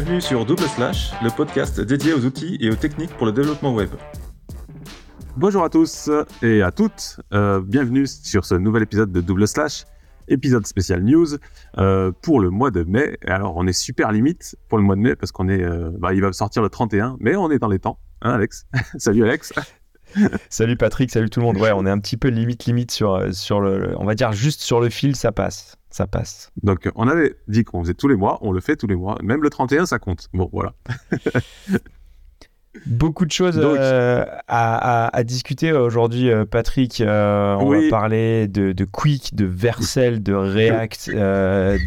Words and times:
Bienvenue 0.00 0.20
sur 0.20 0.46
Double 0.46 0.62
Slash, 0.62 1.10
le 1.24 1.28
podcast 1.28 1.80
dédié 1.80 2.12
aux 2.12 2.24
outils 2.24 2.56
et 2.60 2.70
aux 2.70 2.76
techniques 2.76 3.10
pour 3.16 3.26
le 3.26 3.32
développement 3.32 3.74
web. 3.74 3.90
Bonjour 5.36 5.64
à 5.64 5.70
tous 5.70 6.08
et 6.40 6.62
à 6.62 6.70
toutes, 6.70 7.18
euh, 7.34 7.60
bienvenue 7.60 8.06
sur 8.06 8.44
ce 8.44 8.54
nouvel 8.54 8.84
épisode 8.84 9.10
de 9.10 9.20
Double 9.20 9.48
Slash, 9.48 9.86
épisode 10.28 10.64
spécial 10.68 11.02
news 11.02 11.26
euh, 11.78 12.12
pour 12.22 12.38
le 12.38 12.50
mois 12.50 12.70
de 12.70 12.84
mai. 12.84 13.18
Alors 13.26 13.56
on 13.56 13.66
est 13.66 13.72
super 13.72 14.12
limite 14.12 14.54
pour 14.68 14.78
le 14.78 14.84
mois 14.84 14.94
de 14.94 15.00
mai 15.00 15.16
parce 15.16 15.32
qu'on 15.32 15.48
est, 15.48 15.64
euh, 15.64 15.90
bah, 15.98 16.14
il 16.14 16.20
va 16.20 16.32
sortir 16.32 16.62
le 16.62 16.68
31, 16.68 17.16
mais 17.18 17.34
on 17.34 17.50
est 17.50 17.58
dans 17.58 17.66
les 17.66 17.80
temps, 17.80 17.98
hein 18.22 18.34
Alex? 18.34 18.68
Salut 18.98 19.24
Alex 19.24 19.52
salut 20.48 20.76
Patrick, 20.76 21.10
salut 21.10 21.28
tout 21.28 21.40
le 21.40 21.46
monde. 21.46 21.56
Ouais, 21.56 21.72
on 21.72 21.84
est 21.84 21.90
un 21.90 21.98
petit 21.98 22.16
peu 22.16 22.28
limite 22.28 22.66
limite 22.66 22.92
sur 22.92 23.34
sur 23.34 23.60
le, 23.60 23.94
on 23.98 24.04
va 24.04 24.14
dire 24.14 24.30
juste 24.30 24.60
sur 24.60 24.80
le 24.80 24.90
fil, 24.90 25.16
ça 25.16 25.32
passe, 25.32 25.76
ça 25.90 26.06
passe. 26.06 26.50
Donc 26.62 26.90
on 26.94 27.08
avait 27.08 27.36
dit 27.48 27.64
qu'on 27.64 27.82
faisait 27.82 27.94
tous 27.94 28.08
les 28.08 28.16
mois, 28.16 28.38
on 28.42 28.52
le 28.52 28.60
fait 28.60 28.76
tous 28.76 28.86
les 28.86 28.96
mois, 28.96 29.18
même 29.22 29.42
le 29.42 29.50
31 29.50 29.86
ça 29.86 29.98
compte. 29.98 30.28
Bon 30.32 30.48
voilà. 30.52 30.74
Beaucoup 32.86 33.24
de 33.24 33.32
choses 33.32 33.58
euh, 33.62 34.24
à, 34.46 35.22
discuter 35.24 35.72
aujourd'hui, 35.72 36.30
euh, 36.30 36.44
Patrick. 36.44 37.00
Euh, 37.00 37.56
on 37.58 37.70
va 37.70 37.88
parler 37.90 38.46
de, 38.46 38.72
de, 38.72 38.84
Quick, 38.84 39.34
de 39.34 39.46
Vercel, 39.46 40.22
de 40.22 40.34
React, 40.34 41.10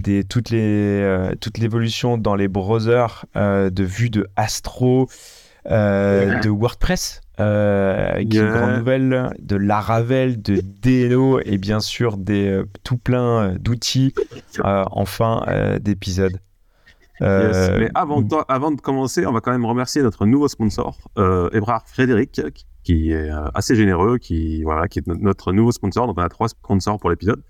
des, 0.03 0.23
toutes 0.23 0.49
les 0.49 1.31
toute 1.39 1.57
l'évolution 1.57 2.17
dans 2.17 2.35
les 2.35 2.47
browsers, 2.47 3.25
de 3.35 3.83
vue 3.83 4.09
de 4.09 4.27
Astro, 4.35 5.07
de 5.65 6.49
WordPress. 6.49 7.21
Euh, 7.39 8.23
qui 8.23 8.37
est 8.37 8.41
une 8.41 8.51
grande 8.51 8.77
nouvelle, 8.77 9.31
de 9.39 9.55
Laravel, 9.55 10.41
de 10.41 10.61
DNO 10.61 11.39
et 11.39 11.57
bien 11.57 11.79
sûr 11.79 12.17
des 12.17 12.61
tout 12.83 12.97
plein 12.97 13.55
d'outils 13.55 14.13
en 14.63 15.05
fin 15.05 15.45
d'épisode. 15.81 16.39
Euh, 17.21 17.77
mais 17.79 17.89
avant 17.93 18.21
de, 18.21 18.35
avant 18.47 18.71
de 18.71 18.81
commencer, 18.81 19.25
on 19.25 19.31
va 19.31 19.41
quand 19.41 19.51
même 19.51 19.65
remercier 19.65 20.01
notre 20.01 20.25
nouveau 20.25 20.47
sponsor, 20.47 20.97
euh, 21.17 21.49
Ebrard 21.53 21.87
Frédéric, 21.87 22.41
qui 22.83 23.11
est 23.11 23.29
euh, 23.29 23.47
assez 23.53 23.75
généreux, 23.75 24.17
qui 24.17 24.63
voilà, 24.63 24.87
qui 24.87 24.99
est 24.99 25.07
notre 25.07 25.53
nouveau 25.53 25.71
sponsor. 25.71 26.07
Donc 26.07 26.17
on 26.17 26.23
a 26.23 26.29
trois 26.29 26.47
sponsors 26.47 26.99
pour 26.99 27.09
l'épisode. 27.09 27.43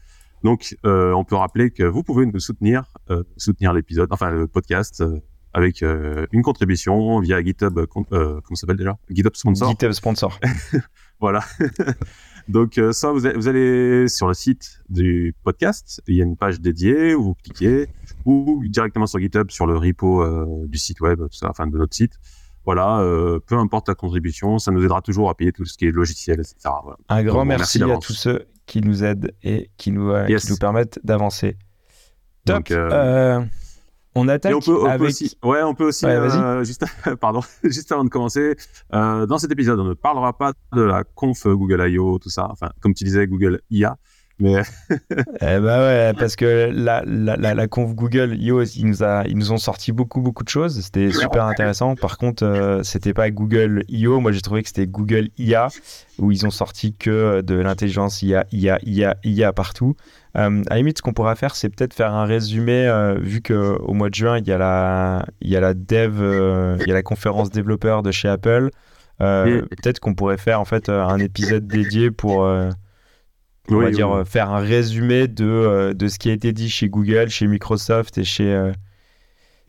Donc 0.43 0.75
euh, 0.85 1.13
on 1.13 1.23
peut 1.23 1.35
rappeler 1.35 1.71
que 1.71 1.83
vous 1.83 2.03
pouvez 2.03 2.25
nous 2.25 2.39
soutenir, 2.39 2.91
euh, 3.09 3.23
soutenir 3.37 3.73
l'épisode, 3.73 4.09
enfin 4.11 4.29
le 4.29 4.47
podcast, 4.47 5.03
avec 5.53 5.81
une 5.81 6.41
contribution 6.41 7.19
via 7.19 7.43
GitHub, 7.43 7.85
comment 7.85 8.55
s'appelle 8.55 8.77
déjà? 8.77 8.97
GitHub 9.09 9.35
sponsor. 9.35 9.69
GitHub 9.69 9.91
sponsor. 9.91 10.39
voilà. 11.19 11.41
Donc 12.47 12.79
ça, 12.91 13.11
vous, 13.11 13.21
vous, 13.35 13.47
allez 13.47 14.07
sur 14.07 14.27
le 14.27 14.33
site 14.33 14.81
du 14.89 15.35
podcast, 15.43 16.01
il 16.07 16.15
y 16.15 16.21
a 16.21 16.25
une 16.25 16.37
page 16.37 16.59
dédiée 16.59 17.15
où 17.15 17.23
vous 17.23 17.35
cliquez, 17.35 17.87
ou 18.25 18.61
directement 18.67 19.05
sur 19.05 19.19
GitHub 19.19 19.51
sur 19.51 19.67
le 19.67 19.77
repo 19.77 20.23
euh, 20.23 20.65
du 20.67 20.77
site 20.77 21.01
web, 21.01 21.19
tout 21.19 21.37
ça, 21.37 21.49
enfin 21.49 21.67
de 21.67 21.77
notre 21.77 21.95
site. 21.95 22.13
Voilà, 22.65 22.99
euh, 22.99 23.39
peu 23.39 23.57
importe 23.57 23.87
la 23.87 23.95
contribution, 23.95 24.59
ça 24.59 24.71
nous 24.71 24.83
aidera 24.83 25.01
toujours 25.01 25.29
à 25.29 25.35
payer 25.35 25.51
tout 25.51 25.65
ce 25.65 25.77
qui 25.77 25.85
est 25.85 25.91
logiciel, 25.91 26.39
etc. 26.39 26.69
Un 27.09 27.23
grand 27.23 27.43
merci, 27.43 27.81
à 27.81 27.97
tous 27.97 28.13
ceux 28.13 28.47
qui 28.67 28.81
nous 28.81 29.03
aident 29.03 29.33
et 29.41 29.71
qui 29.77 29.91
nous, 29.91 30.11
euh, 30.11 30.25
qui 30.27 30.49
nous 30.49 30.57
permettent 30.57 30.99
d'avancer. 31.03 31.57
Top. 32.45 32.71
On 34.15 34.27
attaque 34.27 34.55
on 34.55 34.59
peut, 34.59 34.89
avec... 34.89 35.09
aussi, 35.09 35.37
ouais, 35.43 35.63
on 35.63 35.73
peut 35.73 35.85
aussi, 35.85 36.05
juste, 36.63 36.85
pardon, 37.19 37.41
juste 37.63 37.91
avant 37.91 38.03
de 38.03 38.09
commencer, 38.09 38.55
dans 38.91 39.37
cet 39.37 39.51
épisode, 39.51 39.79
on 39.79 39.85
ne 39.85 39.93
parlera 39.93 40.37
pas 40.37 40.53
de 40.73 40.81
la 40.81 41.03
conf 41.03 41.47
Google 41.47 41.89
I.O., 41.89 42.19
tout 42.19 42.29
ça, 42.29 42.47
enfin, 42.49 42.71
comme 42.81 42.93
tu 42.93 43.03
disais, 43.03 43.27
Google 43.27 43.61
IA, 43.69 43.97
mais... 44.41 44.63
eh 44.89 45.59
bah 45.59 45.79
ouais, 45.85 46.13
parce 46.17 46.35
que 46.35 46.71
la, 46.73 47.03
la, 47.05 47.37
la, 47.37 47.67
conf 47.67 47.93
Google 47.93 48.35
IO, 48.39 48.63
ils 48.63 48.87
nous, 48.87 49.03
a, 49.03 49.23
ils 49.27 49.37
nous 49.37 49.51
ont 49.51 49.57
sorti 49.57 49.91
beaucoup, 49.91 50.19
beaucoup 50.19 50.43
de 50.43 50.49
choses. 50.49 50.81
C'était 50.81 51.11
super 51.11 51.45
intéressant. 51.45 51.95
Par 51.95 52.17
contre, 52.17 52.43
euh, 52.43 52.81
c'était 52.81 53.13
pas 53.13 53.29
Google 53.29 53.83
IO. 53.87 54.19
Moi, 54.19 54.31
j'ai 54.31 54.41
trouvé 54.41 54.63
que 54.63 54.69
c'était 54.69 54.87
Google 54.87 55.29
IA, 55.37 55.67
où 56.17 56.31
ils 56.31 56.45
ont 56.47 56.51
sorti 56.51 56.95
que 56.95 57.41
de 57.41 57.53
l'intelligence 57.55 58.23
IA, 58.23 58.47
IA, 58.51 58.79
IA, 58.83 59.15
IA 59.23 59.53
partout. 59.53 59.95
Euh, 60.37 60.63
à 60.67 60.71
la 60.71 60.77
limite, 60.77 60.97
ce 60.97 61.01
qu'on 61.01 61.13
pourra 61.13 61.35
faire, 61.35 61.55
c'est 61.55 61.69
peut-être 61.69 61.93
faire 61.93 62.13
un 62.13 62.25
résumé, 62.25 62.87
euh, 62.87 63.17
vu 63.19 63.41
qu'au 63.41 63.93
mois 63.93 64.09
de 64.09 64.15
juin, 64.15 64.37
il 64.37 64.47
y 64.47 64.51
a 64.51 64.57
la, 64.57 65.25
il 65.41 65.49
y 65.49 65.57
a 65.57 65.59
la 65.59 65.73
dev, 65.73 66.21
euh, 66.21 66.77
il 66.81 66.87
y 66.87 66.91
a 66.91 66.93
la 66.93 67.03
conférence 67.03 67.49
développeur 67.49 68.01
de 68.01 68.11
chez 68.11 68.29
Apple. 68.29 68.69
peut-être 69.19 69.99
qu'on 69.99 70.13
pourrait 70.13 70.37
faire 70.37 70.59
en 70.59 70.65
fait 70.65 70.89
un 70.89 71.19
épisode 71.19 71.67
dédié 71.67 72.11
pour 72.11 72.45
on 73.69 73.79
va 73.79 73.91
dire, 73.91 74.11
euh, 74.11 74.23
faire 74.23 74.49
un 74.49 74.59
résumé 74.59 75.27
de, 75.27 75.45
euh, 75.45 75.93
de 75.93 76.07
ce 76.07 76.19
qui 76.19 76.29
a 76.29 76.33
été 76.33 76.53
dit 76.53 76.69
chez 76.69 76.89
Google, 76.89 77.29
chez 77.29 77.47
Microsoft 77.47 78.17
et 78.17 78.23
chez, 78.23 78.53
euh, 78.53 78.71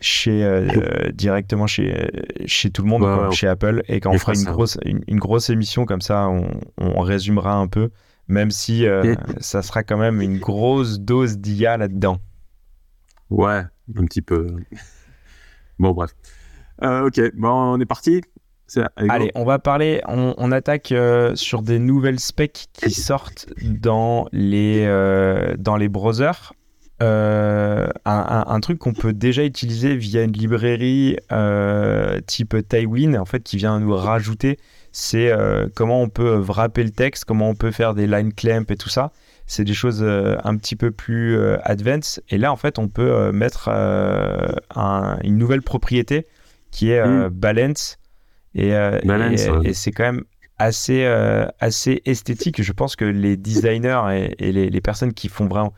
chez 0.00 1.12
directement 1.14 1.66
chez, 1.66 2.10
chez 2.46 2.70
tout 2.70 2.82
le 2.82 2.88
monde, 2.88 3.32
chez 3.32 3.46
Apple, 3.46 3.82
et 3.88 4.00
quand 4.00 4.10
on 4.10 4.18
fera 4.18 4.34
une 4.34 4.44
grosse, 4.44 4.78
une, 4.84 5.18
grosse 5.18 5.48
émission 5.50 5.84
comme 5.84 6.00
ça, 6.00 6.28
on, 6.28 6.48
on 6.78 7.00
résumera 7.00 7.54
un 7.54 7.68
peu, 7.68 7.90
même 8.28 8.50
si 8.50 8.86
ça 9.40 9.62
sera 9.62 9.82
quand 9.82 9.98
même 9.98 10.20
une 10.20 10.38
grosse 10.38 11.00
dose 11.00 11.38
d'IA 11.38 11.76
là-dedans. 11.76 12.18
Ouais, 13.30 13.62
un 13.96 14.04
petit 14.04 14.22
peu. 14.22 14.56
bon, 15.78 15.92
bref. 15.92 16.10
ok, 16.82 17.20
bon, 17.34 17.50
on 17.50 17.80
est 17.80 17.86
parti. 17.86 18.22
Allez, 18.96 19.30
on 19.34 19.44
va 19.44 19.58
parler, 19.58 20.00
on, 20.06 20.52
attaque 20.52 20.92
euh, 20.92 21.34
sur 21.34 21.62
des 21.62 21.78
nouvelles 21.78 22.20
specs 22.20 22.68
qui 22.72 22.90
sortent 22.90 23.46
dans 23.62 24.28
les, 24.32 24.84
euh, 24.86 25.54
dans 25.58 25.76
les 25.76 25.88
browsers. 25.88 26.54
Euh, 27.02 27.88
un, 28.04 28.60
truc 28.60 28.78
qu'on 28.78 28.92
peut 28.92 29.12
déjà 29.12 29.44
utiliser 29.44 29.96
via 29.96 30.22
une 30.22 30.32
librairie 30.32 31.16
type 32.26 32.56
Tailwind, 32.68 33.16
en 33.16 33.24
fait, 33.24 33.42
qui 33.42 33.56
vient 33.56 33.80
nous 33.80 33.94
rajouter, 33.94 34.58
c'est 34.92 35.32
comment 35.75 36.03
on 36.03 36.08
peut 36.08 36.36
wrapper 36.36 36.84
le 36.84 36.91
texte, 36.91 37.25
comment 37.25 37.48
on 37.48 37.54
peut 37.54 37.70
faire 37.70 37.94
des 37.94 38.06
line 38.06 38.32
clamp 38.32 38.64
et 38.70 38.76
tout 38.76 38.88
ça. 38.88 39.10
C'est 39.47 39.64
des 39.64 39.75
choses 39.75 40.03
un 40.04 40.56
petit 40.56 40.76
peu 40.76 40.91
plus 40.91 41.38
advanced. 41.64 42.22
Et 42.28 42.38
là, 42.38 42.53
en 42.53 42.56
fait, 42.56 42.78
on 42.78 42.88
peut 42.88 43.32
mettre 43.32 43.69
une 43.69 45.36
nouvelle 45.36 45.62
propriété 45.62 46.26
qui 46.70 46.91
est 46.91 47.04
mm. 47.04 47.28
balance 47.28 47.98
et, 48.54 48.75
euh, 48.75 48.98
et, 49.64 49.72
c'est 49.72 49.92
quand 49.92 50.04
même 50.04 50.25
assez, 50.58 51.04
euh, 51.04 51.47
assez 51.60 52.02
esthétique. 52.04 52.62
Je 52.62 52.72
pense 52.72 52.97
que 52.97 53.04
les 53.04 53.36
designers 53.36 54.34
et, 54.38 54.52
les, 54.52 54.69
les, 54.69 54.81
personnes 54.81 55.14
qui 55.14 55.28
font 55.28 55.47
vraiment, 55.47 55.72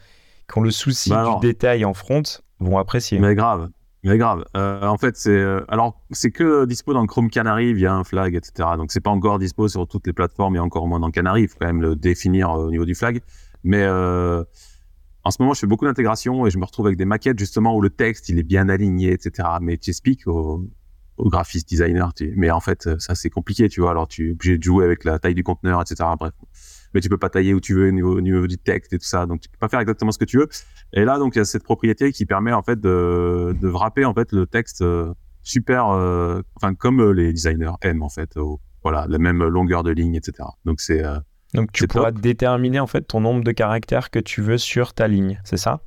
qui 0.50 0.58
ont 0.58 0.62
le 0.62 0.70
souci 0.70 1.10
bah 1.10 1.38
du 1.40 1.46
détail 1.46 1.84
en 1.84 1.94
front 1.94 2.22
vont 2.58 2.78
apprécier. 2.78 3.18
Mais 3.18 3.34
grave. 3.34 3.68
Mais 4.04 4.18
grave. 4.18 4.44
Euh, 4.56 4.86
en 4.86 4.98
fait, 4.98 5.16
c'est 5.16 5.42
alors 5.68 5.98
c'est 6.10 6.30
que 6.30 6.66
dispo 6.66 6.92
dans 6.92 7.06
Chrome 7.06 7.30
Canary 7.30 7.72
via 7.72 7.94
un 7.94 8.04
flag, 8.04 8.34
etc. 8.34 8.68
Donc 8.76 8.92
c'est 8.92 9.00
pas 9.00 9.10
encore 9.10 9.38
dispo 9.38 9.66
sur 9.66 9.88
toutes 9.88 10.06
les 10.06 10.12
plateformes 10.12 10.56
et 10.56 10.58
encore 10.58 10.86
moins 10.86 11.00
dans 11.00 11.10
Canary. 11.10 11.42
Il 11.42 11.48
faut 11.48 11.56
quand 11.58 11.66
même 11.66 11.80
le 11.82 11.96
définir 11.96 12.50
au 12.50 12.70
niveau 12.70 12.84
du 12.84 12.94
flag. 12.94 13.22
Mais 13.62 13.86
en 13.86 15.30
ce 15.30 15.40
moment, 15.40 15.54
je 15.54 15.60
fais 15.60 15.66
beaucoup 15.66 15.86
d'intégration 15.86 16.46
et 16.46 16.50
je 16.50 16.58
me 16.58 16.66
retrouve 16.66 16.86
avec 16.86 16.98
des 16.98 17.06
maquettes 17.06 17.38
justement 17.38 17.74
où 17.74 17.80
le 17.80 17.88
texte 17.88 18.28
il 18.28 18.38
est 18.38 18.42
bien 18.42 18.68
aligné, 18.68 19.12
etc. 19.12 19.48
Mais 19.62 19.78
tu 19.78 19.88
expliques 19.90 20.26
au 21.16 21.28
graphiste 21.28 21.68
designer. 21.68 22.12
Mais 22.36 22.50
en 22.50 22.60
fait, 22.60 22.88
ça 22.98 23.14
c'est 23.14 23.30
compliqué, 23.30 23.68
tu 23.68 23.80
vois. 23.80 23.90
Alors 23.90 24.08
tu 24.08 24.28
es 24.28 24.32
obligé 24.32 24.58
de 24.58 24.62
jouer 24.62 24.84
avec 24.84 25.04
la 25.04 25.18
taille 25.18 25.34
du 25.34 25.44
conteneur, 25.44 25.80
etc. 25.80 26.08
Bref, 26.18 26.32
mais 26.94 27.00
tu 27.00 27.08
peux 27.08 27.18
pas 27.18 27.28
tailler 27.28 27.52
où 27.52 27.60
tu 27.60 27.74
veux 27.74 27.88
au 27.88 27.92
niveau, 27.92 28.20
niveau, 28.20 28.46
du 28.46 28.56
texte 28.56 28.92
et 28.92 28.98
tout 28.98 29.04
ça. 29.04 29.26
Donc 29.26 29.40
tu 29.40 29.48
peux 29.48 29.58
pas 29.58 29.68
faire 29.68 29.80
exactement 29.80 30.12
ce 30.12 30.18
que 30.18 30.24
tu 30.24 30.38
veux. 30.38 30.48
Et 30.92 31.04
là, 31.04 31.18
donc 31.18 31.34
il 31.34 31.38
y 31.38 31.42
a 31.42 31.44
cette 31.44 31.64
propriété 31.64 32.12
qui 32.12 32.24
permet 32.24 32.52
en 32.52 32.62
fait 32.62 32.80
de, 32.80 33.54
de 33.60 33.68
wrapper 33.68 34.04
en 34.04 34.14
fait 34.14 34.32
le 34.32 34.46
texte 34.46 34.82
euh, 34.82 35.12
super, 35.42 35.88
euh, 35.88 36.40
enfin 36.56 36.74
comme 36.74 37.00
euh, 37.00 37.12
les 37.12 37.32
designers 37.32 37.72
aiment 37.82 38.02
en 38.02 38.08
fait. 38.08 38.38
voilà, 38.82 39.06
la 39.08 39.18
même 39.18 39.42
longueur 39.42 39.82
de 39.82 39.90
ligne, 39.90 40.14
etc. 40.14 40.48
Donc 40.64 40.80
c'est 40.80 41.02
donc 41.52 41.70
tu 41.72 41.86
pourras 41.86 42.10
déterminer 42.10 42.80
en 42.80 42.86
fait 42.86 43.02
ton 43.02 43.20
nombre 43.20 43.44
de 43.44 43.52
caractères 43.52 44.10
que 44.10 44.18
tu 44.18 44.40
veux 44.40 44.58
sur 44.58 44.92
ta 44.92 45.06
ligne, 45.06 45.40
c'est 45.44 45.56
ça? 45.56 45.80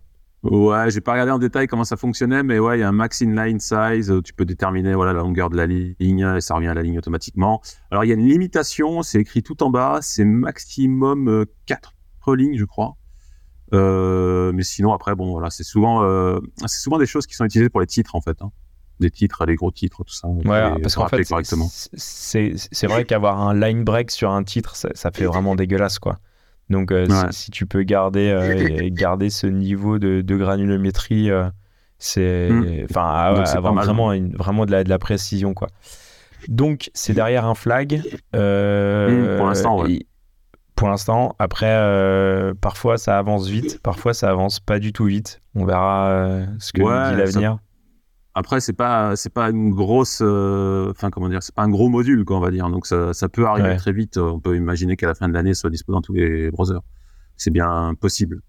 Ouais, 0.50 0.90
j'ai 0.92 1.02
pas 1.02 1.12
regardé 1.12 1.32
en 1.32 1.40
détail 1.40 1.68
comment 1.68 1.84
ça 1.84 1.98
fonctionnait, 1.98 2.42
mais 2.42 2.58
ouais, 2.58 2.78
il 2.78 2.82
y 2.82 2.84
a 2.84 2.88
un 2.88 2.94
max 2.94 3.20
inline 3.22 3.60
size 3.60 4.10
où 4.10 4.22
tu 4.22 4.34
peux 4.34 4.46
déterminer 4.46 4.94
voilà 4.94 5.12
la 5.12 5.20
longueur 5.20 5.50
de 5.50 5.58
la 5.58 5.66
ligne 5.66 6.36
et 6.38 6.42
ça 6.42 6.56
revient 6.56 6.68
à 6.68 6.74
la 6.74 6.84
ligne 6.84 6.98
automatiquement. 6.98 7.62
Alors 7.92 8.06
il 8.06 8.08
y 8.08 8.12
a 8.12 8.16
une 8.16 8.28
limitation, 8.28 9.04
c'est 9.04 9.20
écrit 9.20 9.44
tout 9.44 9.62
en 9.62 9.70
bas, 9.70 10.00
c'est 10.02 10.24
maximum 10.24 11.46
4 11.66 11.94
euh, 12.28 12.36
lignes, 12.36 12.58
je 12.58 12.66
crois. 12.66 12.96
Euh, 13.74 14.54
mais 14.54 14.64
sinon 14.64 14.94
après 14.94 15.16
bon 15.16 15.32
voilà, 15.32 15.50
c'est 15.50 15.66
souvent 15.66 16.04
euh, 16.04 16.40
c'est 16.66 16.80
souvent 16.80 16.98
des 16.98 17.06
choses 17.06 17.28
qui 17.28 17.36
sont 17.36 17.44
utilisées 17.44 17.70
pour 17.70 17.82
les 17.82 17.88
titres 17.88 18.16
en 18.16 18.22
fait. 18.22 18.42
Hein. 18.42 18.52
Des 19.02 19.12
titres, 19.12 19.46
des 19.46 19.56
gros 19.56 19.72
titres, 19.72 20.04
tout 20.04 20.14
ça. 20.14 20.28
Ouais, 20.28 20.80
parce 20.82 20.96
qu'en 20.96 21.08
fait, 21.08 21.24
c'est 21.94 22.88
vrai 22.88 23.06
qu'avoir 23.06 23.42
un 23.42 23.54
line 23.54 23.84
break 23.84 24.10
sur 24.10 24.32
un 24.32 24.44
titre, 24.44 24.76
ça, 24.76 24.90
ça 24.96 25.12
fait 25.12 25.26
vraiment 25.26 25.56
dégueulasse 25.56 26.00
quoi. 26.00 26.18
Donc, 26.70 26.92
euh, 26.92 27.08
si, 27.32 27.52
tu 27.52 27.66
peux 27.66 27.84
garder, 27.84 28.30
euh, 28.30 28.90
garder 28.92 29.30
ce 29.30 29.48
niveau 29.48 30.00
de, 30.00 30.22
de 30.22 30.36
granulométrie, 30.36 31.32
euh, 31.32 31.46
c'est 31.98 32.50
hmm. 32.50 32.86
enfin 32.90 33.10
avoir 33.10 33.74
vraiment, 33.74 34.12
une, 34.12 34.36
vraiment 34.36 34.66
de 34.66 34.72
la, 34.72 34.84
de 34.84 34.90
la 34.90 35.00
précision. 35.00 35.54
Quoi. 35.54 35.70
Donc, 36.48 36.92
c'est 36.94 37.14
derrière 37.14 37.46
un 37.46 37.56
flag. 37.56 38.02
Hmm, 38.34 39.38
pour 39.38 39.48
l'instant, 39.48 39.84
Pour 40.76 40.90
l'instant, 40.90 41.36
après, 41.40 42.54
parfois 42.60 42.98
ça 42.98 43.18
avance 43.18 43.48
vite, 43.48 43.80
parfois 43.82 44.14
ça 44.14 44.30
avance 44.30 44.60
pas 44.60 44.80
du 44.80 44.94
tout 44.94 45.06
vite. 45.06 45.42
On 45.56 45.66
verra 45.66 46.42
ce 46.60 46.74
que 46.74 46.82
dit 46.82 47.18
l'avenir. 47.18 47.60
Après, 48.38 48.62
c'est 48.62 48.74
pas, 48.74 49.16
c'est 49.16 49.34
pas 49.34 49.50
une 49.50 49.72
grosse, 49.72 50.20
euh, 50.22 50.92
enfin 50.92 51.10
comment 51.10 51.28
dire, 51.28 51.42
c'est 51.42 51.56
pas 51.56 51.64
un 51.64 51.70
gros 51.70 51.90
module, 51.90 52.24
quoi, 52.24 52.38
on 52.38 52.40
va 52.40 52.52
dire. 52.52 52.70
Donc 52.70 52.86
ça, 52.86 53.12
ça 53.12 53.30
peut 53.30 53.48
arriver 53.48 53.76
très 53.78 53.92
vite. 53.92 54.18
On 54.18 54.40
peut 54.40 54.56
imaginer 54.56 54.96
qu'à 54.96 55.08
la 55.08 55.16
fin 55.16 55.28
de 55.28 55.34
l'année, 55.34 55.56
soit 55.56 55.72
disponible 55.72 55.98
dans 55.98 56.02
tous 56.04 56.14
les 56.14 56.52
browsers. 56.52 56.82
C'est 57.36 57.50
bien 57.50 57.96
possible. 58.00 58.42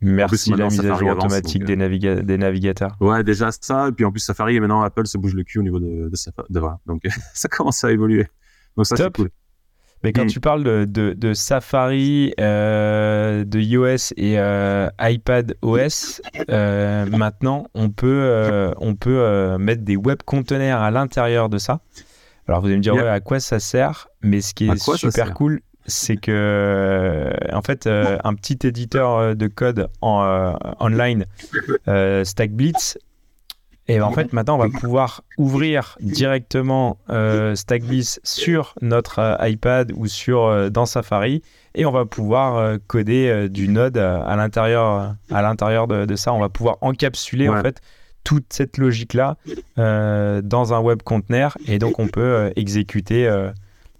Merci 0.00 0.50
la 0.50 0.64
mise 0.64 0.84
à 0.84 0.98
jour 0.98 1.10
automatique 1.10 1.62
des, 1.62 1.76
des, 1.76 2.36
navigateurs. 2.36 2.96
Ouais, 3.00 3.22
déjà 3.22 3.50
ça. 3.52 3.90
Et 3.90 3.92
puis 3.92 4.04
en 4.04 4.10
plus, 4.10 4.18
Safari, 4.18 4.56
et 4.56 4.60
maintenant 4.60 4.82
Apple 4.82 5.06
se 5.06 5.16
bouge 5.18 5.34
le 5.34 5.44
cul 5.44 5.60
au 5.60 5.62
niveau 5.62 5.78
de, 5.78 6.08
de 6.08 6.16
Safari. 6.16 6.48
Donc 6.86 7.02
ça 7.32 7.46
commence 7.46 7.84
à 7.84 7.92
évoluer. 7.92 8.26
Donc 8.76 8.86
ça, 8.86 8.96
c'est 8.96 9.14
cool. 9.14 9.30
Mais 10.02 10.12
quand 10.12 10.24
hmm. 10.24 10.28
tu 10.28 10.40
parles 10.40 10.64
de, 10.64 10.84
de, 11.14 11.34
Safari, 11.34 12.34
euh, 12.40 13.44
de 13.44 13.60
iOS 13.60 14.12
et 14.16 14.38
euh, 14.38 14.88
iPad 15.00 15.54
OS, 15.62 16.20
euh, 16.50 17.06
maintenant, 17.06 17.66
on 17.74 17.90
peut, 17.90 18.72
on 18.78 18.94
peut 18.94 19.56
mettre 19.58 19.82
des 19.82 19.96
web 19.96 20.18
conteneurs 20.24 20.80
à 20.80 20.90
l'intérieur 20.90 21.48
de 21.48 21.58
ça. 21.58 21.80
Alors 22.48 22.60
vous 22.60 22.66
allez 22.66 22.76
me 22.76 22.82
dire, 22.82 22.94
ouais, 22.94 23.06
à 23.06 23.20
quoi 23.20 23.38
ça 23.38 23.60
sert? 23.60 24.08
Mais 24.22 24.40
ce 24.40 24.54
qui 24.54 24.68
est 24.68 24.96
super 24.96 25.34
cool, 25.34 25.60
c'est 25.86 26.16
que, 26.16 27.30
en 27.52 27.62
fait, 27.62 27.86
un 27.86 28.34
petit 28.34 28.58
éditeur 28.66 29.36
de 29.36 29.46
code 29.46 29.88
en, 30.00 30.56
online, 30.80 31.26
StackBlitz, 32.24 32.98
et 33.88 34.00
en 34.00 34.12
fait, 34.12 34.32
maintenant, 34.32 34.54
on 34.54 34.58
va 34.58 34.68
pouvoir 34.68 35.22
ouvrir 35.38 35.96
directement 36.00 36.98
euh, 37.10 37.54
sur 38.22 38.74
notre 38.80 39.18
euh, 39.18 39.48
iPad 39.48 39.92
ou 39.96 40.06
sur 40.06 40.44
euh, 40.44 40.70
dans 40.70 40.86
Safari, 40.86 41.42
et 41.74 41.84
on 41.84 41.90
va 41.90 42.04
pouvoir 42.04 42.56
euh, 42.56 42.76
coder 42.86 43.48
du 43.48 43.68
Node 43.68 43.96
à 43.98 44.36
l'intérieur, 44.36 45.16
à 45.30 45.42
l'intérieur 45.42 45.88
de, 45.88 46.16
ça. 46.16 46.32
On 46.32 46.38
va 46.38 46.48
pouvoir 46.48 46.78
encapsuler 46.80 47.48
en 47.48 47.60
fait 47.60 47.80
toute 48.24 48.52
cette 48.52 48.78
logique-là 48.78 49.36
dans 49.76 50.74
un 50.74 50.80
web 50.80 51.02
container, 51.02 51.56
et 51.66 51.78
donc 51.78 51.98
on 51.98 52.06
peut 52.06 52.52
exécuter 52.54 53.28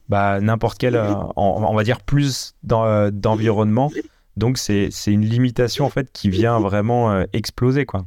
bah, 0.08 0.40
n'importe 0.40 0.78
quel, 0.78 1.00
on 1.36 1.74
va 1.74 1.82
dire 1.82 2.00
plus 2.00 2.54
d'environnement. 2.62 3.90
Donc 4.36 4.58
c'est 4.58 4.90
une 5.06 5.24
limitation 5.24 5.86
en 5.86 5.90
fait 5.90 6.12
qui 6.12 6.30
vient 6.30 6.60
vraiment 6.60 7.24
exploser 7.32 7.84
quoi 7.84 8.04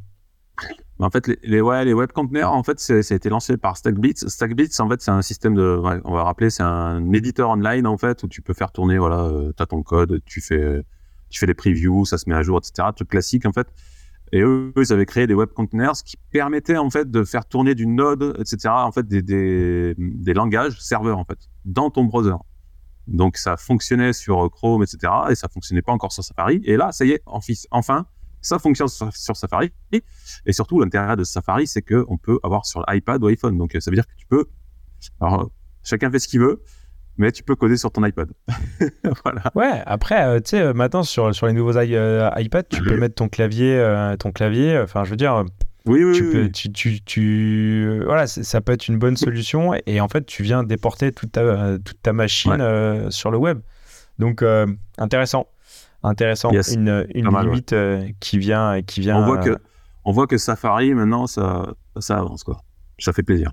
en 0.99 1.09
fait, 1.09 1.27
les, 1.43 1.61
web 1.61 2.11
containers, 2.13 2.51
en 2.51 2.63
fait, 2.63 2.79
ça 2.79 2.93
a 2.93 3.15
été 3.15 3.29
lancé 3.29 3.57
par 3.57 3.75
StackBlitz. 3.75 4.27
StackBlitz, 4.27 4.79
en 4.79 4.87
fait, 4.87 5.01
c'est 5.01 5.11
un 5.11 5.21
système 5.21 5.53
de, 5.53 5.81
on 6.05 6.13
va 6.13 6.23
rappeler, 6.23 6.49
c'est 6.49 6.63
un 6.63 7.11
éditeur 7.11 7.49
online, 7.49 7.85
en 7.85 7.97
fait, 7.97 8.23
où 8.23 8.27
tu 8.29 8.41
peux 8.41 8.53
faire 8.53 8.71
tourner, 8.71 8.97
voilà, 8.97 9.25
euh, 9.25 9.51
as 9.59 9.65
ton 9.65 9.83
code, 9.83 10.21
tu 10.25 10.39
fais, 10.39 10.83
tu 11.29 11.39
fais 11.39 11.47
les 11.47 11.53
previews, 11.53 12.05
ça 12.05 12.17
se 12.17 12.29
met 12.29 12.35
à 12.35 12.43
jour, 12.43 12.59
etc. 12.59 12.87
Truc 12.95 13.09
classique, 13.09 13.45
en 13.45 13.51
fait. 13.51 13.67
Et 14.31 14.41
eux, 14.41 14.71
ils 14.77 14.93
avaient 14.93 15.05
créé 15.05 15.27
des 15.27 15.33
web 15.33 15.49
containers 15.49 16.01
qui 16.05 16.15
permettaient, 16.31 16.77
en 16.77 16.89
fait, 16.89 17.11
de 17.11 17.25
faire 17.25 17.45
tourner 17.45 17.75
du 17.75 17.87
Node, 17.87 18.37
etc., 18.39 18.69
en 18.69 18.91
fait, 18.93 19.05
des, 19.05 19.21
des, 19.21 19.95
des 19.97 20.33
langages 20.33 20.79
serveurs, 20.79 21.17
en 21.17 21.25
fait, 21.25 21.39
dans 21.65 21.89
ton 21.89 22.05
browser. 22.05 22.37
Donc, 23.07 23.35
ça 23.35 23.57
fonctionnait 23.57 24.13
sur 24.13 24.49
Chrome, 24.49 24.81
etc., 24.81 25.11
et 25.29 25.35
ça 25.35 25.49
fonctionnait 25.49 25.81
pas 25.81 25.91
encore 25.91 26.13
sur 26.13 26.23
Safari. 26.23 26.61
Et 26.63 26.77
là, 26.77 26.93
ça 26.93 27.03
y 27.03 27.11
est, 27.11 27.21
enfin, 27.25 28.05
ça 28.45 28.59
fonctionne 28.59 28.87
sur, 28.87 29.35
Safari. 29.35 29.71
Et 29.91 30.53
surtout, 30.53 30.79
l'intérêt 30.79 31.15
de 31.15 31.23
Safari, 31.23 31.67
c'est 31.67 31.81
qu'on 31.81 32.17
peut 32.17 32.39
avoir 32.43 32.65
sur 32.65 32.83
l'iPad 32.87 33.23
ou 33.23 33.27
iPhone. 33.27 33.57
Donc, 33.57 33.75
ça 33.79 33.89
veut 33.89 33.95
dire 33.95 34.07
que 34.07 34.15
tu 34.17 34.27
peux. 34.27 34.45
Alors, 35.19 35.49
chacun 35.83 36.11
fait 36.11 36.19
ce 36.19 36.27
qu'il 36.27 36.39
veut, 36.39 36.61
mais 37.17 37.31
tu 37.31 37.43
peux 37.43 37.55
coder 37.55 37.77
sur 37.77 37.91
ton 37.91 38.05
iPad. 38.05 38.29
voilà. 39.23 39.43
Ouais, 39.55 39.81
après, 39.85 40.25
euh, 40.25 40.39
tu 40.39 40.51
sais, 40.51 40.61
euh, 40.61 40.73
maintenant, 40.73 41.03
sur, 41.03 41.33
sur 41.33 41.47
les 41.47 41.53
nouveaux 41.53 41.77
euh, 41.77 42.29
iPad, 42.35 42.67
tu 42.69 42.81
peux 42.81 42.97
mettre 42.97 43.15
ton 43.15 43.29
clavier. 43.29 43.81
ton 44.19 44.31
clavier 44.31 44.79
enfin, 44.79 45.03
je 45.03 45.09
veux 45.09 45.17
dire. 45.17 45.43
Oui, 45.87 46.03
oui, 46.03 46.15
tu 46.15 46.31
peux, 46.31 46.49
Tu, 46.49 46.71
tu, 46.71 47.01
tu, 47.03 48.01
voilà, 48.05 48.25
ça 48.25 48.59
peut 48.59 48.73
être 48.73 48.87
une 48.87 48.97
bonne 48.97 49.17
solution 49.17 49.73
et 49.85 50.01
en 50.01 50.07
fait, 50.07 50.25
tu 50.25 50.41
viens 50.41 50.63
déporter 50.63 51.11
toute 51.11 51.33
ta, 51.33 51.77
toute 51.77 52.01
ta 52.01 52.11
machine 52.11 53.09
sur 53.11 53.29
le 53.29 53.37
web. 53.37 53.59
Donc, 54.17 54.43
intéressant 54.97 55.47
intéressant. 56.05 56.51
Une, 56.51 57.07
une 57.13 57.29
limite 57.41 57.73
euh, 57.73 58.07
qui 58.19 58.37
vient, 58.37 58.81
qui 58.81 59.01
vient. 59.01 59.17
On 59.17 59.25
voit 59.25 59.37
que, 59.37 59.57
on 60.03 60.11
voit 60.11 60.27
que 60.27 60.37
Safari 60.37 60.93
maintenant 60.93 61.27
ça, 61.27 61.73
ça 61.99 62.17
avance 62.17 62.43
quoi. 62.43 62.61
Ça 62.99 63.13
fait 63.13 63.23
plaisir. 63.23 63.51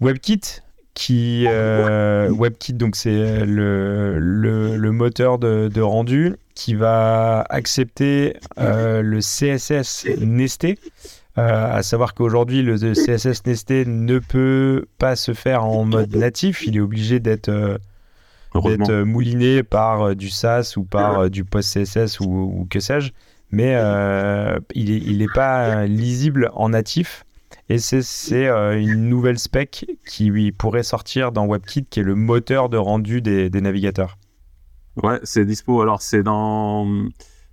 WebKit 0.00 0.62
qui 0.94 1.44
euh, 1.46 2.28
WebKit 2.32 2.72
donc 2.72 2.96
c'est 2.96 3.44
le, 3.44 4.18
le, 4.18 4.92
moteur 4.92 5.38
de, 5.38 5.68
de, 5.68 5.80
rendu 5.80 6.34
qui 6.54 6.74
va 6.74 7.44
accepter 7.50 8.36
euh, 8.58 9.02
le 9.02 9.20
CSS 9.20 10.06
nesté. 10.20 10.78
à 11.36 11.82
savoir 11.82 12.14
qu'aujourd'hui 12.14 12.62
le 12.62 12.76
CSS 12.76 13.46
nesté 13.46 13.84
ne 13.86 14.18
peut 14.18 14.86
pas 14.98 15.14
se 15.14 15.34
faire 15.34 15.64
en 15.64 15.84
mode 15.84 16.16
natif, 16.16 16.66
il 16.66 16.76
est 16.76 16.80
obligé 16.80 17.20
d'être 17.20 17.78
d'être 18.62 18.90
euh, 18.90 19.04
mouliné 19.04 19.62
par 19.62 20.02
euh, 20.02 20.14
du 20.14 20.30
SAS 20.30 20.76
ou 20.76 20.84
par 20.84 21.20
euh, 21.20 21.28
du 21.28 21.44
post-CSS 21.44 22.20
ou, 22.20 22.66
que 22.70 22.80
sais-je. 22.80 23.12
Mais 23.50 23.72
il 24.74 25.18
n'est 25.18 25.24
est 25.24 25.32
pas 25.32 25.86
lisible 25.86 26.50
en 26.52 26.70
natif. 26.70 27.24
Et 27.70 27.78
c'est 27.78 28.48
une 28.48 29.08
nouvelle 29.08 29.38
spec 29.38 29.86
qui 30.06 30.52
pourrait 30.52 30.82
sortir 30.82 31.32
dans 31.32 31.46
WebKit, 31.46 31.86
qui 31.86 32.00
est 32.00 32.02
le 32.02 32.14
moteur 32.14 32.68
de 32.68 32.76
rendu 32.76 33.22
des, 33.22 33.48
navigateurs. 33.50 34.18
Ouais, 35.02 35.18
c'est 35.22 35.46
dispo. 35.46 35.80
Alors, 35.80 36.02
c'est 36.02 36.22
dans, 36.22 36.86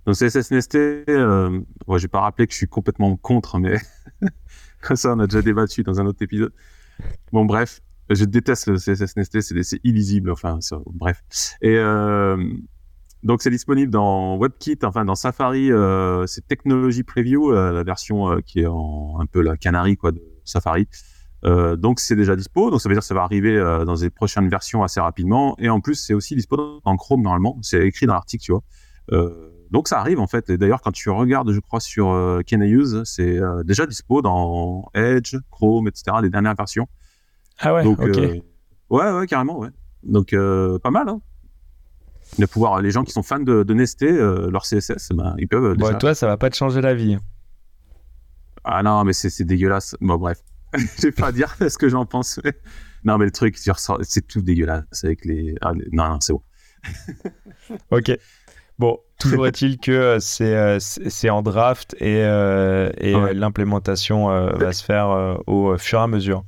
dans 0.06 0.12
CSS 0.12 0.50
Nesté. 0.50 1.04
Euh, 1.08 1.60
ouais, 1.86 1.98
je 1.98 2.04
vais 2.04 2.08
pas 2.08 2.20
rappeler 2.20 2.46
que 2.46 2.52
je 2.52 2.58
suis 2.58 2.68
complètement 2.68 3.16
contre, 3.16 3.58
mais 3.58 3.76
comme 4.80 4.96
ça, 4.96 5.12
on 5.14 5.18
a 5.18 5.26
déjà 5.26 5.42
débattu 5.42 5.82
dans 5.82 6.00
un 6.00 6.06
autre 6.06 6.22
épisode. 6.22 6.52
Bon, 7.32 7.44
bref. 7.44 7.80
Je 8.10 8.24
déteste 8.24 8.68
le 8.68 8.76
CSS 8.76 9.16
nesté, 9.16 9.40
c'est 9.40 9.80
illisible, 9.82 10.30
enfin, 10.30 10.58
bref. 10.94 11.22
Et 11.60 11.76
euh, 11.76 12.36
donc, 13.26 13.42
c'est 13.42 13.50
disponible 13.50 13.90
dans 13.90 14.38
WebKit, 14.38 14.78
enfin, 14.84 15.04
dans 15.04 15.16
Safari, 15.16 15.72
euh, 15.72 16.26
c'est 16.28 16.46
Technology 16.46 17.02
Preview, 17.02 17.50
euh, 17.50 17.72
la 17.72 17.82
version 17.82 18.30
euh, 18.30 18.40
qui 18.40 18.60
est 18.60 18.66
en, 18.66 19.16
un 19.18 19.26
peu 19.26 19.40
la 19.40 19.56
canary, 19.56 19.96
quoi, 19.96 20.12
de 20.12 20.22
Safari. 20.44 20.86
Donc, 21.42 22.00
c'est 22.00 22.16
déjà 22.16 22.34
dispo. 22.34 22.70
Donc, 22.70 22.80
ça 22.80 22.88
veut 22.88 22.94
dire 22.96 23.02
que 23.02 23.06
ça 23.06 23.14
va 23.14 23.22
arriver 23.22 23.56
dans 23.86 23.94
les 23.94 24.10
prochaines 24.10 24.48
versions 24.48 24.82
assez 24.82 24.98
rapidement. 25.00 25.54
Et 25.60 25.68
en 25.68 25.80
plus, 25.80 25.94
c'est 25.94 26.12
aussi 26.12 26.34
dispo 26.34 26.56
dans 26.56 26.96
Chrome, 26.96 27.22
normalement. 27.22 27.56
C'est 27.62 27.86
écrit 27.86 28.06
dans 28.06 28.14
l'article, 28.14 28.42
tu 28.42 28.52
vois. 28.52 28.64
donc, 29.70 29.86
ça 29.86 30.00
arrive, 30.00 30.18
en 30.18 30.26
fait. 30.26 30.50
Et 30.50 30.58
d'ailleurs, 30.58 30.80
quand 30.80 30.90
tu 30.90 31.08
regardes, 31.08 31.52
je 31.52 31.60
crois, 31.60 31.78
sur 31.78 32.06
Can 32.50 32.60
I 32.62 32.70
Use, 32.70 33.02
c'est 33.04 33.38
déjà 33.64 33.86
dispo 33.86 34.22
dans 34.22 34.90
Edge, 34.94 35.36
Chrome, 35.52 35.86
etc., 35.86 36.16
les 36.20 36.30
dernières 36.30 36.56
versions. 36.56 36.88
Ah 37.58 37.74
ouais, 37.74 37.86
ok. 37.86 38.00
Euh, 38.00 38.40
ouais, 38.90 39.10
ouais, 39.12 39.26
carrément, 39.26 39.58
ouais. 39.58 39.70
Donc, 40.02 40.32
euh, 40.32 40.78
pas 40.78 40.90
mal, 40.90 41.08
hein. 41.08 41.20
De 42.38 42.46
pouvoir, 42.46 42.82
les 42.82 42.90
gens 42.90 43.04
qui 43.04 43.12
sont 43.12 43.22
fans 43.22 43.38
de, 43.38 43.62
de 43.62 43.74
Nesté, 43.74 44.10
euh, 44.10 44.50
leur 44.50 44.62
CSS, 44.62 45.10
ben, 45.14 45.34
ils 45.38 45.48
peuvent. 45.48 45.76
Déjà... 45.76 45.94
toi, 45.94 46.14
ça 46.14 46.26
va 46.26 46.36
pas 46.36 46.50
te 46.50 46.56
changer 46.56 46.80
la 46.80 46.94
vie. 46.94 47.16
Ah 48.64 48.82
non, 48.82 49.04
mais 49.04 49.12
c'est 49.12 49.44
dégueulasse. 49.44 49.94
Bon, 50.00 50.16
bref. 50.16 50.38
Je 50.74 51.02
vais 51.02 51.12
pas 51.12 51.30
dire 51.30 51.54
ce 51.56 51.78
que 51.78 51.88
j'en 51.88 52.04
pense. 52.04 52.40
non, 53.04 53.16
mais 53.16 53.26
le 53.26 53.30
truc, 53.30 53.56
c'est 53.56 54.26
tout 54.26 54.42
dégueulasse 54.42 55.04
avec 55.04 55.24
les. 55.24 55.54
Ah, 55.60 55.72
non, 55.92 56.10
non, 56.10 56.20
c'est 56.20 56.32
bon. 56.32 56.42
ok. 57.90 58.18
Bon, 58.78 58.98
toujours 59.18 59.46
est-il 59.46 59.78
que 59.78 60.18
c'est 60.20 61.30
en 61.30 61.42
draft 61.42 61.94
et, 62.00 62.18
et 62.18 63.34
l'implémentation 63.34 64.26
va 64.26 64.72
se 64.72 64.84
faire 64.84 65.38
au 65.46 65.78
fur 65.78 66.00
et 66.00 66.02
à 66.02 66.06
mesure. 66.08 66.44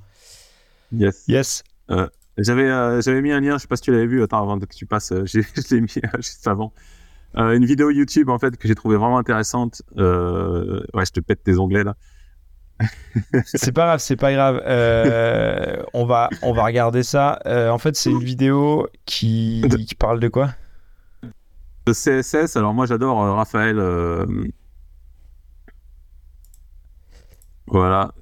Yes. 0.92 1.24
Yes. 1.28 1.62
Euh, 1.90 2.08
j'avais, 2.36 2.68
euh, 2.70 3.00
j'avais 3.00 3.20
mis 3.22 3.32
un 3.32 3.40
lien, 3.40 3.54
je 3.56 3.62
sais 3.62 3.68
pas 3.68 3.76
si 3.76 3.82
tu 3.82 3.92
l'avais 3.92 4.06
vu, 4.06 4.22
attends, 4.22 4.42
avant 4.42 4.58
que 4.58 4.66
tu 4.66 4.86
passes, 4.86 5.12
euh, 5.12 5.24
je 5.26 5.40
l'ai 5.74 5.80
mis 5.80 5.94
juste 6.16 6.46
avant. 6.46 6.72
une 7.34 7.64
vidéo 7.64 7.90
YouTube, 7.90 8.28
en 8.28 8.38
fait, 8.38 8.56
que 8.56 8.68
j'ai 8.68 8.74
trouvé 8.74 8.96
vraiment 8.96 9.18
intéressante. 9.18 9.82
ouais, 9.96 11.06
je 11.06 11.12
te 11.12 11.20
pète 11.20 11.42
tes 11.42 11.58
onglets, 11.58 11.84
là. 11.84 11.96
c'est 13.44 13.72
pas 13.72 13.86
grave, 13.86 13.98
c'est 13.98 14.16
pas 14.16 14.32
grave. 14.32 14.62
on, 15.94 16.04
va, 16.06 16.30
on 16.42 16.52
va 16.52 16.64
regarder 16.64 17.02
ça. 17.02 17.40
en 17.44 17.78
fait, 17.78 17.96
c'est 17.96 18.10
une 18.10 18.22
vidéo 18.22 18.86
qui, 19.04 19.64
qui 19.86 19.94
parle 19.96 20.20
de 20.20 20.28
quoi? 20.28 20.50
De 21.86 21.92
CSS. 21.92 22.56
Alors, 22.56 22.74
moi, 22.74 22.86
j'adore 22.86 23.18
Raphaël. 23.34 23.80
Voilà. 27.66 28.14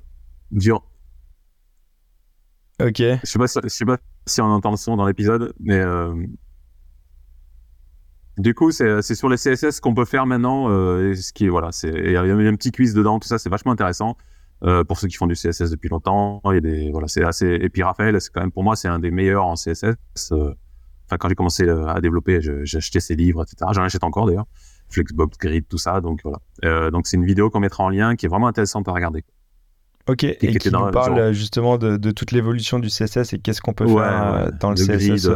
Dur. 0.51 0.83
Ok. 2.81 2.99
Je 2.99 3.19
sais 3.25 3.39
pas, 3.39 3.47
je 3.47 3.69
sais 3.69 3.85
pas 3.85 3.99
si 4.27 4.41
on 4.41 4.47
entend 4.47 4.71
le 4.71 4.77
son 4.77 4.97
dans 4.97 5.07
l'épisode, 5.07 5.55
mais 5.61 5.79
euh... 5.79 6.15
du 8.37 8.55
coup, 8.55 8.71
c'est 8.71 9.03
sur 9.03 9.29
les 9.29 9.37
CSS 9.37 9.81
qu'on 9.81 9.95
peut 9.95 10.05
faire 10.05 10.27
maintenant. 10.27 10.69
Euh, 10.69 11.15
ce 11.15 11.33
qui 11.33 11.49
voilà, 11.49 11.73
c'est 11.73 11.89
il 11.89 12.13
y 12.13 12.17
a 12.17 12.23
un 12.23 12.55
petit 12.57 12.73
quiz 12.73 12.93
dedans, 12.93 13.19
tout 13.19 13.29
ça, 13.29 13.39
c'est 13.39 13.49
vachement 13.49 13.73
intéressant. 13.73 14.17
Euh, 14.65 14.85
pour 14.85 14.99
ceux 14.99 15.09
qui 15.09 15.17
font 15.17 15.27
du 15.27 15.35
CSS 15.35 15.71
depuis 15.71 15.89
longtemps, 15.89 16.41
il 16.47 16.55
y 16.55 16.57
a 16.57 16.61
des 16.61 16.91
voilà, 16.91 17.09
c'est 17.09 17.25
assez. 17.25 17.47
Et 17.47 17.69
puis 17.71 17.83
Raphaël, 17.83 18.21
c'est 18.21 18.31
quand 18.31 18.41
même 18.41 18.53
pour 18.53 18.65
moi, 18.65 18.77
c'est 18.77 18.89
un 18.89 18.99
des 18.99 19.11
meilleurs 19.11 19.47
en 19.47 19.55
CSS. 19.55 20.33
Enfin, 20.33 21.19
quand 21.19 21.29
j'ai 21.29 21.35
commencé 21.35 21.69
à 21.69 22.01
développer, 22.01 22.41
j'ai 22.43 22.77
acheté 22.77 23.01
ses 23.01 23.15
livres, 23.15 23.43
etc. 23.43 23.71
J'en 23.73 23.85
achète 23.85 24.05
encore 24.05 24.27
d'ailleurs. 24.27 24.47
Flexbox, 24.89 25.39
Grid, 25.39 25.67
tout 25.69 25.79
ça. 25.79 26.01
Donc 26.03 26.21
voilà. 26.25 26.91
donc 26.91 27.07
c'est 27.07 27.17
une 27.17 27.27
vidéo 27.27 27.49
qu'on 27.49 27.61
mettra 27.61 27.85
en 27.85 27.89
lien 27.89 28.17
qui 28.17 28.27
est 28.27 28.29
vraiment 28.29 28.49
intéressante 28.49 28.87
à 28.89 28.93
regarder. 28.93 29.25
Ok, 30.09 30.25
et, 30.25 30.37
qui, 30.37 30.71
nous 30.71 30.91
parle 30.91 31.33
justement 31.33 31.79
de, 31.79 31.97
de 31.97 32.11
toute 32.13 32.31
l'évolution 32.31 32.79
du 32.79 32.89
CSS 32.89 33.33
et 33.33 33.39
qu'est-ce 33.39 33.61
qu'on 33.61 33.73
peut 33.73 33.87
faire 33.87 34.51
dans 34.61 34.71
le, 34.71 34.77
CSS 34.77 35.27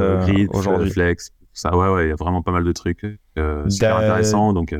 aujourd'hui. 0.50 0.90
Flex, 0.90 1.30
ça, 1.52 1.76
ouais, 1.76 1.88
ouais, 1.88 2.06
il 2.06 2.08
y 2.10 2.12
a 2.12 2.16
vraiment 2.16 2.42
pas 2.42 2.52
mal 2.52 2.64
de 2.64 2.72
trucs 2.72 3.04
super 3.68 3.96
intéressants. 3.96 4.52
Donc 4.52 4.74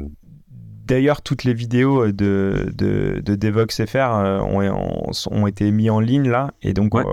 D'ailleurs, 0.91 1.23
toutes 1.23 1.45
les 1.45 1.55
vidéos 1.55 2.11
de, 2.11 2.73
de, 2.75 3.23
de 3.25 3.37
Devox 3.37 3.87
FR 3.87 3.97
euh, 3.97 4.41
ont, 4.41 5.13
ont, 5.31 5.47
été 5.47 5.71
mis 5.71 5.89
en 5.89 6.01
ligne 6.01 6.29
là, 6.29 6.53
et 6.63 6.73
donc 6.73 6.97
euh, 6.97 7.05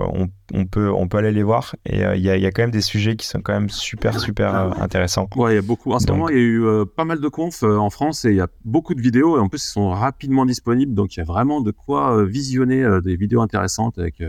on, 0.52 0.66
peut, 0.66 0.90
on 0.90 1.06
peut 1.06 1.18
aller 1.18 1.30
les 1.30 1.44
voir. 1.44 1.76
Et 1.86 2.04
euh, 2.04 2.16
il 2.16 2.22
y, 2.22 2.28
a, 2.28 2.36
y, 2.36 2.44
a, 2.44 2.50
quand 2.50 2.62
même 2.62 2.72
des 2.72 2.80
sujets 2.80 3.14
qui 3.14 3.24
sont 3.24 3.40
quand 3.40 3.52
même 3.52 3.70
super, 3.70 4.18
super 4.18 4.52
intéressants. 4.82 5.28
Ouais, 5.36 5.52
il 5.52 5.54
y 5.54 5.58
a 5.58 5.62
beaucoup. 5.62 5.92
En 5.92 6.00
ce 6.00 6.08
moment, 6.08 6.28
il 6.28 6.34
y 6.34 6.40
a 6.40 6.42
eu 6.42 6.86
pas 6.96 7.04
mal 7.04 7.20
de 7.20 7.28
confs 7.28 7.62
en 7.62 7.88
France 7.88 8.24
et 8.24 8.30
il 8.30 8.34
y 8.34 8.40
a 8.40 8.48
beaucoup 8.64 8.96
de 8.96 9.00
vidéos, 9.00 9.38
et 9.38 9.40
en 9.40 9.48
plus, 9.48 9.64
ils 9.64 9.70
sont 9.70 9.90
rapidement 9.90 10.44
disponibles, 10.44 10.94
donc 10.94 11.14
il 11.14 11.20
y 11.20 11.22
a 11.22 11.24
vraiment 11.24 11.60
de 11.60 11.70
quoi 11.70 12.24
visionner 12.24 12.84
des 13.04 13.14
vidéos 13.14 13.42
intéressantes. 13.42 13.96
Avec, 13.96 14.20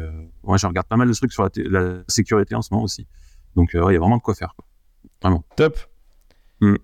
moi, 0.44 0.58
je 0.58 0.68
regarde 0.68 0.86
pas 0.86 0.98
mal 0.98 1.08
de 1.08 1.14
trucs 1.14 1.34
sur 1.34 1.50
la, 1.56 2.04
sécurité 2.08 2.54
en 2.54 2.62
ce 2.62 2.72
moment 2.72 2.84
aussi. 2.84 3.08
Donc, 3.56 3.72
il 3.74 3.78
y 3.78 3.96
a 3.96 4.00
vraiment 4.00 4.18
de 4.18 4.22
quoi 4.22 4.36
faire. 4.36 4.54
Vraiment. 5.24 5.44
Top. 5.56 5.80
Mm. 6.62 6.76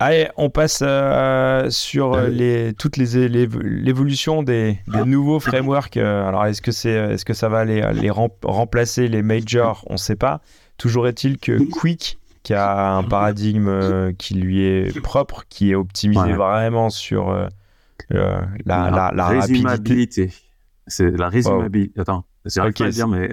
Allez, 0.00 0.28
on 0.36 0.48
passe 0.48 0.78
euh, 0.82 1.70
sur 1.70 2.14
euh, 2.14 2.28
les, 2.28 2.72
toutes 2.72 2.96
les, 2.96 3.28
l'évolution 3.28 4.44
des, 4.44 4.78
des, 4.86 5.04
nouveaux 5.04 5.40
frameworks. 5.40 5.96
Euh, 5.96 6.28
alors, 6.28 6.46
est-ce 6.46 6.62
que, 6.62 6.70
c'est, 6.70 6.90
est-ce 6.90 7.24
que 7.24 7.34
ça 7.34 7.48
va 7.48 7.64
les, 7.64 7.82
les 7.94 8.10
remplacer 8.10 9.08
les 9.08 9.22
majors? 9.22 9.84
On 9.88 9.94
ne 9.94 9.98
sait 9.98 10.14
pas. 10.14 10.40
Toujours 10.76 11.08
est-il 11.08 11.38
que 11.38 11.58
Quick, 11.72 12.18
qui 12.44 12.54
a 12.54 12.92
un 12.92 13.02
paradigme 13.02 14.14
qui 14.14 14.34
lui 14.34 14.62
est 14.62 15.00
propre, 15.00 15.44
qui 15.48 15.72
est 15.72 15.74
optimisé 15.74 16.32
vraiment 16.32 16.90
sur 16.90 17.32
la, 18.10 18.48
la, 18.64 19.12
la, 19.12 19.26
résumabilité. 19.26 20.30
C'est 20.86 21.10
la 21.10 21.28
résumabilité. 21.28 22.00
Attends, 22.00 22.24
c'est 22.46 22.60
okay, 22.60 22.90
dire, 22.90 23.08
mais. 23.08 23.30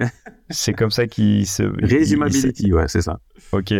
c'est 0.50 0.72
comme 0.72 0.90
ça 0.90 1.06
qu'il 1.06 1.46
se. 1.46 1.62
Résumability, 1.62 2.72
ouais, 2.72 2.88
c'est 2.88 3.02
ça. 3.02 3.20
Ok. 3.52 3.72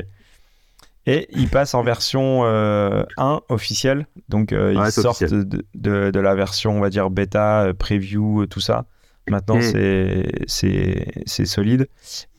Et 1.06 1.28
il 1.30 1.48
passe 1.48 1.74
en 1.74 1.82
version 1.82 2.44
1 2.44 2.46
euh, 2.48 3.04
officielle. 3.48 4.06
Donc, 4.28 4.52
euh, 4.52 4.74
ils 4.74 4.92
sortent 4.92 5.22
de, 5.22 5.64
de, 5.74 6.20
la 6.20 6.34
version, 6.34 6.76
on 6.76 6.80
va 6.80 6.90
dire, 6.90 7.10
bêta, 7.10 7.66
euh, 7.66 7.72
preview, 7.72 8.46
tout 8.46 8.60
ça. 8.60 8.86
Maintenant, 9.28 9.56
mm. 9.56 10.46
c'est 10.46 11.46
solide. 11.46 11.88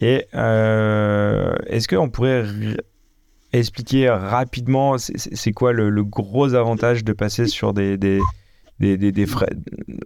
Et 0.02 0.28
est-ce 0.34 1.88
qu'on 1.88 2.10
pourrait 2.10 2.46
expliquer 3.54 4.10
rapidement 4.10 4.98
c'est 4.98 5.52
quoi 5.54 5.72
le, 5.72 5.90
le, 5.90 6.04
gros 6.04 6.54
avantage 6.54 7.06
de 7.06 7.14
passer 7.14 7.48
sur 7.48 7.74
des, 7.74 7.98
des, 7.98 8.20
des, 8.80 8.98
des, 8.98 9.26
frais, 9.26 9.50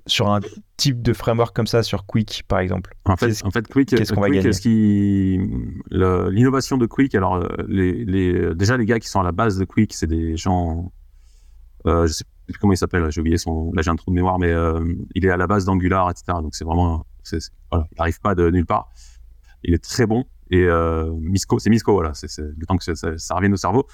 sur 0.08 0.32
un 0.32 0.40
type 0.78 1.02
de 1.02 1.14
framework 1.14 1.56
comme 1.56 1.68
ça, 1.68 1.84
sur 1.84 2.06
Quick 2.06 2.44
par 2.48 2.60
exemple 2.60 2.96
En 3.06 3.18
fait, 3.18 3.44
en 3.44 3.52
fait 3.52 3.68
Quick, 3.68 3.90
qu'est-ce 3.90 4.14
qu'on 4.14 4.22
va 4.22 4.30
gagner 4.30 4.52
L'innovation 5.92 6.78
de 6.78 6.86
Quick, 6.86 7.14
alors 7.16 7.36
euh, 7.36 7.48
les, 7.68 8.06
les, 8.06 8.56
déjà 8.56 8.78
les 8.78 8.86
gars 8.86 9.00
qui 9.00 9.10
sont 9.10 9.20
à 9.20 9.24
la 9.24 9.32
base 9.34 9.58
de 9.58 9.66
Quick, 9.66 9.94
c'est 9.94 10.08
des 10.08 10.38
gens, 10.38 10.92
euh, 11.86 12.08
je 12.08 12.14
sais 12.14 12.26
plus 12.48 12.58
comment 12.60 12.74
il 12.74 12.78
s'appelle, 12.78 13.12
j'ai 13.12 13.22
oublié 13.22 13.38
son, 13.38 13.72
là 13.74 13.82
j'ai 13.82 13.90
un 13.90 13.96
trou 13.96 14.12
de 14.12 14.16
mémoire, 14.16 14.40
mais 14.40 14.52
euh, 14.52 14.82
il 15.16 15.26
est 15.26 15.32
à 15.32 15.38
la 15.38 15.48
base 15.48 15.66
d'Angular, 15.66 16.10
etc. 16.10 16.38
Donc 16.42 16.56
c'est 16.56 16.66
vraiment, 16.66 17.06
voilà, 17.72 17.88
il 17.92 17.98
n'arrive 17.98 18.20
pas 18.22 18.36
de 18.36 18.50
nulle 18.50 18.66
part. 18.66 18.90
Il 19.64 19.74
est 19.74 19.84
très 19.84 20.08
bon 20.08 20.26
et 20.52 20.64
euh, 20.64 21.12
Misco, 21.20 21.60
c'est 21.60 21.70
Misco, 21.70 21.94
voilà, 21.94 22.14
c'est 22.14 22.28
le 22.38 22.66
temps 22.66 22.78
que 22.78 22.84
ça, 22.84 22.96
ça, 22.96 23.18
ça 23.18 23.36
revienne 23.36 23.54
au 23.54 23.58
cerveau. 23.58 23.88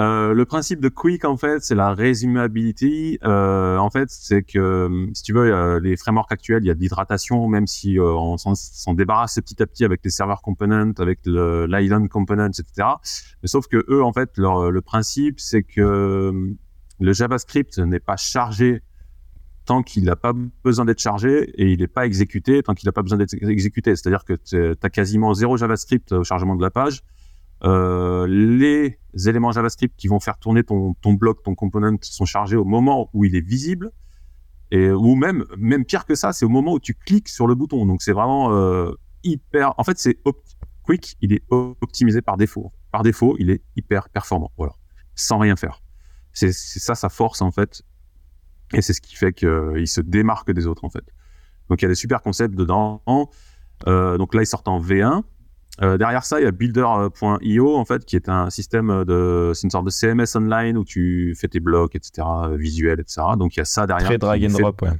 Euh, 0.00 0.32
le 0.32 0.44
principe 0.46 0.80
de 0.80 0.88
Quick, 0.88 1.24
en 1.24 1.36
fait, 1.36 1.62
c'est 1.62 1.74
la 1.74 1.92
résumabilité. 1.92 3.18
Euh, 3.24 3.76
en 3.76 3.90
fait, 3.90 4.08
c'est 4.10 4.42
que, 4.42 4.58
euh, 4.58 5.06
si 5.12 5.22
tu 5.22 5.34
veux, 5.34 5.78
les 5.78 5.96
frameworks 5.96 6.32
actuels, 6.32 6.64
il 6.64 6.68
y 6.68 6.70
a 6.70 6.74
de 6.74 6.80
l'hydratation, 6.80 7.46
même 7.48 7.66
si 7.66 7.98
on 8.00 8.36
s'en 8.38 8.94
débarrasse 8.94 9.34
petit 9.34 9.62
à 9.62 9.66
petit 9.66 9.84
avec 9.84 10.00
les 10.04 10.10
serveurs 10.10 10.40
components, 10.40 10.92
avec 10.98 11.20
l'island 11.26 12.08
components, 12.08 12.48
etc. 12.48 12.88
Mais 13.42 13.48
sauf 13.48 13.66
que 13.68 13.84
eux, 13.88 14.02
en 14.02 14.12
fait, 14.12 14.30
leur, 14.38 14.70
le 14.70 14.80
principe, 14.80 15.40
c'est 15.40 15.62
que 15.62 16.54
le 17.00 17.12
JavaScript 17.12 17.78
n'est 17.78 18.00
pas 18.00 18.16
chargé 18.16 18.82
tant 19.64 19.82
qu'il 19.82 20.04
n'a 20.04 20.16
pas 20.16 20.32
besoin 20.64 20.84
d'être 20.84 21.00
chargé 21.00 21.50
et 21.56 21.70
il 21.72 21.80
n'est 21.80 21.86
pas 21.86 22.04
exécuté 22.06 22.62
tant 22.62 22.74
qu'il 22.74 22.88
n'a 22.88 22.92
pas 22.92 23.02
besoin 23.02 23.18
d'être 23.18 23.34
exécuté. 23.34 23.94
C'est-à-dire 23.94 24.24
que 24.24 24.34
tu 24.34 24.76
as 24.82 24.90
quasiment 24.90 25.34
zéro 25.34 25.56
JavaScript 25.56 26.12
au 26.12 26.24
chargement 26.24 26.56
de 26.56 26.62
la 26.62 26.70
page 26.70 27.02
euh, 27.64 28.26
les 28.26 28.98
éléments 29.26 29.52
JavaScript 29.52 29.94
qui 29.96 30.08
vont 30.08 30.20
faire 30.20 30.38
tourner 30.38 30.64
ton, 30.64 30.94
ton 30.94 31.12
bloc, 31.12 31.42
ton 31.42 31.54
component 31.54 31.98
sont 32.02 32.24
chargés 32.24 32.56
au 32.56 32.64
moment 32.64 33.08
où 33.12 33.24
il 33.24 33.36
est 33.36 33.46
visible. 33.46 33.92
Et, 34.70 34.90
ou 34.90 35.14
même, 35.14 35.44
même 35.58 35.84
pire 35.84 36.06
que 36.06 36.14
ça, 36.14 36.32
c'est 36.32 36.44
au 36.44 36.48
moment 36.48 36.72
où 36.72 36.80
tu 36.80 36.94
cliques 36.94 37.28
sur 37.28 37.46
le 37.46 37.54
bouton. 37.54 37.84
Donc 37.86 38.02
c'est 38.02 38.12
vraiment 38.12 38.52
euh, 38.52 38.92
hyper. 39.22 39.74
En 39.78 39.84
fait, 39.84 39.98
c'est 39.98 40.18
Quick, 40.82 41.16
il 41.20 41.32
est 41.32 41.42
optimisé 41.50 42.22
par 42.22 42.36
défaut. 42.36 42.72
Par 42.90 43.02
défaut, 43.02 43.36
il 43.38 43.50
est 43.50 43.62
hyper 43.76 44.08
performant. 44.08 44.50
Voilà, 44.56 44.72
sans 45.14 45.38
rien 45.38 45.56
faire. 45.56 45.80
C'est 46.32 46.52
ça 46.52 46.94
sa 46.94 47.10
force 47.10 47.42
en 47.42 47.50
fait, 47.50 47.82
et 48.72 48.80
c'est 48.80 48.94
ce 48.94 49.00
qui 49.00 49.16
fait 49.16 49.32
qu'il 49.32 49.86
se 49.86 50.00
démarque 50.00 50.50
des 50.50 50.66
autres 50.66 50.84
en 50.84 50.90
fait. 50.90 51.04
Donc 51.68 51.82
il 51.82 51.84
y 51.84 51.86
a 51.86 51.88
des 51.88 51.94
super 51.94 52.22
concepts 52.22 52.54
dedans. 52.54 53.02
Euh, 53.86 54.16
donc 54.18 54.34
là, 54.34 54.42
il 54.42 54.46
sort 54.46 54.62
en 54.66 54.80
V1. 54.80 55.22
Euh, 55.80 55.96
derrière 55.96 56.24
ça, 56.24 56.38
il 56.38 56.44
y 56.44 56.46
a 56.46 56.50
Builder.io 56.50 57.76
en 57.76 57.84
fait, 57.84 58.04
qui 58.04 58.16
est 58.16 58.28
un 58.28 58.50
système 58.50 59.04
de, 59.04 59.52
c'est 59.54 59.64
une 59.64 59.70
sorte 59.70 59.86
de 59.86 59.90
CMS 59.90 60.36
online 60.36 60.76
où 60.76 60.84
tu 60.84 61.34
fais 61.34 61.48
tes 61.48 61.60
blocs, 61.60 61.94
etc., 61.94 62.26
visuels, 62.56 63.00
etc. 63.00 63.22
Donc 63.38 63.56
il 63.56 63.60
y 63.60 63.62
a 63.62 63.64
ça 63.64 63.86
derrière. 63.86 64.08
Très 64.08 64.18
drag 64.18 64.44
and 64.44 64.58
drop, 64.58 64.82
ouais. 64.82 64.90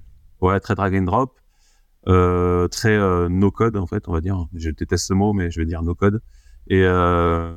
Ouais, 0.41 0.59
très 0.61 0.75
drag 0.75 0.95
and 0.97 1.02
drop, 1.02 1.38
euh, 2.09 2.69
très 2.69 2.97
euh, 2.97 3.29
no 3.29 3.50
code 3.50 3.76
en 3.76 3.87
fait, 3.87 4.09
on 4.09 4.12
va 4.12 4.21
dire. 4.21 4.47
Je 4.55 4.71
déteste 4.71 5.07
ce 5.07 5.14
mot, 5.14 5.35
mais 5.35 5.50
je 5.50 5.61
vais 5.61 5.67
dire 5.67 5.83
no 5.83 5.95
code. 5.95 6.23
Et 6.69 6.83
euh, 6.85 7.55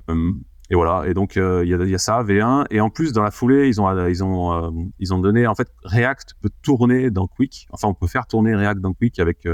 et 0.69 0.75
voilà. 0.75 1.07
Et 1.07 1.13
donc 1.13 1.37
euh, 1.37 1.63
il 1.63 1.69
y 1.69 1.73
a, 1.73 1.83
y, 1.83 1.95
a, 1.95 1.97
ça 1.97 2.21
V1 2.21 2.65
et 2.69 2.81
en 2.81 2.89
plus 2.89 3.13
dans 3.13 3.23
la 3.23 3.31
foulée, 3.31 3.69
ils 3.69 3.79
ont 3.79 4.07
ils 4.07 4.23
ont 4.23 4.91
ils 4.99 5.13
ont 5.13 5.19
donné 5.19 5.47
en 5.47 5.55
fait 5.55 5.69
React 5.83 6.35
peut 6.41 6.51
tourner 6.61 7.11
dans 7.11 7.27
Quick. 7.27 7.67
Enfin, 7.71 7.87
on 7.87 7.93
peut 7.93 8.07
faire 8.07 8.27
tourner 8.27 8.53
React 8.55 8.81
dans 8.81 8.93
Quick 8.93 9.19
avec 9.19 9.47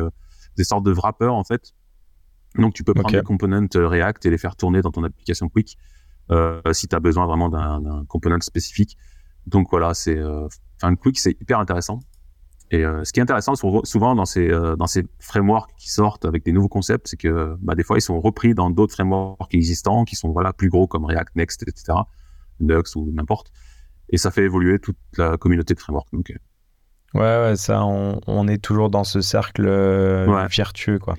des 0.58 0.64
sortes 0.64 0.84
de 0.84 0.92
wrappers 0.92 1.34
en 1.34 1.44
fait 1.44 1.74
donc, 2.56 2.74
tu 2.74 2.84
peux 2.84 2.94
prendre 2.94 3.12
des 3.12 3.24
components 3.24 3.68
euh, 3.76 3.88
React 3.88 4.26
et 4.26 4.30
les 4.30 4.38
faire 4.38 4.56
tourner 4.56 4.82
dans 4.82 4.92
ton 4.92 5.04
application 5.04 5.48
Quick 5.48 5.78
euh, 6.32 6.62
si 6.72 6.88
tu 6.88 6.96
as 6.96 7.00
besoin 7.00 7.26
vraiment 7.26 7.50
d'un 7.50 8.06
component 8.08 8.40
spécifique. 8.42 8.98
Donc 9.48 9.68
voilà, 9.72 9.94
c'est 9.94 10.18
euh, 10.18 10.48
enfin 10.82 10.96
Quick, 10.96 11.20
c'est 11.20 11.36
hyper 11.42 11.60
intéressant. 11.60 12.00
Et 12.74 12.86
euh, 12.86 13.04
ce 13.04 13.12
qui 13.12 13.20
est 13.20 13.24
intéressant 13.24 13.54
souvent 13.56 14.16
dans 14.16 14.26
ces 14.26 14.48
dans 14.78 14.88
ces 14.88 15.06
frameworks 15.20 15.72
qui 15.78 15.90
sortent 15.90 16.26
avec 16.26 16.46
des 16.46 16.54
nouveaux 16.54 16.70
concepts, 16.70 17.08
c'est 17.08 17.18
que 17.18 17.58
bah, 17.60 17.76
des 17.76 17.84
fois 17.84 17.98
ils 17.98 18.02
sont 18.02 18.20
repris 18.22 18.54
dans 18.54 18.70
d'autres 18.70 18.94
frameworks 18.94 19.54
existants 19.54 20.06
qui 20.06 20.16
sont 20.16 20.32
voilà 20.32 20.54
plus 20.54 20.70
gros 20.70 20.88
comme 20.88 21.06
React 21.06 21.36
Next, 21.36 21.64
etc., 21.68 21.98
Nux 22.62 22.96
ou 22.96 23.12
n'importe. 23.12 23.52
Et 24.10 24.18
ça 24.18 24.32
fait 24.32 24.44
évoluer 24.44 24.80
toute 24.80 24.98
la 25.18 25.38
communauté 25.38 25.74
de 25.74 25.80
frameworks. 25.80 26.12
Donc, 26.14 26.34
ouais, 27.14 27.20
ouais, 27.20 27.56
ça, 27.56 27.84
on, 27.86 28.20
on, 28.28 28.48
est 28.48 28.62
toujours 28.62 28.90
dans 28.90 29.06
ce 29.06 29.22
cercle 29.22 29.66
ouais. 29.66 30.48
vertueux, 30.48 31.00
quoi. 31.00 31.16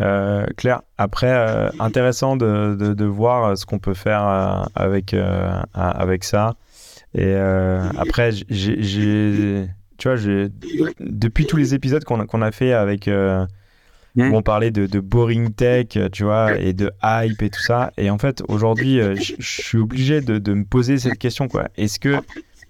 Euh, 0.00 0.46
Claire, 0.56 0.82
après, 0.98 1.30
euh, 1.30 1.68
intéressant 1.78 2.36
de, 2.36 2.74
de, 2.74 3.04
voir 3.04 3.56
ce 3.56 3.66
qu'on 3.66 3.78
peut 3.78 3.94
faire 3.94 4.26
euh, 4.26 4.62
avec, 4.74 5.14
avec 5.74 6.24
ça. 6.24 6.54
Et 7.14 7.34
après, 7.34 8.30
j'ai, 8.48 9.66
tu 9.98 10.08
vois, 10.08 10.16
depuis 11.00 11.46
tous 11.46 11.56
les 11.56 11.74
épisodes 11.74 12.04
qu'on 12.04 12.20
a, 12.20 12.26
qu'on 12.26 12.42
a 12.42 12.52
fait 12.52 12.72
avec, 12.72 13.08
où 13.08 14.22
on 14.22 14.42
parlait 14.42 14.70
de, 14.70 14.86
de, 14.86 15.00
boring 15.00 15.52
tech, 15.52 15.98
tu 16.12 16.24
vois, 16.24 16.56
et 16.56 16.72
de 16.72 16.90
hype 17.02 17.42
et 17.42 17.50
tout 17.50 17.60
ça. 17.60 17.92
Et 17.96 18.10
en 18.10 18.18
fait, 18.18 18.42
aujourd'hui, 18.48 19.00
je 19.16 19.34
suis 19.38 19.78
obligé 19.78 20.20
de, 20.20 20.38
de, 20.38 20.54
me 20.54 20.64
poser 20.64 20.98
cette 20.98 21.18
question, 21.18 21.48
quoi. 21.48 21.68
Est-ce 21.76 21.98
que 21.98 22.16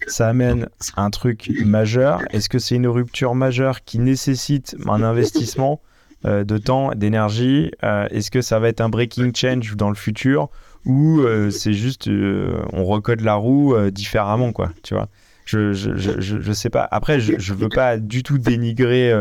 ça 0.07 0.29
amène 0.29 0.69
un 0.97 1.11
truc 1.11 1.53
majeur? 1.65 2.23
Est-ce 2.31 2.49
que 2.49 2.59
c'est 2.59 2.77
une 2.77 2.89
rupture 2.89 3.35
majeure 3.35 3.85
qui 3.85 3.99
nécessite 3.99 4.75
un 4.89 5.03
investissement? 5.03 5.81
Euh, 6.27 6.45
de 6.45 6.59
temps, 6.59 6.91
d'énergie 6.95 7.71
euh, 7.83 8.07
Est-ce 8.11 8.31
que 8.31 8.43
ça 8.43 8.59
va 8.59 8.69
être 8.69 8.83
un 8.83 8.91
breaking 8.91 9.33
change 9.35 9.75
dans 9.77 9.89
le 9.89 9.95
futur 9.95 10.51
ou 10.85 11.21
euh, 11.21 11.51
c'est 11.51 11.73
juste 11.73 12.09
on 12.09 12.85
recode 12.85 13.21
la 13.21 13.35
roue 13.35 13.75
différemment 13.91 14.53
quoi 14.53 14.71
tu 14.83 14.95
vois? 14.95 15.09
Je, 15.47 15.73
je, 15.73 15.97
je, 15.97 16.21
je, 16.21 16.53
sais 16.53 16.71
pas. 16.71 16.87
Après 16.91 17.21
je, 17.21 17.39
je 17.39 17.55
veux 17.55 17.71
pas 17.71 17.97
du 17.97 18.23
tout 18.23 18.39
dénigrer 18.39 19.13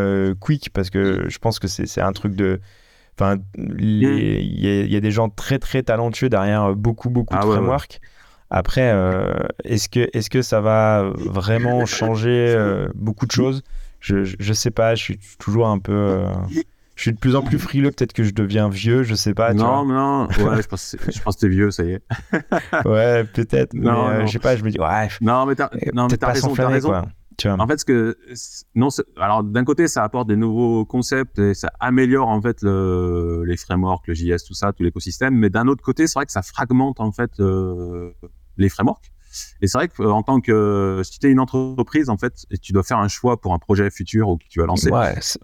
Quick 0.42 0.72
parce 0.74 0.90
que 0.90 1.26
je 1.28 1.40
pense 1.40 1.60
que 1.60 1.68
c'est 1.68 2.02
un 2.02 2.12
truc 2.12 2.36
de 2.36 2.60
enfin 3.18 3.38
il 3.58 4.04
y, 4.04 4.96
a 4.96 5.00
des 5.00 5.12
gens 5.12 5.30
très 5.30 5.58
très 5.58 5.84
talentueux 5.84 6.30
derrière 6.30 6.76
beaucoup 6.76 7.10
beaucoup 7.10 7.34
de 7.34 7.40
ah 7.42 7.46
frameworks. 7.46 8.00
Après 8.50 8.94
est-ce 9.64 9.88
que 9.88 10.10
est-ce 10.12 10.30
que 10.30 10.42
ça 10.42 10.60
va 10.60 11.12
vraiment 11.16 11.86
changer 11.86 12.58
beaucoup 12.94 13.26
de 13.26 13.32
choses? 13.32 13.64
Je, 14.02 14.24
je, 14.24 14.54
sais 14.54 14.72
pas. 14.72 14.96
Je 14.96 15.04
suis 15.04 15.20
toujours 15.40 15.68
un 15.68 15.80
peu 15.80 16.24
je 17.00 17.04
suis 17.04 17.14
de 17.14 17.18
plus 17.18 17.38
en 17.38 17.42
plus 17.42 17.58
frileux. 17.58 17.92
Peut-être 17.92 18.12
que 18.12 18.24
je 18.24 18.32
deviens 18.32 18.68
vieux, 18.68 19.04
je 19.04 19.16
sais 19.16 19.34
pas. 19.34 19.54
Non, 19.54 19.86
non, 19.86 20.28
ouais, 20.28 20.62
je 20.62 20.68
pense, 20.68 20.98
je 21.10 21.22
pense 21.22 21.38
que 21.38 21.40
t'es 21.40 21.48
vieux, 21.48 21.72
ça 21.72 21.84
y 21.86 21.94
est. 21.94 22.04
ouais, 22.86 23.24
peut-être. 23.24 23.74
Non, 23.74 24.10
mais, 24.10 24.28
je 24.28 24.34
sais 24.34 24.40
pas, 24.40 24.58
je 24.58 24.66
me 24.66 24.70
dis, 24.70 24.78
ouais. 24.78 25.08
Non, 25.22 25.46
mais 25.46 25.56
t'as, 25.56 25.70
non, 25.94 26.08
mais 26.12 26.18
t'as 26.18 26.34
raison, 26.34 26.54
t'as 26.54 26.68
raison. 26.68 26.90
Quoi. 26.90 27.06
En 27.58 27.68
fait, 27.68 27.80
ce 27.80 27.86
que 27.86 28.18
non, 28.76 28.90
alors 29.16 29.46
d'un 29.46 29.64
côté, 29.64 29.88
ça 29.88 30.04
apporte 30.04 30.28
des 30.28 30.36
nouveaux 30.36 30.84
concepts 30.84 31.40
et 31.40 31.54
ça 31.54 31.72
améliore 31.80 32.28
en 32.28 32.42
fait 32.42 32.62
le, 32.64 33.46
les 33.46 33.56
frameworks, 33.56 34.06
le 34.08 34.14
JS, 34.14 34.44
tout 34.46 34.54
ça, 34.54 34.74
tout 34.74 34.84
l'écosystème. 34.84 35.36
Mais 35.36 35.50
d'un 35.50 35.68
autre 35.70 35.82
côté, 35.82 36.06
c'est 36.06 36.20
vrai 36.20 36.26
que 36.26 36.34
ça 36.34 36.42
fragmente 36.42 37.00
en 37.00 37.14
fait 37.14 37.32
euh, 37.40 38.12
les 38.58 38.68
frameworks. 38.68 39.10
Et 39.62 39.68
c'est 39.68 39.78
vrai 39.78 39.88
qu'en 39.88 40.24
tant 40.24 40.42
que 40.42 41.02
si 41.04 41.20
tu 41.20 41.28
es 41.28 41.32
une 41.32 41.40
entreprise 41.40 42.10
en 42.10 42.18
fait, 42.18 42.46
et 42.52 42.58
tu 42.58 42.74
dois 42.74 42.84
faire 42.84 42.98
un 42.98 43.08
choix 43.08 43.40
pour 43.40 43.54
un 43.54 43.60
projet 43.60 43.90
futur 43.90 44.30
ou 44.30 44.38
que 44.38 44.46
tu 44.50 44.60
vas 44.60 44.66
lancer, 44.66 44.90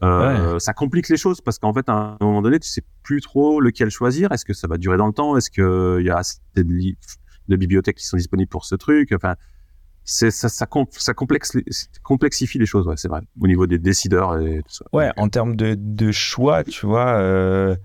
euh, 0.03 0.59
ça 0.59 0.73
complique 0.73 1.09
les 1.09 1.17
choses 1.17 1.41
parce 1.41 1.59
qu'en 1.59 1.73
fait, 1.73 1.87
à 1.89 2.17
un 2.19 2.25
moment 2.25 2.41
donné, 2.41 2.59
tu 2.59 2.69
sais 2.69 2.83
plus 3.03 3.21
trop 3.21 3.61
lequel 3.61 3.89
choisir. 3.89 4.31
Est-ce 4.31 4.45
que 4.45 4.53
ça 4.53 4.67
va 4.67 4.77
durer 4.77 4.97
dans 4.97 5.07
le 5.07 5.13
temps? 5.13 5.37
Est-ce 5.37 5.49
qu'il 5.49 6.05
y 6.05 6.09
a 6.09 6.17
assez 6.17 6.37
de, 6.55 6.63
de 6.63 7.55
bibliothèques 7.55 7.97
qui 7.97 8.05
sont 8.05 8.17
disponibles 8.17 8.49
pour 8.49 8.65
ce 8.65 8.75
truc? 8.75 9.11
Enfin, 9.11 9.35
ça, 10.05 10.29
ça, 10.29 10.49
ça, 10.49 10.65
complexifie 10.67 12.59
les 12.59 12.65
choses, 12.67 12.87
ouais, 12.87 12.95
c'est 12.95 13.07
vrai, 13.07 13.21
au 13.41 13.47
niveau 13.47 13.65
des 13.65 13.79
décideurs 13.79 14.39
et 14.39 14.61
tout 14.61 14.73
ça. 14.73 14.85
Ouais, 14.93 15.11
en 15.17 15.29
termes 15.29 15.55
de, 15.55 15.75
de 15.77 16.11
choix, 16.11 16.63
tu 16.63 16.85
vois, 16.85 17.17
euh, 17.17 17.75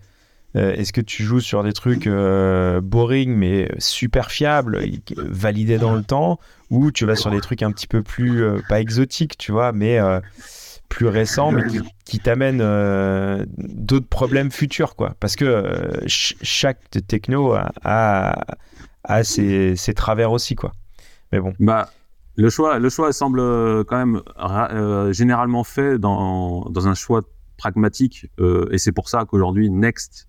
euh, 0.56 0.72
est-ce 0.74 0.92
que 0.92 1.00
tu 1.00 1.22
joues 1.22 1.40
sur 1.40 1.62
des 1.62 1.72
trucs 1.72 2.06
euh, 2.06 2.80
boring 2.80 3.34
mais 3.34 3.70
super 3.78 4.30
fiables, 4.30 4.80
validés 5.16 5.78
dans 5.78 5.94
le 5.94 6.02
temps, 6.02 6.38
ou 6.70 6.90
tu 6.90 7.04
vas 7.04 7.16
sur 7.16 7.30
des 7.30 7.40
trucs 7.40 7.62
un 7.62 7.72
petit 7.72 7.86
peu 7.86 8.02
plus, 8.02 8.44
pas 8.68 8.80
exotiques, 8.80 9.36
tu 9.38 9.52
vois, 9.52 9.72
mais 9.72 9.98
plus 10.88 11.06
récents, 11.06 11.52
mais 11.52 11.62
qui, 12.04 12.18
t'amènent 12.18 13.46
d'autres 13.58 14.08
problèmes 14.08 14.50
futurs, 14.50 14.96
quoi? 14.96 15.14
Parce 15.20 15.36
que 15.36 16.00
chaque 16.06 16.90
techno 17.06 17.54
a, 17.82 18.44
a, 19.04 19.24
ses, 19.24 19.94
travers 19.94 20.32
aussi, 20.32 20.54
quoi. 20.54 20.72
Mais 21.32 21.40
bon. 21.40 21.52
Bah, 21.60 21.90
le 22.40 22.48
choix, 22.48 22.78
le 22.78 22.88
choix 22.88 23.12
semble 23.12 23.40
euh, 23.40 23.84
quand 23.84 23.98
même 23.98 24.22
euh, 24.38 25.12
généralement 25.12 25.64
fait 25.64 25.98
dans, 25.98 26.64
dans, 26.70 26.88
un 26.88 26.94
choix 26.94 27.22
pragmatique, 27.56 28.26
euh, 28.40 28.66
et 28.70 28.78
c'est 28.78 28.92
pour 28.92 29.08
ça 29.08 29.24
qu'aujourd'hui 29.26 29.70
Next 29.70 30.28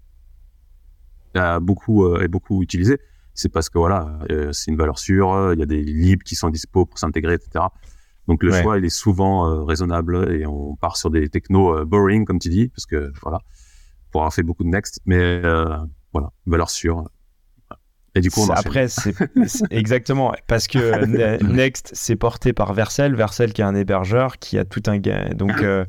a 1.40 1.60
beaucoup, 1.60 2.16
est 2.18 2.28
beaucoup 2.28 2.62
utilisé. 2.62 3.00
C'est 3.34 3.50
parce 3.50 3.70
que 3.70 3.78
voilà, 3.78 4.20
c'est 4.52 4.72
une 4.72 4.78
valeur 4.78 5.00
sûre, 5.00 5.54
il 5.54 5.60
y 5.60 5.64
a 5.64 5.66
des 5.66 5.82
libres 5.82 6.24
qui 6.24 6.36
sont 6.36 6.50
dispo 6.50 6.86
pour 6.86 7.00
s'intégrer, 7.00 7.36
etc. 7.36 7.66
Donc 8.28 8.44
le 8.44 8.52
choix, 8.52 8.78
il 8.78 8.86
est 8.86 8.90
souvent 8.90 9.66
raisonnable 9.66 10.32
et 10.34 10.46
on 10.46 10.76
part 10.76 10.98
sur 10.98 11.10
des 11.10 11.30
technos 11.30 11.86
boring, 11.86 12.26
comme 12.26 12.40
tu 12.40 12.50
dis, 12.50 12.68
parce 12.68 12.86
que 12.86 13.12
voilà, 13.22 13.40
pour 14.12 14.22
avoir 14.22 14.34
fait 14.34 14.44
beaucoup 14.44 14.64
de 14.64 14.70
Next, 14.70 15.00
mais 15.06 15.42
voilà, 16.12 16.32
valeur 16.46 16.70
sûre. 16.70 17.06
Et 18.14 18.22
du 18.22 18.30
coup, 18.30 18.46
après, 18.54 18.88
c'est 18.90 19.16
exactement 19.72 20.34
parce 20.48 20.68
que 20.68 21.44
Next, 21.44 21.92
c'est 21.94 22.16
porté 22.16 22.52
par 22.52 22.74
Vercel, 22.74 23.16
Vercel 23.16 23.54
qui 23.54 23.62
est 23.62 23.66
un 23.66 23.76
hébergeur 23.76 24.38
qui 24.38 24.58
a 24.58 24.66
tout 24.66 24.84
un 24.88 24.98
gain. 24.98 25.30
Donc, 25.36 25.52
euh, 25.62 25.86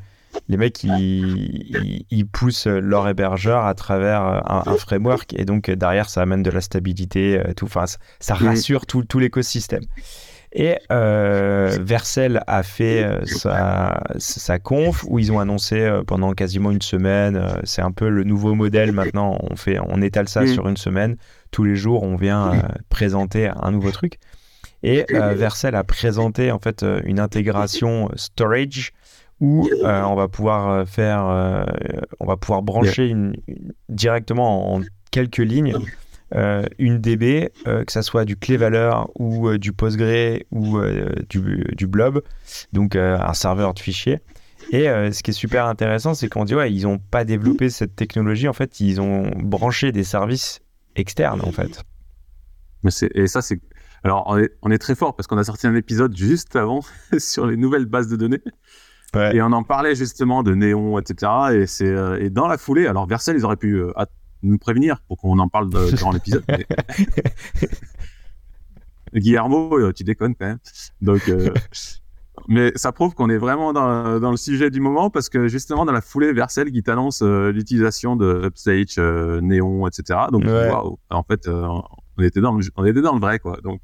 les 0.48 0.56
mecs, 0.56 0.82
ils, 0.84 2.04
ils, 2.10 2.26
poussent 2.26 2.66
leur 2.66 3.08
hébergeur 3.08 3.64
à 3.64 3.74
travers 3.74 4.42
un, 4.50 4.76
framework 4.76 5.34
et 5.34 5.44
donc 5.44 5.70
derrière, 5.70 6.08
ça 6.08 6.22
amène 6.22 6.42
de 6.42 6.50
la 6.50 6.60
stabilité, 6.60 7.38
euh, 7.38 7.52
tout. 7.54 7.66
Enfin, 7.66 7.84
ça, 8.20 8.34
rassure 8.34 8.86
tout, 8.86 9.04
tout 9.04 9.18
l'écosystème. 9.18 9.84
Et 10.54 10.76
euh, 10.90 11.78
Vercel 11.80 12.42
a 12.46 12.62
fait 12.62 13.04
euh, 13.04 13.24
sa, 13.24 14.02
sa, 14.18 14.58
conf 14.58 15.02
où 15.08 15.18
ils 15.18 15.32
ont 15.32 15.40
annoncé 15.40 15.90
pendant 16.06 16.32
quasiment 16.32 16.70
une 16.70 16.82
semaine. 16.82 17.42
c'est 17.64 17.80
un 17.80 17.92
peu 17.92 18.08
le 18.08 18.24
nouveau 18.24 18.54
modèle 18.54 18.92
maintenant. 18.92 19.38
On 19.50 19.56
fait, 19.56 19.78
on 19.80 20.02
étale 20.02 20.28
ça 20.28 20.46
sur 20.46 20.68
une 20.68 20.76
semaine 20.76 21.16
tous 21.52 21.62
les 21.62 21.76
jours, 21.76 22.02
on 22.02 22.16
vient 22.16 22.52
euh, 22.52 22.62
présenter 22.88 23.48
un 23.54 23.70
nouveau 23.70 23.92
truc. 23.92 24.18
Et 24.82 25.04
euh, 25.12 25.34
Vercel 25.34 25.76
a 25.76 25.84
présenté 25.84 26.50
en 26.50 26.58
fait 26.58 26.82
euh, 26.82 27.00
une 27.04 27.20
intégration 27.20 28.10
storage 28.16 28.92
où 29.42 29.68
on 29.82 30.14
va 30.14 30.28
pouvoir 30.28 30.88
faire, 30.88 31.66
on 32.20 32.26
va 32.26 32.36
pouvoir 32.38 32.62
brancher 32.62 33.08
une, 33.08 33.34
directement 33.88 34.74
en, 34.74 34.80
quelques 35.10 35.38
lignes 35.38 35.74
une 36.78 36.98
DB, 36.98 37.50
que 37.64 37.92
ça 37.92 38.00
soit 38.00 38.24
du 38.24 38.36
clé 38.36 38.56
valeur 38.56 39.10
ou 39.18 39.58
du 39.58 39.74
Postgre 39.74 40.38
ou 40.50 40.80
du, 41.28 41.66
du, 41.76 41.86
blob, 41.86 42.22
donc 42.72 42.96
un 42.96 43.34
serveur 43.34 43.74
de 43.74 43.80
fichiers. 43.80 44.20
Et 44.70 44.84
ce 44.84 45.22
qui 45.22 45.32
est 45.32 45.34
super 45.34 45.66
intéressant, 45.66 46.14
c'est 46.14 46.28
qu'on 46.28 46.44
dit 46.44 46.54
ouais, 46.54 46.72
ils 46.72 46.84
n'ont 46.84 46.98
pas 46.98 47.24
développé 47.24 47.68
cette 47.68 47.96
technologie. 47.96 48.48
En 48.48 48.52
fait, 48.52 48.80
ils 48.80 49.00
ont 49.00 49.30
branché 49.36 49.92
des 49.92 50.04
services 50.04 50.60
externe 50.96 51.40
en 51.42 51.52
fait. 51.52 51.82
Mais 52.82 52.90
et 53.14 53.26
ça 53.26 53.42
c'est 53.42 53.60
alors 54.04 54.24
on 54.26 54.38
est, 54.38 54.50
on 54.62 54.70
est, 54.70 54.78
très 54.78 54.96
fort 54.96 55.14
parce 55.14 55.28
qu'on 55.28 55.38
a 55.38 55.44
sorti 55.44 55.68
un 55.68 55.76
épisode 55.76 56.16
juste 56.16 56.56
avant 56.56 56.80
sur 57.18 57.46
les 57.46 57.56
nouvelles 57.56 57.86
bases 57.86 58.08
de 58.08 58.16
données. 58.16 58.42
Et 59.32 59.42
on 59.42 59.52
en 59.52 59.62
parlait 59.62 59.94
justement 59.94 60.42
de 60.42 60.54
Néon, 60.54 60.98
etc. 60.98 61.32
Et 61.52 61.66
c'est 61.66 61.86
euh, 61.86 62.18
et 62.18 62.30
dans 62.30 62.46
la 62.46 62.56
foulée, 62.58 62.86
alors 62.86 63.06
Vercel, 63.06 63.36
ils 63.36 63.44
auraient 63.44 63.56
pu 63.56 63.76
euh, 63.76 63.92
nous 64.42 64.58
prévenir 64.58 65.02
pour 65.06 65.18
qu'on 65.18 65.38
en 65.38 65.48
parle 65.48 65.68
durant 65.68 66.12
l'épisode. 66.12 66.44
Guillermo, 69.14 69.78
euh, 69.78 69.92
tu 69.92 70.04
déconnes 70.04 70.34
quand 70.34 70.46
même. 70.46 70.58
Donc 71.02 71.30
mais 72.48 72.72
ça 72.76 72.92
prouve 72.92 73.14
qu'on 73.14 73.30
est 73.30 73.38
vraiment 73.38 73.72
dans, 73.72 74.18
dans, 74.18 74.30
le 74.30 74.36
sujet 74.36 74.70
du 74.70 74.80
moment 74.80 75.10
parce 75.10 75.28
que 75.28 75.48
justement 75.48 75.84
dans 75.84 75.92
la 75.92 76.00
foulée 76.00 76.32
Vercel 76.32 76.72
qui 76.72 76.82
t'annonce 76.82 77.22
euh, 77.22 77.52
l'utilisation 77.52 78.16
de 78.16 78.46
Upstage, 78.46 78.96
euh, 78.98 79.40
Néon, 79.40 79.86
etc. 79.86 80.20
Donc 80.30 80.44
en 81.10 81.22
fait 81.22 81.46
euh, 81.46 81.68
on 82.16 82.22
était 82.22 82.40
dans 82.40 82.54
le, 82.54 82.64
on 82.76 82.84
était 82.84 83.02
dans 83.02 83.14
le 83.14 83.20
vrai 83.20 83.38
quoi. 83.38 83.58
Donc 83.62 83.80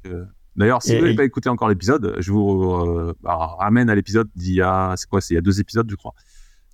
d'ailleurs 0.59 0.83
si 0.83 0.95
vous 0.95 1.01
n'avez 1.01 1.15
pas 1.15 1.23
écouté 1.23 1.49
encore 1.49 1.69
l'épisode, 1.69 2.15
je 2.19 2.31
vous 2.31 3.13
bah, 3.23 3.55
ramène 3.57 3.89
à 3.89 3.95
l'épisode 3.95 4.29
d'il 4.35 4.53
y 4.53 4.61
a 4.61 4.93
c'est 4.95 5.09
quoi 5.09 5.21
c'est 5.21 5.33
il 5.33 5.35
y 5.35 5.39
a 5.39 5.41
deux 5.41 5.59
épisodes 5.59 5.89
je 5.89 5.95
crois. 5.95 6.13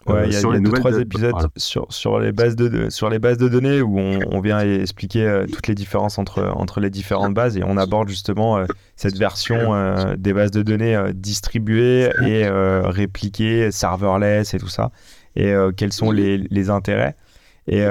Ouais, 0.08 0.28
il 0.28 0.34
y 0.34 0.36
a, 0.36 0.60
deux, 0.60 0.72
trois 0.72 1.00
épisodes 1.00 1.34
sur, 1.58 1.88
sur, 1.90 2.20
les 2.20 2.32
bases 2.32 2.56
de, 2.56 2.92
sur 2.92 3.10
les 3.10 3.18
bases 3.18 3.40
de 3.40 3.48
données 3.48 3.82
où 3.82 4.00
on, 4.00 4.20
on 4.30 4.40
vient 4.40 4.60
expliquer 4.60 5.26
euh, 5.26 5.46
toutes 5.52 5.68
les 5.68 5.74
différences 5.74 6.20
entre, 6.20 6.44
entre 6.56 6.80
les 6.80 6.92
différentes 6.92 7.34
bases 7.34 7.58
et 7.58 7.64
on 7.64 7.76
aborde 7.76 8.08
justement 8.08 8.58
euh, 8.58 8.66
cette 8.96 9.18
version 9.18 9.74
euh, 9.74 10.16
des 10.16 10.32
bases 10.32 10.52
de 10.52 10.62
données 10.62 10.96
distribuées 11.16 12.12
et 12.24 12.48
répliquées, 12.48 13.72
serverless 13.72 14.54
et 14.54 14.60
tout 14.60 14.68
ça, 14.68 14.92
et 15.36 15.54
quels 15.76 15.92
sont 15.92 16.12
les, 16.12 16.38
les 16.38 16.70
intérêts. 16.70 17.16
Et, 17.68 17.84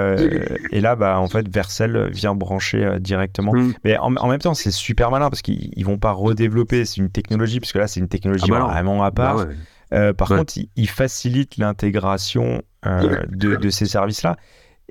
et, 0.71 0.81
là, 0.81 0.95
bah, 0.95 1.19
en 1.19 1.27
fait, 1.27 1.49
Vercel 1.49 2.09
vient 2.13 2.35
brancher 2.37 2.99
directement. 3.01 3.53
Mm. 3.53 3.75
Mais 3.85 3.99
en, 3.99 4.15
en, 4.15 4.29
même 4.29 4.39
temps, 4.39 4.55
c'est 4.55 4.71
super 4.71 5.11
malin 5.11 5.31
parce 5.31 5.43
qu'ils 5.43 5.85
vont 5.85 5.99
pas 5.99 6.13
redévelopper. 6.13 6.85
C'est 6.85 6.99
une 6.99 7.11
technologie, 7.11 7.59
parce 7.59 7.73
que 7.73 7.79
là, 7.79 7.89
c'est 7.89 7.99
une 7.99 8.09
technologie 8.09 8.45
ah 8.51 8.61
bah 8.61 8.65
vraiment 8.67 9.03
à 9.03 9.11
part. 9.11 9.37
Bah 9.39 9.47
euh, 9.95 10.13
par 10.13 10.29
contre, 10.29 10.55
il, 10.77 10.89
facilite 10.89 11.57
l'intégration 11.57 12.63
euh, 12.87 13.23
de, 13.29 13.71
ces 13.71 13.87
services-là. 13.87 14.37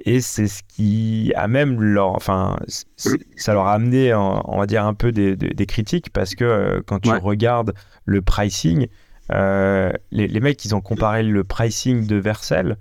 Et 0.06 0.22
c'est 0.22 0.48
ce 0.48 0.62
qui 0.68 1.34
a 1.36 1.48
même 1.48 1.80
leur, 1.82 2.10
enfin, 2.10 2.58
ça 2.98 3.54
leur 3.54 3.68
a 3.68 3.74
amené, 3.74 4.14
on 4.14 4.58
va 4.58 4.66
dire, 4.66 4.86
un 4.86 4.94
peu 4.94 5.12
des, 5.12 5.66
critiques 5.66 6.12
parce 6.12 6.36
que 6.36 6.44
euh, 6.44 6.82
quand 6.86 7.00
tu 7.00 7.12
regardes 7.12 7.74
le 8.06 8.22
pricing, 8.22 8.88
les, 9.30 10.40
mecs, 10.40 10.64
ils 10.66 10.76
ont 10.76 10.82
comparé 10.82 11.24
le 11.24 11.44
pricing 11.44 12.08
de 12.08 12.16
Vercel 12.16 12.78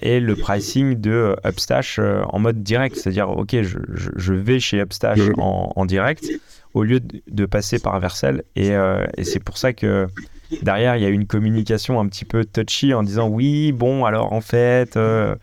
et 0.00 0.20
le 0.20 0.36
pricing 0.36 1.00
de 1.00 1.36
Upstash 1.46 1.98
en 1.98 2.38
mode 2.38 2.62
direct. 2.62 2.96
C'est-à-dire, 2.96 3.30
OK, 3.30 3.56
je, 3.62 4.34
vais 4.34 4.60
chez 4.60 4.80
Upstash 4.80 5.20
en, 5.38 5.86
direct 5.86 6.24
au 6.74 6.84
lieu 6.84 7.00
de, 7.00 7.46
passer 7.46 7.78
par 7.78 7.98
Vercel. 8.00 8.44
Et, 8.56 8.72
et 9.16 9.24
c'est 9.24 9.42
pour 9.42 9.58
ça 9.58 9.72
que 9.72 10.08
derrière, 10.60 10.96
il 10.96 11.02
y 11.02 11.06
a 11.06 11.08
une 11.08 11.26
communication 11.26 12.00
un 12.00 12.08
petit 12.08 12.24
peu 12.24 12.44
touchy 12.44 12.92
en 12.92 13.02
disant 13.02 13.28
oui, 13.28 13.72
bon, 13.72 14.04
alors 14.04 14.32
en 14.32 14.40
fait, 14.40 14.96
euh, 14.96 15.34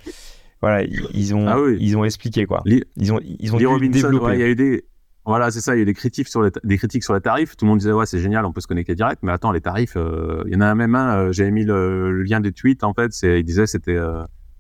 voilà, 0.62 0.84
ils 0.84 1.34
ont, 1.34 1.48
ah 1.48 1.58
ils 1.80 1.98
ont 1.98 2.04
expliqué 2.04 2.46
quoi. 2.46 2.62
ils 2.66 3.14
ont, 3.14 3.20
ils 3.24 3.54
ont 3.54 3.58
développé. 3.58 4.34
il 4.34 4.40
y 4.40 4.44
a 4.44 4.48
eu 4.48 4.56
des, 4.56 4.86
voilà, 5.26 5.52
c'est 5.52 5.62
ça, 5.62 5.76
il 5.76 5.80
y 5.80 5.82
a 5.82 5.86
des 5.86 5.94
critiques 5.94 6.28
sur 6.28 6.42
les, 6.42 6.52
des 6.64 6.78
critiques 6.78 7.04
sur 7.04 7.14
les 7.14 7.22
tarifs. 7.22 7.56
Tout 7.56 7.66
le 7.66 7.70
monde 7.70 7.80
disait 7.80 7.92
ouais, 7.92 8.06
c'est 8.06 8.20
génial, 8.20 8.46
on 8.46 8.52
peut 8.52 8.62
se 8.62 8.68
connecter 8.68 8.96
direct, 8.96 9.22
mais 9.22 9.32
attends, 9.32 9.52
les 9.52 9.62
tarifs, 9.62 9.96
euh, 9.96 10.44
il 10.48 10.54
y 10.54 10.56
en 10.56 10.62
a 10.62 10.74
même 10.76 10.96
un, 10.96 11.18
euh, 11.18 11.32
j'avais 11.32 11.52
mis 11.52 11.66
le, 11.66 12.24
lien 12.24 12.40
des 12.40 12.52
tweets 12.52 12.84
en 12.84 12.94
fait, 12.94 13.12
il 13.22 13.44
disait 13.44 13.68
c'était, 13.68 14.00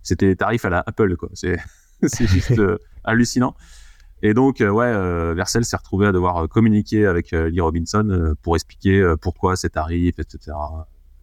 c'était 0.04 0.28
les 0.28 0.36
tarifs 0.36 0.66
à 0.66 0.70
la 0.70 0.84
Apple 0.86 1.16
quoi. 1.16 1.30
C'est, 1.34 1.58
c'est 2.04 2.28
juste 2.28 2.62
hallucinant. 3.04 3.56
Et 4.22 4.34
donc, 4.34 4.60
euh, 4.60 4.70
ouais, 4.70 4.86
euh, 4.86 5.34
Vercel 5.34 5.64
s'est 5.64 5.78
retrouvé 5.78 6.08
à 6.08 6.12
devoir 6.12 6.44
euh, 6.44 6.48
communiquer 6.48 7.06
avec 7.06 7.32
Lee 7.32 7.62
Robinson 7.62 8.36
pour 8.42 8.56
expliquer 8.56 9.14
pourquoi 9.22 9.56
ces 9.56 9.70
tarifs, 9.70 10.20
etc. 10.20 10.56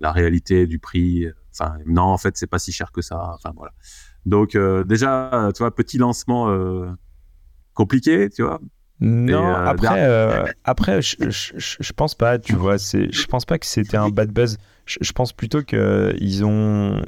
La 0.00 0.12
réalité 0.12 0.66
du 0.66 0.78
prix. 0.78 1.26
Enfin, 1.52 1.76
non, 1.86 2.02
en 2.02 2.18
fait, 2.18 2.36
c'est 2.36 2.46
pas 2.46 2.58
si 2.58 2.72
cher 2.72 2.92
que 2.92 3.02
ça. 3.02 3.32
Enfin, 3.34 3.52
voilà. 3.56 3.72
Donc, 4.24 4.56
déjà, 4.86 5.50
tu 5.54 5.62
vois, 5.62 5.74
petit 5.74 5.98
lancement 5.98 6.50
compliqué, 7.74 8.28
tu 8.30 8.42
vois. 8.42 8.60
Non, 9.00 9.54
après, 9.54 10.08
après 10.64 11.02
je, 11.02 11.16
je, 11.28 11.92
pense 11.92 12.14
pas, 12.14 12.38
tu 12.38 12.54
vois. 12.54 12.76
Je 12.76 13.26
pense 13.26 13.44
pas 13.44 13.58
que 13.58 13.66
c'était 13.66 13.96
un 13.96 14.08
bad 14.08 14.30
buzz. 14.30 14.58
Je, 14.86 15.12
pense 15.12 15.32
plutôt 15.32 15.62
qu'ils 15.62 16.44
ont, 16.44 17.02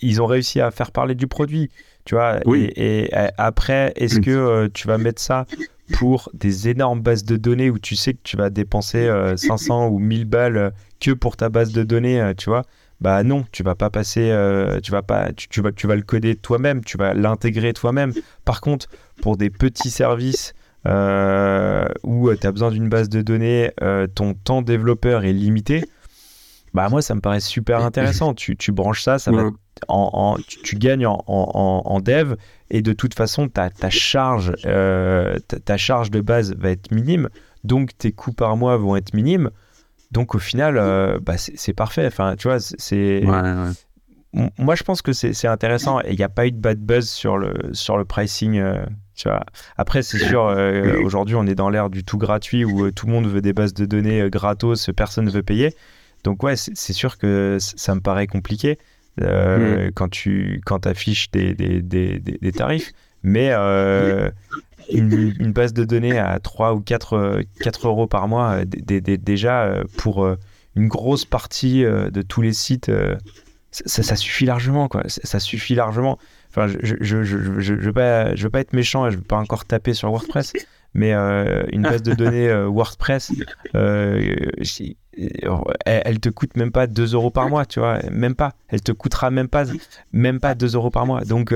ils 0.00 0.22
ont 0.22 0.26
réussi 0.26 0.60
à 0.60 0.70
faire 0.70 0.90
parler 0.90 1.14
du 1.14 1.26
produit, 1.26 1.70
tu 2.04 2.16
vois. 2.16 2.40
Oui. 2.44 2.70
Et, 2.76 3.10
après, 3.38 3.92
est-ce 3.96 4.20
que 4.20 4.66
tu 4.68 4.86
vas 4.86 4.98
mettre 4.98 5.22
ça 5.22 5.46
pour 5.94 6.30
des 6.34 6.68
énormes 6.68 7.00
bases 7.00 7.24
de 7.24 7.36
données 7.36 7.70
où 7.70 7.78
tu 7.78 7.96
sais 7.96 8.12
que 8.12 8.22
tu 8.22 8.36
vas 8.36 8.50
dépenser 8.50 9.10
500 9.36 9.88
ou 9.88 9.98
1000 9.98 10.26
balles 10.26 10.74
que 11.00 11.12
pour 11.12 11.36
ta 11.36 11.48
base 11.48 11.72
de 11.72 11.82
données, 11.82 12.32
tu 12.36 12.50
vois? 12.50 12.64
Bah 13.00 13.22
non, 13.22 13.44
tu 13.52 13.62
vas 13.62 13.74
pas 13.74 13.90
passer, 13.90 14.30
euh, 14.30 14.80
tu 14.80 14.90
vas 14.90 15.02
pas, 15.02 15.30
tu, 15.32 15.60
vas, 15.60 15.72
tu 15.72 15.86
vas 15.86 15.96
le 15.96 16.02
coder 16.02 16.36
toi-même, 16.36 16.82
tu 16.84 16.96
vas 16.96 17.12
l'intégrer 17.12 17.72
toi-même. 17.72 18.12
Par 18.44 18.60
contre, 18.60 18.88
pour 19.20 19.36
des 19.36 19.50
petits 19.50 19.90
services 19.90 20.54
euh, 20.86 21.86
où 22.02 22.28
euh, 22.28 22.36
tu 22.40 22.46
as 22.46 22.52
besoin 22.52 22.70
d'une 22.70 22.88
base 22.88 23.08
de 23.08 23.22
données, 23.22 23.70
ton 24.14 24.34
temps 24.34 24.62
développeur 24.62 25.24
est 25.24 25.32
limité. 25.32 25.84
Bah 26.72 26.88
moi, 26.88 27.02
ça 27.02 27.14
me 27.14 27.20
paraît 27.20 27.40
super 27.40 27.84
intéressant. 27.84 28.34
Tu, 28.34 28.56
tu 28.56 28.72
branches 28.72 29.02
ça, 29.02 29.18
ça 29.20 29.30
va 29.30 29.50
en, 29.88 30.36
tu, 30.64 30.76
gagnes 30.76 31.06
en, 31.06 31.22
en, 31.26 32.00
dev 32.00 32.34
et 32.70 32.82
de 32.82 32.92
toute 32.92 33.14
façon, 33.14 33.48
ta, 33.48 33.70
ta 33.70 33.90
charge, 33.90 34.52
ta 34.62 35.76
charge 35.76 36.10
de 36.10 36.20
base 36.20 36.54
va 36.56 36.70
être 36.70 36.90
minime. 36.90 37.28
Donc 37.62 37.96
tes 37.96 38.12
coûts 38.12 38.32
par 38.32 38.56
mois 38.56 38.76
vont 38.76 38.96
être 38.96 39.14
minimes. 39.14 39.50
Donc 40.14 40.34
au 40.34 40.38
final, 40.38 40.78
euh, 40.78 41.18
bah, 41.20 41.36
c'est 41.36 41.72
parfait. 41.72 42.06
Enfin, 42.06 42.36
tu 42.36 42.48
vois, 42.48 42.60
c'est. 42.60 43.22
Moi, 44.58 44.74
je 44.74 44.82
pense 44.82 45.00
que 45.00 45.12
c'est 45.12 45.46
intéressant 45.46 46.00
et 46.00 46.10
il 46.10 46.16
n'y 46.16 46.24
a 46.24 46.28
pas 46.28 46.46
eu 46.46 46.50
de 46.50 46.56
bad 46.56 46.78
buzz 46.78 47.08
sur 47.08 47.36
le, 47.36 47.54
sur 47.72 47.96
le 47.96 48.04
pricing. 48.04 48.58
Euh, 48.58 48.84
tu 49.14 49.28
vois. 49.28 49.44
Après, 49.76 50.02
c'est 50.02 50.18
sûr, 50.18 50.46
euh, 50.46 51.00
aujourd'hui, 51.02 51.34
on 51.34 51.46
est 51.46 51.54
dans 51.54 51.70
l'ère 51.70 51.90
du 51.90 52.04
tout 52.04 52.18
gratuit 52.18 52.64
où 52.64 52.90
tout 52.90 53.06
le 53.06 53.12
monde 53.12 53.26
veut 53.26 53.42
des 53.42 53.52
bases 53.52 53.74
de 53.74 53.84
données 53.84 54.28
gratos, 54.30 54.90
personne 54.96 55.26
ne 55.26 55.30
veut 55.30 55.42
payer. 55.42 55.74
Donc, 56.24 56.42
ouais, 56.42 56.56
c'est 56.56 56.92
sûr 56.92 57.18
que 57.18 57.58
ça 57.60 57.94
me 57.94 58.00
paraît 58.00 58.26
compliqué 58.26 58.78
mm. 59.20 59.90
quand 59.94 60.08
tu 60.08 60.60
quand 60.64 60.86
affiches 60.86 61.30
des, 61.30 61.54
des, 61.54 61.82
des, 61.82 62.18
des, 62.18 62.52
tarifs. 62.52 62.92
Mais 63.22 63.52
une, 64.90 65.52
base 65.52 65.72
de 65.72 65.84
données 65.84 66.18
à 66.18 66.38
3 66.38 66.74
ou 66.74 66.80
4, 66.80 67.42
4 67.60 67.88
euros 67.88 68.06
par 68.06 68.28
mois, 68.28 68.60
euh, 68.60 69.00
déjà 69.00 69.64
euh, 69.64 69.84
pour 69.96 70.24
euh, 70.24 70.36
une 70.76 70.88
grosse 70.88 71.24
partie 71.24 71.82
de 71.84 72.22
tous 72.22 72.42
les 72.42 72.52
sites, 72.52 72.90
ça, 73.70 74.16
suffit 74.16 74.44
largement. 74.44 74.88
Quoi. 74.88 75.02
Ça, 75.06 75.38
suffit 75.38 75.74
largement. 75.74 76.18
Enfin, 76.56 76.68
je 76.68 76.94
je, 77.00 77.24
je, 77.24 77.58
je, 77.58 77.74
veux 77.74 77.92
pas, 77.92 78.34
je 78.34 78.44
veux 78.44 78.50
pas 78.50 78.60
être 78.60 78.72
méchant 78.72 79.06
et 79.06 79.10
je 79.10 79.16
veux 79.16 79.22
pas 79.22 79.38
encore 79.38 79.64
taper 79.64 79.92
sur 79.92 80.10
WordPress, 80.10 80.52
mais 80.94 81.12
une 81.12 81.82
base 81.82 82.02
de 82.02 82.14
données 82.14 82.52
WordPress, 82.52 83.32
elle, 83.72 84.96
elle, 85.84 86.20
te 86.20 86.28
coûte 86.28 86.56
même 86.56 86.70
pas 86.70 86.86
2 86.86 87.14
euros 87.14 87.30
par 87.30 87.48
mois, 87.48 87.66
tu 87.66 87.80
vois, 87.80 87.98
même 88.10 88.34
pas. 88.34 88.52
Elle 88.68 88.82
te 88.82 88.92
coûtera 88.92 89.30
même 89.30 89.48
pas, 89.48 89.64
même 90.12 90.38
pas 90.38 90.54
2 90.54 90.74
euros 90.76 90.90
par 90.90 91.06
mois. 91.06 91.24
Donc, 91.24 91.52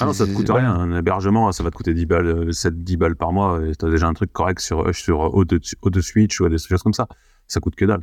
ah 0.00 0.06
non, 0.06 0.12
ça 0.12 0.26
te 0.26 0.32
coûte 0.32 0.48
rien. 0.48 0.72
Un 0.72 0.96
hébergement, 0.96 1.52
ça 1.52 1.62
va 1.62 1.70
te 1.70 1.76
coûter 1.76 1.92
10 1.92 2.06
balles, 2.06 2.54
7, 2.54 2.72
euh, 2.72 2.76
10 2.78 2.96
balles 2.96 3.16
par 3.16 3.32
mois. 3.32 3.60
Tu 3.78 3.84
as 3.84 3.90
déjà 3.90 4.06
un 4.06 4.14
truc 4.14 4.32
correct 4.32 4.60
sur 4.60 4.94
sur 4.94 5.44
de 5.44 6.00
Switch 6.00 6.40
ou 6.40 6.48
des 6.48 6.58
choses 6.58 6.82
comme 6.82 6.94
ça. 6.94 7.06
Ça 7.46 7.60
coûte 7.60 7.74
que 7.76 7.84
dalle. 7.84 8.02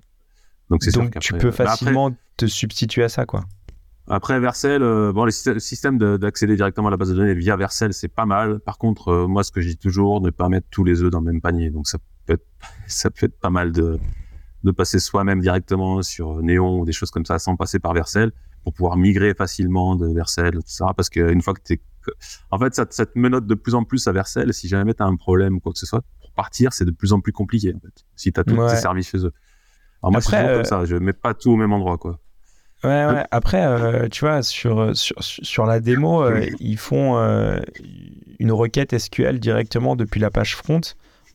Donc, 0.69 0.83
c'est 0.83 0.91
tu 1.19 1.33
peux 1.33 1.51
facilement 1.51 2.15
te 2.37 2.45
substituer 2.45 3.03
à 3.03 3.09
ça, 3.09 3.25
quoi. 3.25 3.43
Après, 4.13 4.37
Vercel, 4.41 4.83
euh, 4.83 5.13
bon, 5.13 5.23
le 5.23 5.31
système 5.31 5.97
d'accéder 5.97 6.57
directement 6.57 6.89
à 6.89 6.91
la 6.91 6.97
base 6.97 7.11
de 7.11 7.15
données 7.15 7.33
via 7.33 7.55
Vercel, 7.55 7.93
c'est 7.93 8.09
pas 8.09 8.25
mal. 8.25 8.59
Par 8.59 8.77
contre, 8.77 9.07
euh, 9.07 9.27
moi, 9.27 9.41
ce 9.43 9.51
que 9.51 9.61
je 9.61 9.69
dis 9.69 9.77
toujours, 9.77 10.19
ne 10.19 10.31
pas 10.31 10.49
mettre 10.49 10.67
tous 10.69 10.83
les 10.83 11.01
œufs 11.01 11.09
dans 11.09 11.19
le 11.19 11.31
même 11.31 11.39
panier. 11.39 11.69
Donc, 11.69 11.87
ça 11.87 11.97
peut 12.25 12.33
être, 12.33 12.45
ça 12.87 13.09
peut 13.09 13.27
être 13.27 13.39
pas 13.39 13.49
mal 13.49 13.71
de, 13.71 13.99
de 14.65 14.71
passer 14.71 14.99
soi-même 14.99 15.39
directement 15.39 16.01
sur 16.01 16.41
Néon 16.41 16.81
ou 16.81 16.85
des 16.85 16.91
choses 16.91 17.09
comme 17.09 17.25
ça 17.25 17.39
sans 17.39 17.55
passer 17.55 17.79
par 17.79 17.93
Vercel 17.93 18.33
pour 18.65 18.73
pouvoir 18.73 18.97
migrer 18.97 19.33
facilement 19.33 19.95
de 19.95 20.07
Vercel, 20.13 20.55
tout 20.55 20.61
ça, 20.65 20.93
parce 20.95 21.09
qu'une 21.09 21.41
fois 21.41 21.53
que 21.53 21.61
tu 21.63 21.81
en 22.49 22.59
fait, 22.59 22.73
ça, 22.73 22.85
ça, 22.89 23.05
te 23.05 23.17
menote 23.17 23.45
de 23.45 23.55
plus 23.55 23.75
en 23.75 23.83
plus 23.83 24.07
à 24.07 24.11
Vercel. 24.11 24.53
Si 24.53 24.67
jamais 24.67 24.93
tu 24.93 25.03
as 25.03 25.05
un 25.05 25.15
problème 25.15 25.55
ou 25.55 25.59
quoi 25.59 25.71
que 25.71 25.79
ce 25.79 25.85
soit, 25.85 26.01
pour 26.19 26.31
partir, 26.31 26.73
c'est 26.73 26.83
de 26.83 26.91
plus 26.91 27.13
en 27.13 27.21
plus 27.21 27.31
compliqué, 27.31 27.73
en 27.75 27.79
fait. 27.79 28.05
Si 28.15 28.33
tu 28.33 28.39
as 28.39 28.43
tous 28.43 28.57
tes 28.67 28.75
services 28.75 29.09
chez 29.09 29.19
eux. 29.19 29.31
Alors, 30.01 30.11
moi, 30.11 30.21
toujours 30.21 30.39
comme 30.39 30.49
euh, 30.49 30.63
ça. 30.63 30.83
Je 30.83 30.95
mets 30.95 31.13
pas 31.13 31.33
tout 31.33 31.51
au 31.51 31.55
même 31.55 31.71
endroit, 31.71 31.97
quoi. 31.97 32.19
Ouais, 32.83 33.05
ouais. 33.05 33.23
Après, 33.29 33.63
euh, 33.63 34.07
tu 34.09 34.21
vois, 34.21 34.41
sur, 34.41 34.95
sur, 34.95 35.15
sur 35.21 35.65
la 35.65 35.79
démo, 35.79 36.23
euh, 36.23 36.45
ils 36.59 36.77
font 36.77 37.15
une 38.39 38.51
requête 38.51 38.97
SQL 38.97 39.39
directement 39.39 39.95
depuis 39.95 40.19
la 40.19 40.31
page 40.31 40.55
front 40.55 40.81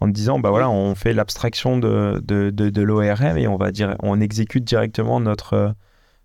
en 0.00 0.08
disant, 0.08 0.38
bah 0.38 0.50
voilà, 0.50 0.68
on 0.68 0.94
fait 0.94 1.12
l'abstraction 1.12 1.78
de, 1.78 2.20
de, 2.24 2.50
de, 2.50 2.68
de 2.68 2.82
l'ORM 2.82 3.38
et 3.38 3.48
on 3.48 3.56
va 3.56 3.70
dire, 3.70 3.96
on 4.02 4.20
exécute 4.20 4.64
directement 4.64 5.20
notre 5.20 5.74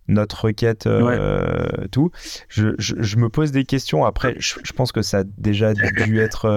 notre 0.08 0.46
requête, 0.46 0.88
euh, 0.88 1.88
tout. 1.92 2.12
Je, 2.50 2.70
je, 2.78 3.16
me 3.18 3.30
pose 3.30 3.52
des 3.52 3.64
questions. 3.64 4.04
Après, 4.04 4.36
je, 4.40 4.74
pense 4.74 4.92
que 4.92 5.02
ça 5.02 5.20
a 5.20 5.24
déjà 5.24 5.74
dû 5.74 6.20
être. 6.20 6.50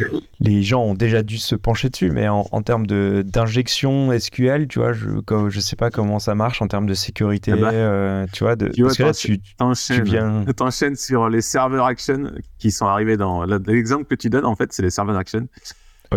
Euh, 0.00 0.20
les 0.40 0.62
gens 0.62 0.82
ont 0.82 0.94
déjà 0.94 1.22
dû 1.22 1.38
se 1.38 1.54
pencher 1.54 1.90
dessus, 1.90 2.10
mais 2.10 2.28
en, 2.28 2.62
termes 2.62 2.86
d'injection 2.86 4.16
SQL, 4.18 4.68
tu 4.68 4.78
vois, 4.78 4.92
je 4.92 5.08
je 5.48 5.60
sais 5.60 5.76
pas 5.76 5.90
comment 5.90 6.18
ça 6.18 6.34
marche 6.34 6.62
en 6.62 6.68
termes 6.68 6.86
de 6.86 6.94
sécurité, 6.94 7.52
eh 7.56 7.60
ben, 7.60 7.72
euh, 7.72 8.26
tu 8.32 8.44
vois, 8.44 8.56
de, 8.56 8.68
tu 8.68 8.82
parce 8.82 8.96
que 8.96 9.02
là, 9.02 9.12
tu, 9.12 9.40
tu 9.40 10.02
viens... 10.02 10.44
enchaînes 10.60 10.96
sur 10.96 11.28
les 11.28 11.40
serveurs 11.40 11.86
action 11.86 12.32
qui 12.58 12.70
sont 12.70 12.86
arrivés 12.86 13.16
dans 13.16 13.44
l'exemple 13.44 14.04
que 14.04 14.14
tu 14.14 14.30
donnes 14.30 14.46
en 14.46 14.56
fait, 14.56 14.72
c'est 14.72 14.82
les 14.82 14.90
serveurs 14.90 15.16
action 15.16 15.48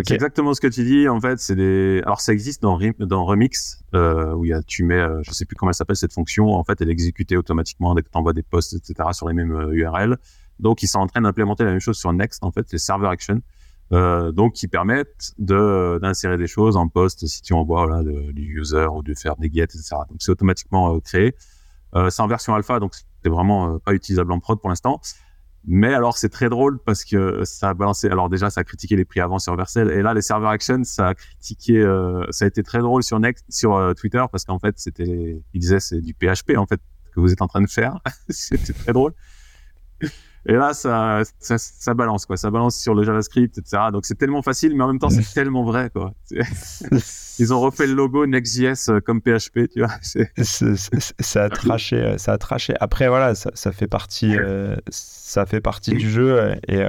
c'est 0.06 0.13
exactement 0.13 0.54
ce 0.54 0.62
que 0.62 0.67
tu 0.67 0.84
dis. 0.84 1.08
En 1.08 1.19
fait, 1.19 1.39
c'est 1.39 1.56
des. 1.56 2.02
Alors, 2.06 2.21
ça 2.21 2.34
existe 2.34 2.62
dans, 2.62 2.80
dans 3.00 3.26
Remix 3.26 3.84
euh, 3.93 4.34
où 4.34 4.45
il 4.45 4.50
y 4.50 4.54
a, 4.54 4.62
tu 4.63 4.84
mets, 4.84 4.95
euh, 4.95 5.21
je 5.24 5.32
sais 5.32 5.45
plus 5.45 5.56
comment 5.56 5.71
elle 5.71 5.76
s'appelle 5.76 5.95
cette 5.95 6.13
fonction. 6.13 6.54
En 6.54 6.63
fait, 6.63 6.82
elle 6.82 6.89
est 6.89 6.93
exécutée 6.93 7.38
automatiquement 7.38 7.93
dès 7.93 8.02
que 8.02 8.10
tu 8.10 8.17
envoies 8.17 8.34
des 8.34 8.43
posts, 8.43 8.74
etc. 8.74 9.10
sur 9.12 9.28
les 9.28 9.34
mêmes 9.34 9.69
URL. 9.71 10.17
Euh, 10.59 10.63
donc, 10.63 10.83
ils 10.83 10.87
sont 10.87 10.99
en 10.99 11.07
train 11.07 11.21
d'implémenter 11.21 11.63
la 11.63 11.71
même 11.71 11.79
chose 11.79 11.97
sur 11.97 12.11
Next, 12.13 12.43
en 12.43 12.51
fait, 12.51 12.71
les 12.71 12.77
server 12.77 13.07
action. 13.07 13.41
Euh, 13.93 14.31
donc, 14.31 14.53
qui 14.53 14.67
permettent 14.67 15.33
d'insérer 15.37 16.37
des 16.37 16.47
choses 16.47 16.77
en 16.77 16.87
post 16.87 17.27
si 17.27 17.41
tu 17.41 17.53
envoies 17.53 17.85
voilà, 17.85 18.03
du 18.03 18.59
user 18.59 18.87
ou 18.87 19.03
de 19.03 19.13
faire 19.13 19.35
des 19.35 19.51
get, 19.51 19.63
etc. 19.63 19.95
Donc, 20.09 20.17
c'est 20.19 20.31
automatiquement 20.31 20.97
créé. 21.01 21.35
c'est 22.09 22.21
en 22.21 22.27
version 22.27 22.55
alpha, 22.55 22.79
donc 22.79 22.93
c'est 22.95 23.29
vraiment 23.29 23.79
pas 23.79 23.93
utilisable 23.93 24.31
en 24.31 24.39
prod 24.39 24.61
pour 24.61 24.69
l'instant. 24.69 25.01
Mais 25.65 25.93
alors, 25.93 26.17
c'est 26.17 26.29
très 26.29 26.49
drôle 26.49 26.79
parce 26.79 27.05
que 27.05 27.43
ça 27.43 27.69
a 27.69 27.73
balancé. 27.73 28.09
Alors, 28.09 28.29
déjà, 28.29 28.49
ça 28.49 28.61
a 28.61 28.63
critiqué 28.63 28.95
les 28.95 29.05
prix 29.05 29.19
avant 29.19 29.37
sur 29.37 29.55
Vercel. 29.55 29.91
Et 29.91 30.01
là, 30.01 30.13
les 30.13 30.23
serveurs 30.23 30.49
action, 30.49 30.83
ça 30.83 31.09
a 31.09 31.13
critiqué. 31.13 31.77
Euh, 31.77 32.25
ça 32.31 32.45
a 32.45 32.47
été 32.47 32.63
très 32.63 32.79
drôle 32.79 33.03
sur 33.03 33.19
Next, 33.19 33.45
sur 33.49 33.75
euh, 33.75 33.93
Twitter 33.93 34.23
parce 34.31 34.43
qu'en 34.43 34.57
fait, 34.57 34.79
c'était. 34.79 35.43
Ils 35.53 35.59
disaient 35.59 35.79
c'est 35.79 36.01
du 36.01 36.13
PHP 36.13 36.57
en 36.57 36.65
fait 36.65 36.81
que 37.13 37.19
vous 37.19 37.31
êtes 37.31 37.41
en 37.43 37.47
train 37.47 37.61
de 37.61 37.69
faire. 37.69 37.99
c'était 38.29 38.73
très 38.73 38.93
drôle. 38.93 39.13
Et 40.47 40.54
là, 40.54 40.73
ça, 40.73 41.21
ça, 41.39 41.58
ça, 41.58 41.93
balance, 41.93 42.25
quoi. 42.25 42.36
Ça 42.36 42.49
balance 42.49 42.75
sur 42.80 42.95
le 42.95 43.04
JavaScript, 43.04 43.58
etc. 43.58 43.84
Donc, 43.91 44.06
c'est 44.06 44.15
tellement 44.15 44.41
facile, 44.41 44.75
mais 44.75 44.84
en 44.84 44.88
même 44.88 44.99
temps, 44.99 45.10
c'est 45.10 45.21
tellement 45.34 45.63
vrai, 45.63 45.91
quoi. 45.91 46.13
Ils 47.39 47.54
ont 47.54 47.60
refait 47.60 47.86
le 47.86 47.93
logo 47.93 48.25
Next.js 48.25 48.89
euh, 48.89 48.99
comme 49.01 49.21
PHP, 49.21 49.69
tu 49.71 49.80
vois. 49.80 49.93
ça 50.43 51.43
a 51.43 51.49
traché, 51.49 51.97
euh, 51.97 52.17
ça 52.17 52.34
a 52.34 52.38
traché. 52.38 52.73
Après, 52.80 53.08
voilà, 53.08 53.36
ça, 53.36 53.51
ça 53.54 53.71
fait 53.71 53.88
partie, 53.88 54.36
euh, 54.36 54.75
ça 54.89 55.45
fait 55.45 55.62
partie 55.62 55.91
du 55.91 56.10
jeu 56.10 56.56
et, 56.67 56.84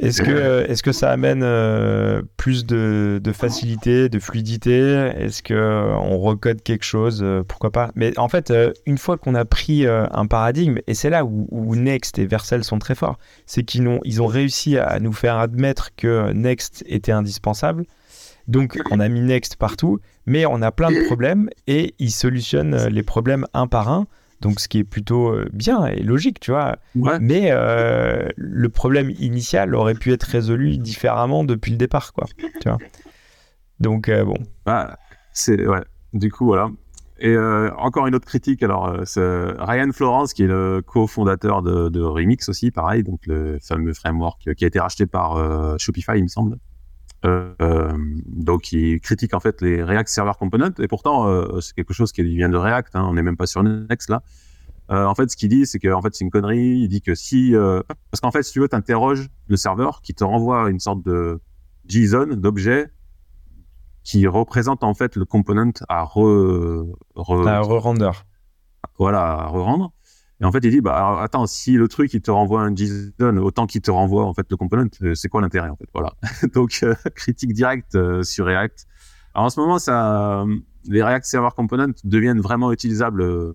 est-ce 0.00 0.22
que, 0.22 0.30
euh, 0.30 0.66
est 0.66 0.80
que 0.80 0.92
ça 0.92 1.10
amène 1.10 1.42
euh, 1.42 2.22
plus 2.38 2.64
de, 2.64 3.20
facilité, 3.34 4.08
de 4.08 4.18
fluidité? 4.18 4.80
Est-ce 5.16 5.42
qu'on 5.42 5.54
euh, 5.54 5.94
recode 5.94 6.62
quelque 6.62 6.84
chose? 6.84 7.24
Pourquoi 7.46 7.70
pas? 7.70 7.90
Mais 7.94 8.18
en 8.18 8.28
fait, 8.28 8.52
une 8.86 8.96
fois 8.96 9.18
qu'on 9.18 9.34
a 9.34 9.44
pris 9.44 9.86
un 9.86 10.26
paradigme, 10.26 10.78
et 10.86 10.94
c'est 10.94 11.10
là 11.10 11.24
où, 11.24 11.76
Next 11.76 12.18
et 12.18 12.26
Vercel 12.26 12.64
sont 12.64 12.78
très 12.78 12.94
forts, 12.94 13.18
c'est 13.46 13.62
qu'ils 13.62 13.86
ont, 13.88 14.00
ils 14.04 14.22
ont 14.22 14.26
réussi 14.26 14.78
à 14.78 14.98
nous 15.00 15.12
faire 15.12 15.36
admettre 15.36 15.94
que 15.94 16.32
Next 16.32 16.82
était 16.86 17.12
indispensable. 17.12 17.84
Donc, 18.48 18.78
on 18.90 19.00
a 19.00 19.08
mis 19.08 19.20
Next 19.20 19.56
partout, 19.56 20.00
mais 20.24 20.46
on 20.46 20.62
a 20.62 20.72
plein 20.72 20.90
de 20.90 21.04
problèmes 21.06 21.50
et 21.66 21.94
ils 21.98 22.10
solutionnent 22.10 22.86
les 22.88 23.02
problèmes 23.02 23.46
un 23.52 23.66
par 23.66 23.90
un 23.90 24.06
donc 24.40 24.60
ce 24.60 24.68
qui 24.68 24.78
est 24.78 24.84
plutôt 24.84 25.28
euh, 25.28 25.48
bien 25.52 25.86
et 25.86 26.02
logique, 26.02 26.40
tu 26.40 26.50
vois. 26.50 26.76
Mais 26.94 27.50
euh, 27.50 28.28
le 28.36 28.68
problème 28.68 29.10
initial 29.18 29.74
aurait 29.74 29.94
pu 29.94 30.12
être 30.12 30.24
résolu 30.24 30.78
différemment 30.78 31.44
depuis 31.44 31.70
le 31.70 31.76
départ, 31.76 32.12
quoi. 32.12 32.26
Tu 32.38 32.68
vois. 32.68 32.78
Donc 33.80 34.08
euh, 34.08 34.24
bon. 34.24 34.36
Ah, 34.66 34.98
c'est 35.32 35.66
ouais. 35.66 35.82
Du 36.12 36.30
coup 36.30 36.46
voilà. 36.46 36.70
Et 37.22 37.36
encore 37.36 38.06
une 38.06 38.14
autre 38.14 38.24
critique, 38.24 38.62
alors 38.62 38.98
c'est 39.04 39.20
Ryan 39.58 39.92
Florence 39.92 40.32
qui 40.32 40.44
est 40.44 40.46
le 40.46 40.80
cofondateur 40.80 41.60
de, 41.60 41.90
de, 41.90 42.00
Remix 42.00 42.48
aussi, 42.48 42.70
pareil, 42.70 43.02
donc 43.02 43.26
le 43.26 43.58
fameux 43.60 43.92
framework 43.92 44.54
qui 44.54 44.64
a 44.64 44.66
été 44.66 44.80
racheté 44.80 45.04
par 45.04 45.36
Shopify, 45.78 46.12
il 46.16 46.22
me 46.22 46.28
semble. 46.28 46.56
Euh, 47.24 47.92
donc, 48.26 48.72
il 48.72 49.00
critique 49.00 49.34
en 49.34 49.40
fait 49.40 49.60
les 49.60 49.82
React 49.82 50.08
Server 50.08 50.32
Components, 50.38 50.74
et 50.78 50.88
pourtant, 50.88 51.28
euh, 51.28 51.60
c'est 51.60 51.74
quelque 51.74 51.92
chose 51.92 52.12
qui 52.12 52.22
vient 52.22 52.48
de 52.48 52.56
React. 52.56 52.96
Hein, 52.96 53.06
on 53.08 53.14
n'est 53.14 53.22
même 53.22 53.36
pas 53.36 53.46
sur 53.46 53.62
Next 53.62 54.08
là. 54.08 54.22
Euh, 54.90 55.04
en 55.04 55.14
fait, 55.14 55.30
ce 55.30 55.36
qu'il 55.36 55.48
dit, 55.48 55.66
c'est 55.66 55.78
que 55.78 55.92
en 55.92 56.02
fait, 56.02 56.14
c'est 56.14 56.24
une 56.24 56.30
connerie. 56.30 56.80
Il 56.80 56.88
dit 56.88 57.00
que 57.00 57.14
si, 57.14 57.54
euh, 57.54 57.80
parce 58.10 58.20
qu'en 58.20 58.32
fait, 58.32 58.42
si 58.42 58.52
tu 58.52 58.60
veux, 58.60 58.68
t'interroges 58.68 59.28
le 59.46 59.56
serveur 59.56 60.02
qui 60.02 60.14
te 60.14 60.24
renvoie 60.24 60.68
une 60.68 60.80
sorte 60.80 61.04
de 61.04 61.40
JSON 61.86 62.36
d'objet 62.36 62.90
qui 64.02 64.26
représente 64.26 64.82
en 64.82 64.94
fait 64.94 65.14
le 65.14 65.24
component 65.24 65.72
à 65.88 66.02
re, 66.02 66.86
re... 67.14 67.46
à 67.46 67.60
re-render. 67.60 68.10
Voilà, 68.98 69.22
à 69.22 69.46
re-rendre. 69.46 69.92
Et 70.40 70.44
en 70.44 70.52
fait, 70.52 70.60
il 70.64 70.70
dit, 70.70 70.80
bah, 70.80 70.96
alors, 70.96 71.20
attends, 71.20 71.46
si 71.46 71.72
le 71.72 71.86
truc, 71.86 72.14
il 72.14 72.22
te 72.22 72.30
renvoie 72.30 72.62
un 72.62 72.74
JSON 72.74 73.36
autant 73.36 73.66
qu'il 73.66 73.82
te 73.82 73.90
renvoie, 73.90 74.24
en 74.24 74.32
fait, 74.32 74.46
le 74.50 74.56
component, 74.56 74.88
euh, 75.02 75.14
c'est 75.14 75.28
quoi 75.28 75.42
l'intérêt, 75.42 75.68
en 75.68 75.76
fait? 75.76 75.88
Voilà. 75.92 76.14
Donc, 76.54 76.80
euh, 76.82 76.94
critique 77.14 77.52
directe 77.52 77.94
euh, 77.94 78.22
sur 78.22 78.46
React. 78.46 78.86
Alors, 79.34 79.46
en 79.46 79.50
ce 79.50 79.60
moment, 79.60 79.78
ça, 79.78 80.44
les 80.84 81.02
React 81.02 81.26
Server 81.26 81.50
Components 81.54 81.92
deviennent 82.04 82.40
vraiment 82.40 82.72
utilisables. 82.72 83.54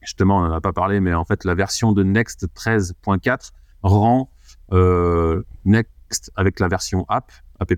Justement, 0.00 0.38
on 0.38 0.48
n'en 0.48 0.54
a 0.54 0.60
pas 0.60 0.72
parlé, 0.72 1.00
mais 1.00 1.12
en 1.12 1.24
fait, 1.24 1.44
la 1.44 1.54
version 1.54 1.92
de 1.92 2.02
Next 2.02 2.48
13.4 2.54 3.50
rend 3.82 4.32
euh, 4.72 5.42
Next 5.64 6.32
avec 6.36 6.58
la 6.58 6.68
version 6.68 7.04
app, 7.08 7.30
app, 7.60 7.70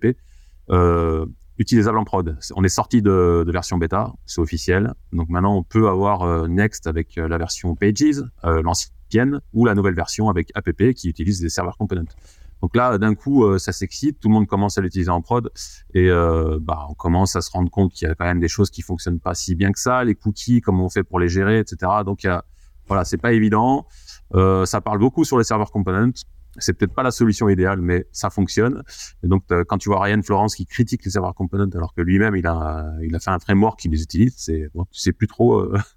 utilisable 1.61 1.99
en 1.99 2.05
prod. 2.05 2.39
On 2.57 2.65
est 2.65 2.71
sorti 2.71 3.03
de, 3.03 3.45
version 3.47 3.77
bêta, 3.77 4.13
c'est 4.25 4.41
officiel. 4.41 4.95
Donc 5.13 5.29
maintenant, 5.29 5.55
on 5.55 5.63
peut 5.63 5.89
avoir 5.89 6.23
euh, 6.23 6.49
Next 6.49 6.87
avec 6.87 7.19
euh, 7.19 7.29
la 7.29 7.37
version 7.37 7.77
Pages, 7.77 8.25
euh, 8.45 8.63
l'ancienne, 8.63 9.41
ou 9.53 9.67
la 9.67 9.75
nouvelle 9.75 9.95
version 9.95 10.31
avec 10.31 10.51
app 10.55 10.71
qui 10.95 11.11
utilise 11.11 11.39
des 11.41 11.51
serveurs 11.51 11.77
components. 11.77 12.11
Donc 12.63 12.75
là, 12.77 12.97
d'un 12.97 13.15
coup, 13.15 13.59
ça 13.59 13.73
s'excite, 13.73 14.21
tout 14.21 14.29
le 14.29 14.35
monde 14.35 14.47
commence 14.47 14.77
à 14.77 14.83
l'utiliser 14.83 15.11
en 15.11 15.23
prod, 15.23 15.51
et 15.95 16.11
bah, 16.61 16.87
on 16.91 16.95
commence 16.95 17.35
à 17.35 17.41
se 17.41 17.51
rendre 17.51 17.71
compte 17.71 17.91
qu'il 17.91 18.07
y 18.07 18.11
a 18.11 18.15
quand 18.15 18.27
même 18.27 18.39
des 18.39 18.49
choses 18.49 18.69
qui 18.71 18.83
fonctionnent 18.83 19.19
pas 19.19 19.35
si 19.35 19.55
bien 19.55 19.73
que 19.73 19.81
ça, 19.81 20.05
les 20.05 20.15
cookies, 20.15 20.61
comment 20.61 20.85
on 20.85 20.91
fait 20.91 21.03
pour 21.03 21.19
les 21.19 21.31
gérer, 21.31 21.59
etc. 21.59 21.91
Donc 22.05 22.23
y 22.23 22.29
a, 22.29 22.45
voilà, 22.87 23.07
c'est 23.07 23.17
pas 23.17 23.33
évident. 23.33 23.87
Ça 24.35 24.81
parle 24.83 24.99
beaucoup 24.99 25.25
sur 25.25 25.39
les 25.39 25.45
serveurs 25.45 25.71
components. 25.71 26.13
C'est 26.59 26.73
peut-être 26.73 26.95
pas 26.95 27.03
la 27.03 27.11
solution 27.11 27.49
idéale, 27.49 27.81
mais 27.81 28.07
ça 28.13 28.31
fonctionne. 28.31 28.83
Et 29.23 29.29
donc, 29.29 29.45
quand 29.69 29.79
tu 29.79 29.89
vois 29.89 30.03
Ryan 30.03 30.21
Florence 30.23 30.55
qui 30.57 30.67
critique 30.67 31.05
les 31.05 31.11
serveurs 31.11 31.35
components 31.35 31.71
alors 31.75 31.95
que 31.95 32.03
lui-même 32.03 32.35
il 32.37 32.47
a, 32.47 32.93
il 33.03 33.15
a 33.15 33.21
fait 33.21 33.31
un 33.31 33.39
framework 33.39 33.79
qui 33.79 33.89
les 33.89 34.03
utilise, 34.03 34.35
c'est 34.37 34.69
bon, 34.75 34.85
tu 34.91 35.01
sais 35.01 35.13
plus 35.13 35.27
trop. 35.27 35.61
Euh... 35.61 35.79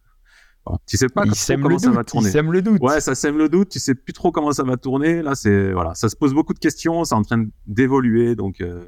Tu 0.87 0.97
sais 0.97 1.09
pas 1.09 1.23
il 1.25 1.33
comment 1.55 1.67
le 1.67 1.77
ça 1.77 1.91
va 1.91 2.03
tourner. 2.03 2.29
Il 2.29 2.31
sème 2.31 2.51
le 2.51 2.61
doute. 2.61 2.81
Ouais, 2.81 3.01
ça 3.01 3.15
sème 3.15 3.37
le 3.37 3.49
doute. 3.49 3.69
Tu 3.69 3.79
sais 3.79 3.95
plus 3.95 4.13
trop 4.13 4.31
comment 4.31 4.53
ça 4.53 4.63
va 4.63 4.77
tourner. 4.77 5.21
Là, 5.21 5.35
c'est 5.35 5.73
voilà, 5.73 5.93
ça 5.93 6.07
se 6.07 6.15
pose 6.15 6.33
beaucoup 6.33 6.53
de 6.53 6.59
questions. 6.59 7.03
C'est 7.03 7.15
en 7.15 7.21
train 7.21 7.45
d'évoluer, 7.67 8.35
donc 8.35 8.61
euh, 8.61 8.85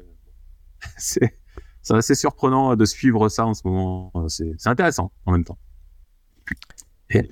c'est 0.96 1.38
c'est 1.82 1.94
assez 1.94 2.14
surprenant 2.14 2.76
de 2.76 2.84
suivre 2.84 3.28
ça 3.28 3.46
en 3.46 3.52
ce 3.52 3.60
moment. 3.66 4.10
C'est 4.28 4.54
c'est 4.56 4.70
intéressant 4.70 5.12
en 5.26 5.32
même 5.32 5.44
temps. 5.44 5.58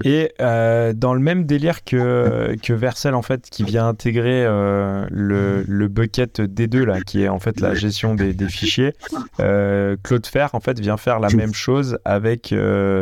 Et 0.04 0.32
euh, 0.40 0.92
dans 0.92 1.14
le 1.14 1.20
même 1.20 1.46
délire 1.46 1.82
que, 1.82 2.54
que 2.62 2.72
Vercel, 2.72 3.14
en 3.14 3.22
fait, 3.22 3.48
qui 3.50 3.64
vient 3.64 3.88
intégrer 3.88 4.44
euh, 4.44 5.04
le, 5.10 5.64
le 5.66 5.88
bucket 5.88 6.40
D2, 6.40 6.84
là, 6.84 7.00
qui 7.00 7.22
est 7.22 7.28
en 7.28 7.40
fait 7.40 7.58
la 7.60 7.74
gestion 7.74 8.14
des, 8.14 8.34
des 8.34 8.48
fichiers, 8.48 8.92
euh, 9.40 9.96
Claude 10.04 10.26
Fer, 10.26 10.50
en 10.54 10.60
fait, 10.60 10.78
vient 10.78 10.96
faire 10.96 11.18
la 11.18 11.28
même 11.30 11.54
chose 11.54 11.98
avec 12.04 12.54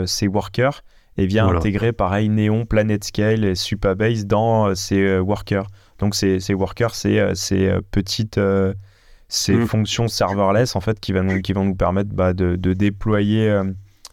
ses 0.06 0.28
workers 0.28 0.82
et 1.18 1.26
vient 1.26 1.44
Voilà. 1.44 1.58
intégrer, 1.58 1.92
pareil, 1.92 2.30
Neon, 2.30 2.64
PlanetScale 2.64 3.44
et 3.44 3.54
Supabase 3.54 4.24
dans 4.26 4.74
ses 4.74 5.18
workers. 5.18 5.66
Donc, 5.98 6.14
ces, 6.14 6.40
ces 6.40 6.54
workers, 6.54 6.94
c'est 6.94 7.34
ces 7.34 7.70
petites... 7.90 8.40
ces 9.28 9.54
Mm. 9.56 9.66
fonctions 9.66 10.08
serverless 10.08 10.74
en 10.76 10.80
fait 10.80 11.00
qui, 11.00 11.12
va 11.12 11.22
nous, 11.22 11.40
qui 11.40 11.52
vont 11.52 11.64
nous 11.64 11.74
permettre 11.74 12.10
bah, 12.12 12.32
de, 12.34 12.56
de 12.56 12.72
déployer 12.74 13.60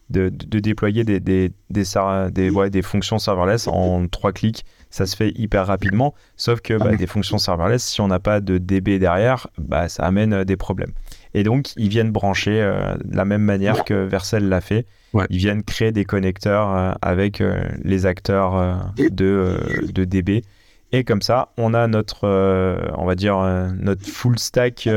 de, 0.10 0.30
de- 0.30 0.46
de 0.46 0.60
déployer 0.60 1.04
des, 1.04 1.20
des, 1.20 1.52
des, 1.70 1.84
des, 2.32 2.50
ouais, 2.50 2.70
des 2.70 2.82
fonctions 2.82 3.20
serverless 3.20 3.68
en 3.68 4.08
trois 4.08 4.32
clics. 4.32 4.66
Ça 4.92 5.06
se 5.06 5.16
fait 5.16 5.32
hyper 5.36 5.68
rapidement, 5.68 6.16
sauf 6.36 6.62
que 6.62 6.74
bah, 6.74 6.96
des 6.96 7.06
fonctions 7.06 7.38
serverless, 7.38 7.84
si 7.84 8.02
on 8.02 8.08
n'a 8.08 8.20
pas 8.20 8.40
de 8.42 8.58
DB 8.58 8.98
derrière, 8.98 9.46
bah, 9.60 9.88
ça 9.88 10.04
amène 10.04 10.34
euh, 10.34 10.44
des 10.46 10.58
problèmes. 10.58 10.94
Et 11.36 11.44
donc, 11.44 11.68
ils 11.78 11.90
viennent 11.90 12.10
brancher 12.12 12.60
euh, 12.60 12.96
de 13.06 13.16
la 13.16 13.24
même 13.24 13.44
manière 13.44 13.84
que 13.84 13.94
Vercel 14.06 14.50
l'a 14.50 14.62
fait. 14.62 14.88
Ouais. 15.14 15.28
Ils 15.30 15.38
viennent 15.38 15.62
créer 15.62 15.92
des 15.92 16.06
connecteurs 16.06 16.76
euh, 16.76 16.92
avec 17.04 17.40
euh, 17.40 17.62
les 17.84 18.08
acteurs 18.08 18.92
de, 18.98 19.60
de 19.94 20.06
DB. 20.06 20.42
Et 20.92 21.04
comme 21.04 21.22
ça, 21.22 21.50
on 21.58 21.76
a 21.76 21.86
notre, 21.86 22.28
on 22.98 23.06
va 23.06 23.14
dire, 23.14 23.38
notre 23.80 24.08
full 24.08 24.40
stack, 24.40 24.90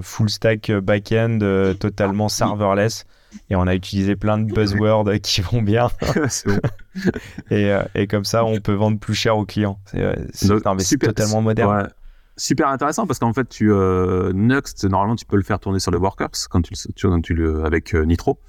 full 0.00 0.30
stack 0.30 0.72
backend 0.72 1.38
totalement 1.78 2.30
serverless. 2.30 3.04
Et 3.50 3.56
on 3.56 3.66
a 3.66 3.74
utilisé 3.74 4.16
plein 4.16 4.38
de 4.38 4.52
buzzwords 4.52 5.10
qui 5.22 5.40
vont 5.40 5.62
bien. 5.62 5.88
Et, 7.50 7.72
euh, 7.72 7.82
et 7.94 8.06
comme 8.06 8.24
ça, 8.24 8.44
on 8.44 8.60
peut 8.60 8.74
vendre 8.74 8.98
plus 8.98 9.14
cher 9.14 9.36
aux 9.36 9.44
clients. 9.44 9.80
C'est 9.86 10.00
euh, 10.02 10.14
super- 10.32 11.08
totalement 11.08 11.42
moderne. 11.42 11.82
Ouais. 11.82 11.88
Super 12.36 12.68
intéressant 12.68 13.06
parce 13.06 13.18
qu'en 13.18 13.32
fait, 13.32 13.48
tu 13.48 13.70
euh, 13.72 14.32
Next, 14.32 14.84
normalement, 14.84 15.16
tu 15.16 15.24
peux 15.24 15.36
le 15.36 15.42
faire 15.42 15.60
tourner 15.60 15.78
sur 15.78 15.90
le 15.90 15.98
Workers 15.98 16.30
quand 16.50 16.62
tu, 16.62 16.74
tu, 16.94 17.08
quand 17.08 17.20
tu 17.20 17.34
le 17.34 17.64
avec 17.64 17.94
euh, 17.94 18.04
Nitro. 18.04 18.40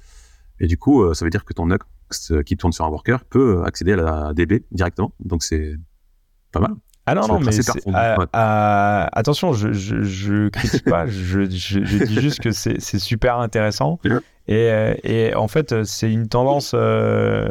Et 0.60 0.66
du 0.66 0.76
coup, 0.78 1.02
euh, 1.02 1.14
ça 1.14 1.24
veut 1.24 1.30
dire 1.30 1.44
que 1.44 1.52
ton 1.52 1.66
Next 1.66 2.30
euh, 2.30 2.42
qui 2.42 2.56
tourne 2.56 2.72
sur 2.72 2.84
un 2.84 2.88
worker 2.88 3.24
peut 3.24 3.62
accéder 3.64 3.92
à 3.92 3.96
la 3.96 4.32
DB 4.34 4.64
directement. 4.72 5.12
Donc 5.20 5.42
c'est 5.42 5.74
pas 6.52 6.60
mal. 6.60 6.72
Ah 7.08 7.14
non, 7.14 7.22
Ça 7.22 7.28
non, 7.28 7.38
mais 7.38 7.52
ouais. 7.86 8.26
attention, 8.32 9.52
je, 9.52 9.72
je, 9.72 10.02
je 10.02 10.48
critique 10.48 10.84
pas, 10.84 11.06
je, 11.06 11.42
dis 11.42 12.20
juste 12.20 12.40
que 12.40 12.50
c'est 12.50 12.80
super 12.98 13.38
intéressant. 13.38 14.00
Et, 14.48 14.70
euh, 14.70 14.94
et 15.02 15.34
en 15.34 15.48
fait, 15.48 15.84
c'est 15.84 16.10
une 16.10 16.28
tendance 16.28 16.72
euh, 16.74 17.48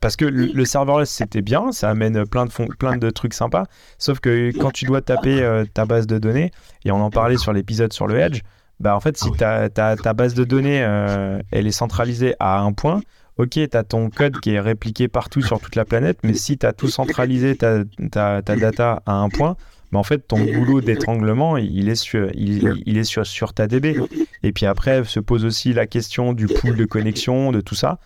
parce 0.00 0.14
que 0.14 0.24
le, 0.24 0.46
le 0.46 0.64
serverless 0.64 1.10
c'était 1.10 1.42
bien, 1.42 1.72
ça 1.72 1.90
amène 1.90 2.24
plein 2.24 2.46
de, 2.46 2.52
fon- 2.52 2.68
plein 2.78 2.96
de 2.96 3.10
trucs 3.10 3.34
sympas. 3.34 3.64
Sauf 3.98 4.20
que 4.20 4.52
quand 4.56 4.70
tu 4.70 4.84
dois 4.84 5.00
taper 5.02 5.42
euh, 5.42 5.64
ta 5.74 5.86
base 5.86 6.06
de 6.06 6.18
données, 6.18 6.52
et 6.84 6.92
on 6.92 7.00
en 7.02 7.10
parlait 7.10 7.36
sur 7.36 7.52
l'épisode 7.52 7.92
sur 7.92 8.06
le 8.06 8.18
Edge, 8.20 8.42
bah 8.78 8.94
en 8.96 9.00
fait, 9.00 9.16
si 9.16 9.30
ta, 9.32 9.68
ta, 9.68 9.96
ta 9.96 10.12
base 10.14 10.34
de 10.34 10.44
données 10.44 10.82
euh, 10.84 11.40
elle 11.50 11.66
est 11.66 11.72
centralisée 11.72 12.34
à 12.38 12.60
un 12.60 12.72
point, 12.72 13.00
ok, 13.36 13.50
tu 13.50 13.76
as 13.76 13.82
ton 13.84 14.08
code 14.08 14.38
qui 14.40 14.54
est 14.54 14.60
répliqué 14.60 15.08
partout 15.08 15.42
sur 15.42 15.60
toute 15.60 15.74
la 15.74 15.84
planète, 15.84 16.18
mais 16.22 16.34
si 16.34 16.56
tu 16.56 16.64
as 16.64 16.72
tout 16.72 16.88
centralisé 16.88 17.56
ta, 17.56 17.82
ta, 18.12 18.40
ta 18.40 18.56
data 18.56 19.02
à 19.04 19.14
un 19.14 19.28
point, 19.28 19.56
bah 19.92 19.98
en 19.98 20.02
fait, 20.04 20.26
ton 20.28 20.38
goulot 20.44 20.80
d'étranglement, 20.80 21.56
il 21.56 21.88
est, 21.88 21.94
sur, 21.96 22.30
il, 22.34 22.82
il 22.86 22.96
est 22.96 23.04
sur, 23.04 23.26
sur 23.26 23.52
ta 23.54 23.66
DB. 23.66 23.96
Et 24.42 24.52
puis 24.52 24.66
après, 24.66 25.02
se 25.04 25.18
pose 25.20 25.44
aussi 25.44 25.72
la 25.72 25.86
question 25.86 26.32
du 26.32 26.46
pool 26.46 26.76
de 26.76 26.84
connexion, 26.84 27.50
de 27.52 27.60
tout 27.60 27.74
ça. 27.74 27.98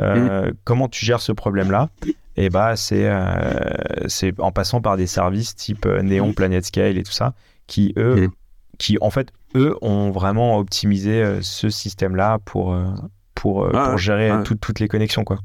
Euh, 0.00 0.50
Comment 0.64 0.88
tu 0.88 1.04
gères 1.04 1.20
ce 1.20 1.32
problème-là? 1.32 1.90
Et 2.36 2.48
bah, 2.48 2.76
c'est 2.76 3.06
euh, 3.06 4.32
en 4.38 4.52
passant 4.52 4.80
par 4.80 4.96
des 4.96 5.06
services 5.06 5.54
type 5.54 5.84
euh, 5.86 6.00
Neon, 6.02 6.32
PlanetScale 6.32 6.96
et 6.96 7.02
tout 7.02 7.12
ça, 7.12 7.34
qui 7.66 7.92
eux, 7.98 8.26
Mm. 8.26 8.30
qui 8.78 8.96
en 9.00 9.10
fait, 9.10 9.28
eux, 9.54 9.76
ont 9.82 10.10
vraiment 10.12 10.56
optimisé 10.58 11.22
euh, 11.22 11.42
ce 11.42 11.68
système-là 11.68 12.38
pour, 12.44 12.72
euh, 12.72 12.86
pour, 13.34 13.64
euh, 13.64 13.70
pour 13.90 13.98
gérer 13.98 14.30
tout- 14.44 14.54
toutes 14.54 14.80
les 14.80 14.88
connexions, 14.88 15.24
quoi. 15.24 15.38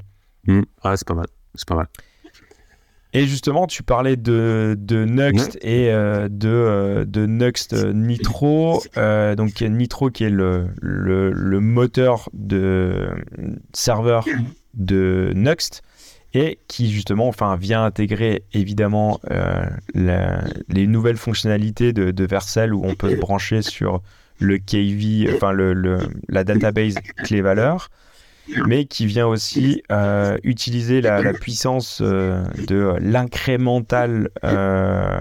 Ouais, 0.46 0.96
c'est 0.96 1.06
pas 1.06 1.14
mal. 1.14 1.26
C'est 1.54 1.68
pas 1.68 1.74
mal. 1.74 1.88
Et 3.14 3.26
justement, 3.26 3.66
tu 3.66 3.82
parlais 3.82 4.16
de, 4.16 4.76
de 4.78 5.04
Nuxt 5.06 5.56
et 5.62 5.90
euh, 5.92 6.28
de, 6.30 6.48
euh, 6.48 7.04
de 7.06 7.24
Nuxt 7.26 7.72
Nitro. 7.74 8.82
Euh, 8.98 9.34
donc 9.34 9.60
Nitro 9.62 10.10
qui 10.10 10.24
est 10.24 10.30
le, 10.30 10.66
le, 10.82 11.30
le 11.32 11.60
moteur 11.60 12.28
de 12.34 13.08
serveur 13.72 14.26
de 14.74 15.32
Nuxt 15.34 15.82
et 16.34 16.58
qui 16.68 16.90
justement 16.92 17.26
enfin, 17.28 17.56
vient 17.56 17.82
intégrer 17.84 18.42
évidemment 18.52 19.18
euh, 19.30 19.62
la- 19.94 20.44
les 20.68 20.86
nouvelles 20.86 21.16
fonctionnalités 21.16 21.94
de, 21.94 22.10
de 22.10 22.24
Vercel 22.26 22.74
où 22.74 22.82
on 22.84 22.94
peut 22.94 23.10
se 23.10 23.16
brancher 23.16 23.62
sur 23.62 24.02
le 24.38 24.58
KV, 24.58 25.34
enfin 25.34 25.52
le, 25.52 25.72
le- 25.72 25.98
la 26.28 26.44
database 26.44 26.96
clé-valeur 27.24 27.88
mais 28.66 28.86
qui 28.86 29.06
vient 29.06 29.26
aussi 29.26 29.82
euh, 29.90 30.38
utiliser 30.42 31.00
la, 31.00 31.22
la 31.22 31.32
puissance 31.32 32.00
euh, 32.02 32.44
de 32.66 32.94
l'incrémental, 33.00 34.30
euh, 34.44 35.20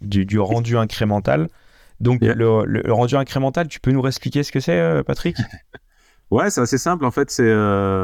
du, 0.00 0.26
du 0.26 0.38
rendu 0.38 0.76
incrémental. 0.76 1.48
Donc 2.00 2.22
Yeah. 2.22 2.34
le, 2.34 2.64
le 2.64 2.92
rendu 2.92 3.16
incrémental, 3.16 3.66
tu 3.68 3.80
peux 3.80 3.90
nous 3.90 4.06
expliquer 4.06 4.42
ce 4.42 4.52
que 4.52 4.60
c'est, 4.60 5.02
Patrick? 5.04 5.36
Ouais, 6.30 6.50
c'est 6.50 6.60
assez 6.60 6.76
simple 6.76 7.06
en 7.06 7.10
fait. 7.10 7.30
C'est 7.30 7.50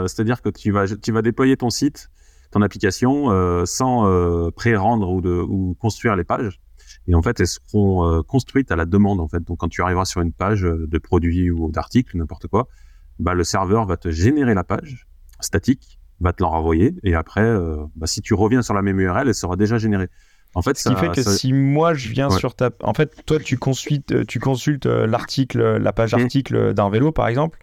c'est-à-dire 0.09 0.41
que 0.41 0.49
tu 0.49 0.71
vas 0.71 0.87
tu 0.89 1.13
vas 1.13 1.21
déployer 1.21 1.59
ton 1.59 1.69
site, 1.69 2.09
ton 2.53 2.63
application 2.63 3.29
sans 3.67 4.51
pré-rendre 4.57 5.11
ou 5.11 5.21
de 5.21 5.29
ou 5.29 5.77
construire 5.79 6.17
les 6.17 6.25
pages. 6.25 6.59
Et 7.07 7.15
en 7.15 7.21
fait, 7.23 7.39
elles 7.41 7.47
seront 7.47 8.09
euh, 8.09 8.23
construites 8.23 8.71
à 8.73 8.77
la 8.77 8.87
demande 8.87 9.21
en 9.21 9.29
fait. 9.29 9.41
Donc 9.45 9.59
quand 9.59 9.69
tu 9.69 9.83
arriveras 9.83 10.07
sur 10.07 10.23
une 10.23 10.33
page 10.33 10.63
de 10.63 10.99
produit 10.99 11.51
ou 11.51 11.71
d'article, 11.71 12.17
n'importe 12.17 12.47
quoi, 12.49 12.69
bah 13.19 13.35
le 13.35 13.45
serveur 13.45 13.87
va 13.87 13.97
te 13.97 14.11
générer 14.11 14.55
la 14.55 14.65
page 14.65 15.07
statique, 15.41 15.99
va 16.21 16.33
te 16.33 16.43
l'en 16.43 16.51
renvoyer 16.51 16.95
et 17.03 17.15
après, 17.15 17.43
euh, 17.43 17.77
bah, 17.97 18.07
si 18.07 18.21
tu 18.23 18.35
reviens 18.35 18.63
sur 18.63 18.75
la 18.75 18.83
même 18.83 18.99
URL, 19.01 19.29
elle 19.29 19.35
sera 19.35 19.57
déjà 19.57 19.79
générée. 19.79 20.09
En 20.57 20.63
fait, 20.63 20.77
Ce 20.79 20.89
qui 20.89 20.95
fait 20.97 21.09
que 21.09 21.23
ça- 21.23 21.33
si 21.33 21.53
moi 21.53 21.95
je 21.95 22.09
viens 22.11 22.31
Ouais. 22.31 22.39
sur 22.39 22.55
ta... 22.55 22.71
En 22.83 22.95
fait, 22.95 23.25
toi 23.27 23.39
tu 23.41 23.59
consultes, 23.59 24.25
tu 24.27 24.39
consultes 24.39 24.87
euh, 24.87 25.07
l'article, 25.07 25.79
la 25.79 25.93
page 25.93 26.15
Mm. 26.15 26.21
article 26.21 26.75
d'un 26.75 26.89
vélo 26.91 27.11
par 27.13 27.27
exemple, 27.29 27.59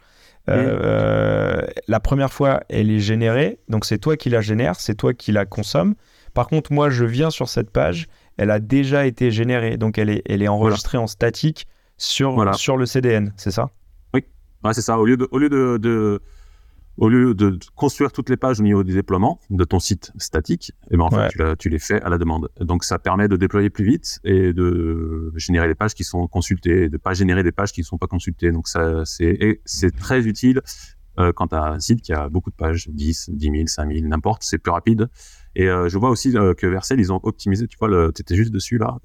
la 1.87 1.99
première 1.99 2.31
fois, 2.33 2.61
elle 2.69 2.91
est 2.91 2.99
générée, 2.99 3.59
donc 3.69 3.85
c'est 3.85 3.97
toi 3.97 4.17
qui 4.17 4.29
la 4.29 4.41
génère, 4.41 4.75
c'est 4.79 4.95
toi 4.95 5.13
qui 5.13 5.31
la 5.31 5.45
consomme. 5.45 5.95
Par 6.33 6.47
contre, 6.47 6.71
moi, 6.71 6.89
je 6.89 7.05
viens 7.05 7.29
sur 7.29 7.49
cette 7.49 7.69
page, 7.71 8.07
elle 8.37 8.51
a 8.51 8.59
déjà 8.59 9.05
été 9.05 9.31
générée, 9.31 9.77
donc 9.77 9.97
elle 9.97 10.09
est, 10.09 10.21
elle 10.27 10.41
est 10.41 10.47
enregistrée 10.47 10.97
en 10.97 11.07
statique 11.07 11.67
sur, 11.97 12.55
sur 12.55 12.77
le 12.77 12.85
CDN, 12.85 13.33
c'est 13.37 13.51
ça? 13.51 13.69
Oui, 14.63 14.73
c'est 14.73 14.81
ça. 14.81 14.99
Au 14.99 15.05
lieu 15.05 15.17
de, 15.17 15.27
au 15.31 15.37
lieu 15.37 15.49
de, 15.49 16.21
au 16.97 17.09
lieu 17.09 17.33
de 17.33 17.57
construire 17.75 18.11
toutes 18.11 18.29
les 18.29 18.37
pages 18.37 18.59
au 18.59 18.63
niveau 18.63 18.83
du 18.83 18.93
déploiement 18.93 19.39
de 19.49 19.63
ton 19.63 19.79
site 19.79 20.11
statique, 20.17 20.71
eh 20.91 20.97
ben 20.97 21.05
en 21.05 21.09
fait, 21.09 21.57
tu, 21.57 21.69
les 21.69 21.79
fais 21.79 22.01
à 22.01 22.09
la 22.09 22.17
demande. 22.17 22.49
Donc, 22.59 22.83
ça 22.83 22.99
permet 22.99 23.27
de 23.27 23.35
déployer 23.35 23.69
plus 23.69 23.85
vite 23.85 24.19
et 24.23 24.53
de 24.53 25.31
générer 25.35 25.67
les 25.67 25.75
pages 25.75 25.93
qui 25.93 26.03
sont 26.03 26.27
consultées 26.27 26.83
et 26.83 26.89
de 26.89 26.97
pas 26.97 27.13
générer 27.13 27.43
des 27.43 27.51
pages 27.51 27.71
qui 27.71 27.81
ne 27.81 27.85
sont 27.85 27.97
pas 27.97 28.07
consultées. 28.07 28.51
Donc, 28.51 28.67
ça, 28.67 29.03
c'est, 29.05 29.61
c'est 29.65 29.95
très 29.95 30.27
utile 30.27 30.61
euh, 31.19 31.33
quand 31.33 31.47
tu 31.47 31.55
as 31.55 31.63
un 31.63 31.79
site 31.79 32.01
qui 32.01 32.13
a 32.13 32.29
beaucoup 32.29 32.49
de 32.49 32.55
pages, 32.55 32.87
10, 32.89 33.31
10 33.33 33.51
000, 33.51 33.67
5 33.67 33.91
000, 33.91 34.07
n'importe, 34.07 34.43
c'est 34.43 34.57
plus 34.57 34.71
rapide. 34.71 35.09
Et 35.55 35.67
euh, 35.67 35.89
je 35.89 35.97
vois 35.97 36.09
aussi 36.09 36.35
euh, 36.37 36.53
que 36.53 36.67
Vercel, 36.67 36.99
ils 36.99 37.11
ont 37.11 37.19
optimisé, 37.23 37.67
tu 37.67 37.77
vois, 37.77 38.11
tu 38.13 38.21
étais 38.21 38.35
juste 38.35 38.51
dessus 38.51 38.77
là, 38.77 38.97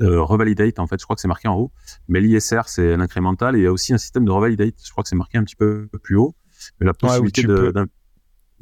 revalidate, 0.00 0.78
en 0.78 0.86
fait, 0.86 0.98
je 0.98 1.04
crois 1.04 1.16
que 1.16 1.20
c'est 1.20 1.28
marqué 1.28 1.48
en 1.48 1.56
haut. 1.56 1.72
Mais 2.08 2.20
l'ISR, 2.20 2.62
c'est 2.66 2.96
l'incrémental. 2.96 3.56
Et 3.56 3.60
il 3.60 3.64
y 3.64 3.66
a 3.66 3.72
aussi 3.72 3.92
un 3.92 3.98
système 3.98 4.24
de 4.24 4.30
revalidate. 4.30 4.74
Je 4.84 4.90
crois 4.90 5.02
que 5.02 5.08
c'est 5.08 5.16
marqué 5.16 5.38
un 5.38 5.44
petit 5.44 5.56
peu 5.56 5.88
plus 6.02 6.16
haut. 6.16 6.34
Mais 6.80 6.86
la 6.86 6.94
possibilité 6.94 7.42
de, 7.42 7.72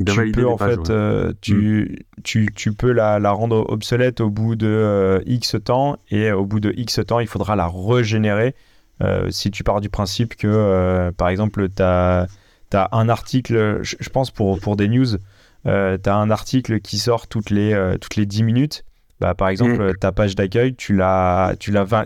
tu 0.04 0.32
peux, 0.32 0.46
en 0.48 0.58
fait, 0.58 0.90
euh, 0.90 1.32
tu, 1.40 2.04
mm. 2.16 2.22
tu, 2.22 2.52
tu, 2.54 2.72
peux 2.72 2.92
la, 2.92 3.18
la, 3.18 3.30
rendre 3.30 3.64
obsolète 3.68 4.20
au 4.20 4.30
bout 4.30 4.56
de 4.56 4.66
euh, 4.66 5.20
X 5.26 5.56
temps 5.64 5.98
et 6.10 6.32
au 6.32 6.44
bout 6.44 6.60
de 6.60 6.72
X 6.76 7.00
temps, 7.06 7.20
il 7.20 7.26
faudra 7.26 7.56
la 7.56 7.68
régénérer. 7.68 8.54
Euh, 9.02 9.30
si 9.30 9.50
tu 9.50 9.64
pars 9.64 9.80
du 9.80 9.88
principe 9.88 10.36
que, 10.36 11.10
par 11.16 11.28
exemple, 11.28 11.68
tu 11.68 11.82
as, 11.82 12.26
as, 12.72 12.88
un 12.92 13.08
article, 13.08 13.80
je, 13.82 13.96
je, 13.98 14.08
pense 14.10 14.30
pour, 14.30 14.58
pour 14.60 14.76
des 14.76 14.88
news, 14.88 15.16
tu 15.64 15.70
as 15.70 16.16
un 16.16 16.30
article 16.30 16.80
qui 16.80 16.98
sort 16.98 17.26
toutes 17.26 17.50
les, 17.50 17.96
toutes 18.00 18.16
les 18.16 18.26
10 18.26 18.42
minutes 18.42 18.84
bah, 19.22 19.36
par 19.36 19.50
exemple, 19.50 19.90
mm. 19.90 19.98
ta 19.98 20.10
page 20.10 20.34
d'accueil, 20.34 20.74
tu 20.74 20.96
l'invalides 20.96 22.04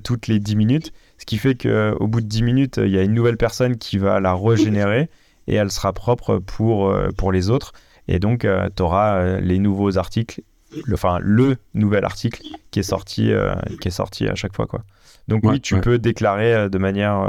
toutes 0.00 0.28
les 0.28 0.38
10 0.38 0.54
minutes, 0.54 0.92
ce 1.18 1.26
qui 1.26 1.38
fait 1.38 1.56
qu'au 1.56 2.06
bout 2.06 2.20
de 2.20 2.26
10 2.26 2.44
minutes, 2.44 2.80
il 2.80 2.90
y 2.90 2.98
a 2.98 3.02
une 3.02 3.14
nouvelle 3.14 3.36
personne 3.36 3.76
qui 3.76 3.98
va 3.98 4.20
la 4.20 4.32
régénérer 4.32 5.10
et 5.48 5.56
elle 5.56 5.72
sera 5.72 5.92
propre 5.92 6.38
pour, 6.38 6.88
euh, 6.88 7.08
pour 7.16 7.32
les 7.32 7.50
autres. 7.50 7.72
Et 8.06 8.20
donc, 8.20 8.44
euh, 8.44 8.68
tu 8.76 8.80
auras 8.80 9.16
euh, 9.16 9.40
les 9.40 9.58
nouveaux 9.58 9.98
articles, 9.98 10.42
le, 10.84 10.94
enfin, 10.94 11.18
le 11.20 11.56
nouvel 11.74 12.04
article 12.04 12.42
qui 12.70 12.78
est 12.78 12.84
sorti, 12.84 13.32
qui 13.80 13.88
est 13.88 13.90
sorti 13.90 14.28
à 14.28 14.36
chaque 14.36 14.54
fois. 14.54 14.68
Quoi. 14.68 14.84
Donc, 15.26 15.40
oui, 15.42 15.60
tu 15.60 15.80
peux 15.80 15.98
déclarer 15.98 16.70
de 16.70 16.78
manière 16.78 17.26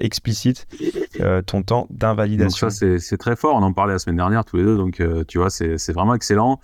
explicite 0.00 0.66
ton 1.46 1.62
temps 1.62 1.86
d'invalidation. 1.90 2.66
Donc, 2.66 2.74
ça, 2.74 2.98
c'est 2.98 3.18
très 3.18 3.36
fort. 3.36 3.54
On 3.54 3.62
en 3.62 3.72
parlait 3.72 3.92
la 3.92 4.00
semaine 4.00 4.16
dernière 4.16 4.44
tous 4.44 4.56
les 4.56 4.64
deux. 4.64 4.76
Donc, 4.76 5.00
tu 5.28 5.38
vois, 5.38 5.50
c'est 5.50 5.92
vraiment 5.92 6.14
excellent. 6.14 6.58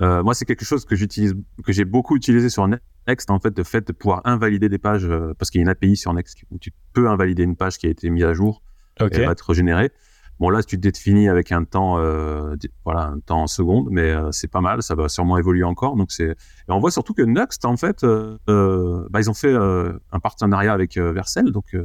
Euh, 0.00 0.22
moi, 0.22 0.34
c'est 0.34 0.44
quelque 0.44 0.64
chose 0.64 0.84
que 0.84 0.96
j'utilise, 0.96 1.34
que 1.64 1.72
j'ai 1.72 1.84
beaucoup 1.84 2.16
utilisé 2.16 2.48
sur 2.48 2.66
Next, 3.06 3.30
en 3.30 3.38
fait, 3.38 3.56
le 3.56 3.64
fait 3.64 3.86
de 3.86 3.92
pouvoir 3.92 4.22
invalider 4.24 4.68
des 4.68 4.78
pages, 4.78 5.04
euh, 5.04 5.34
parce 5.38 5.50
qu'il 5.50 5.58
y 5.58 5.62
a 5.62 5.64
une 5.64 5.68
API 5.68 5.96
sur 5.96 6.12
Next 6.14 6.38
où 6.50 6.58
tu 6.58 6.72
peux 6.92 7.08
invalider 7.08 7.42
une 7.42 7.56
page 7.56 7.78
qui 7.78 7.86
a 7.86 7.90
été 7.90 8.08
mise 8.10 8.24
à 8.24 8.32
jour 8.32 8.62
et 9.00 9.04
elle 9.10 9.26
va 9.26 9.32
être 9.32 9.48
régénérée. 9.48 9.90
Bon, 10.38 10.48
là, 10.48 10.62
tu 10.62 10.76
te 10.76 10.88
définis 10.88 11.28
avec 11.28 11.52
un 11.52 11.64
temps, 11.64 11.98
euh, 11.98 12.56
voilà, 12.84 13.08
un 13.08 13.18
temps 13.18 13.42
en 13.42 13.46
secondes, 13.46 13.88
mais 13.90 14.14
c'est 14.32 14.50
pas 14.50 14.62
mal. 14.62 14.82
Ça 14.82 14.94
va 14.94 15.10
sûrement 15.10 15.36
évoluer 15.36 15.64
encore. 15.64 15.96
Donc, 15.96 16.12
c'est. 16.12 16.30
Et 16.30 16.36
on 16.68 16.80
voit 16.80 16.90
surtout 16.90 17.12
que 17.12 17.20
Next, 17.20 17.66
en 17.66 17.76
fait, 17.76 18.02
bah, 18.04 19.20
ils 19.20 19.28
ont 19.28 19.34
fait 19.34 19.54
un 19.54 20.20
partenariat 20.20 20.72
avec 20.72 20.96
Vercel, 20.96 21.52
donc 21.52 21.76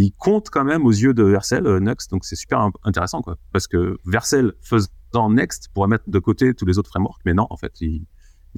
ils 0.00 0.12
comptent 0.12 0.50
quand 0.50 0.64
même 0.64 0.84
aux 0.84 0.90
yeux 0.90 1.14
de 1.14 1.22
Vercel, 1.22 1.64
Next. 1.78 2.10
Donc, 2.10 2.24
c'est 2.24 2.36
super 2.36 2.68
intéressant, 2.82 3.22
quoi, 3.22 3.36
parce 3.52 3.68
que 3.68 3.96
Vercel 4.04 4.52
faisait 4.60 4.88
dans 5.12 5.30
Next 5.30 5.68
pour 5.72 5.86
mettre 5.88 6.04
de 6.08 6.18
côté 6.18 6.52
tous 6.52 6.66
les 6.66 6.78
autres 6.78 6.90
frameworks. 6.90 7.22
Mais 7.24 7.32
non, 7.32 7.46
en 7.48 7.56
fait, 7.56 7.80
ils, 7.80 8.04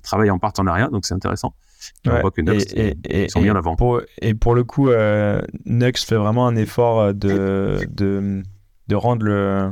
travaillent 0.02 0.30
en 0.30 0.38
partenariat, 0.38 0.88
donc 0.88 1.06
c'est 1.06 1.14
intéressant. 1.14 1.54
On 2.06 2.20
voit 2.20 2.30
que 2.30 2.40
Next, 2.40 2.74
ils 2.74 3.30
sont 3.30 3.40
bien 3.40 3.54
avant. 3.54 3.76
et 4.20 4.34
pour 4.34 4.54
le 4.54 4.64
coup, 4.64 4.88
euh, 4.88 5.40
Next 5.66 6.08
fait 6.08 6.16
vraiment 6.16 6.48
un 6.48 6.56
effort 6.56 7.00
euh, 7.00 7.12
de, 7.12 7.78
de, 7.90 8.42
de 8.88 8.94
rendre 8.94 9.24
le 9.24 9.70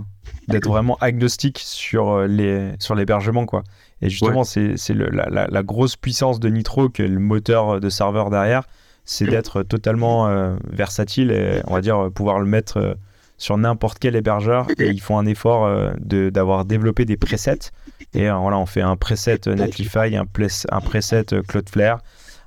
d'être 0.48 0.68
vraiment 0.68 0.96
agnostique 1.00 1.58
sur 1.58 2.10
euh, 2.10 2.26
les 2.26 2.72
sur 2.78 2.94
l'hébergement 2.94 3.46
quoi. 3.46 3.64
Et 4.02 4.10
justement, 4.10 4.44
c'est 4.44 4.76
la, 4.90 5.26
la, 5.30 5.46
la, 5.46 5.62
grosse 5.62 5.96
puissance 5.96 6.40
de 6.40 6.48
Nitro 6.48 6.90
que 6.90 7.02
le 7.02 7.18
moteur 7.18 7.80
de 7.80 7.88
serveur 7.88 8.28
derrière, 8.28 8.64
c'est 9.04 9.26
d'être 9.26 9.62
totalement 9.62 10.56
versatile 10.70 11.30
et 11.30 11.60
on 11.66 11.74
va 11.74 11.80
dire 11.80 12.10
pouvoir 12.12 12.40
le 12.40 12.46
mettre 12.46 12.96
sur 13.36 13.58
n'importe 13.58 13.98
quel 13.98 14.16
hébergeur 14.16 14.66
et 14.78 14.88
ils 14.88 15.00
font 15.00 15.18
un 15.18 15.26
effort 15.26 15.66
euh, 15.66 15.92
d'avoir 16.30 16.64
développé 16.64 17.04
des 17.04 17.16
presets. 17.16 17.70
Et 18.14 18.30
euh, 18.30 18.34
voilà, 18.36 18.58
on 18.58 18.66
fait 18.66 18.80
un 18.80 18.96
preset 18.96 19.40
Netlify, 19.46 20.16
un, 20.16 20.24
un 20.70 20.80
preset 20.80 21.26
Cloudflare, 21.48 22.00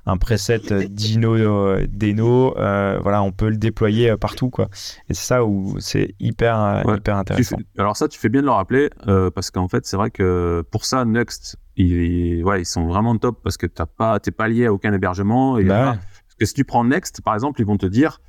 un 0.06 0.16
preset 0.16 0.88
Dino, 0.88 1.36
Deno. 1.86 2.56
Euh, 2.58 2.98
voilà, 3.02 3.22
on 3.22 3.32
peut 3.32 3.50
le 3.50 3.58
déployer 3.58 4.16
partout. 4.16 4.48
Quoi. 4.48 4.68
Et 5.08 5.14
c'est 5.14 5.26
ça 5.26 5.44
où 5.44 5.76
c'est 5.78 6.14
hyper, 6.18 6.82
hyper 6.96 7.16
intéressant. 7.16 7.58
alors 7.76 7.96
ça, 7.96 8.08
tu 8.08 8.18
fais 8.18 8.30
bien 8.30 8.40
de 8.40 8.46
le 8.46 8.52
rappeler 8.52 8.88
parce 9.34 9.50
qu'en 9.50 9.68
fait, 9.68 9.86
c'est 9.86 9.96
vrai 9.96 10.10
que 10.10 10.64
pour 10.70 10.86
ça, 10.86 11.04
Next, 11.04 11.58
ils, 11.76 12.42
ouais, 12.42 12.62
ils 12.62 12.66
sont 12.66 12.86
vraiment 12.86 13.16
top 13.18 13.40
parce 13.44 13.58
que 13.58 13.66
tu 13.66 13.82
n'es 13.82 13.86
pas, 13.96 14.18
pas 14.18 14.48
lié 14.48 14.66
à 14.66 14.72
aucun 14.72 14.92
hébergement. 14.92 15.58
Et 15.58 15.64
bah 15.64 15.98
que 16.38 16.46
si 16.46 16.54
tu 16.54 16.64
prends 16.64 16.84
Next, 16.84 17.20
par 17.22 17.34
exemple, 17.34 17.60
ils 17.60 17.66
vont 17.66 17.76
te 17.76 17.86
dire 17.86 18.20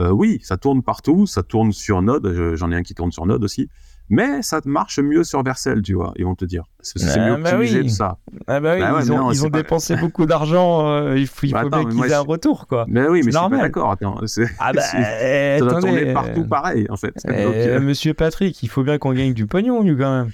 euh, 0.00 0.10
oui, 0.10 0.40
ça 0.42 0.56
tourne 0.56 0.82
partout, 0.82 1.26
ça 1.26 1.42
tourne 1.42 1.72
sur 1.72 2.02
Node, 2.02 2.54
j'en 2.54 2.72
ai 2.72 2.76
un 2.76 2.82
qui 2.82 2.94
tourne 2.94 3.12
sur 3.12 3.26
Node 3.26 3.44
aussi, 3.44 3.68
mais 4.10 4.42
ça 4.42 4.60
marche 4.64 4.98
mieux 4.98 5.22
sur 5.24 5.42
Vercel, 5.42 5.82
tu 5.82 5.94
vois, 5.94 6.12
ils 6.16 6.24
vont 6.24 6.34
te 6.34 6.44
dire. 6.44 6.64
C'est 6.80 7.00
mieux 7.20 7.36
bah 7.36 7.54
optimisé 7.54 7.88
ça. 7.88 8.18
Ah 8.46 8.60
bah 8.60 8.74
oui, 8.74 8.80
bah 8.80 8.98
ils 9.00 9.12
ont, 9.12 9.30
ils 9.30 9.46
ont 9.46 9.50
dépensé 9.50 9.96
beaucoup 10.00 10.26
d'argent, 10.26 10.88
euh, 10.88 11.16
il 11.16 11.26
faut, 11.26 11.46
il 11.46 11.52
bah 11.52 11.62
faut 11.62 11.70
bien 11.70 11.84
qu'ils 11.84 12.04
aient 12.04 12.14
un 12.14 12.20
retour, 12.20 12.66
quoi. 12.66 12.86
Mais 12.88 13.08
oui, 13.08 13.22
mais 13.24 13.30
je 13.30 13.38
suis 13.38 13.48
pas 13.48 13.56
d'accord, 13.56 13.92
attends. 13.92 14.20
Ah 14.58 14.72
bah, 14.72 14.82
ça 14.82 15.58
doit 15.60 15.80
tourner 15.80 16.12
partout 16.12 16.44
pareil, 16.44 16.86
en 16.90 16.96
fait. 16.96 17.14
Euh, 17.28 17.80
monsieur 17.80 18.14
Patrick, 18.14 18.62
il 18.62 18.68
faut 18.68 18.82
bien 18.82 18.98
qu'on 18.98 19.12
gagne 19.12 19.32
du 19.32 19.46
pognon, 19.46 19.84
nous, 19.84 19.96
quand 19.96 20.24
même. 20.24 20.30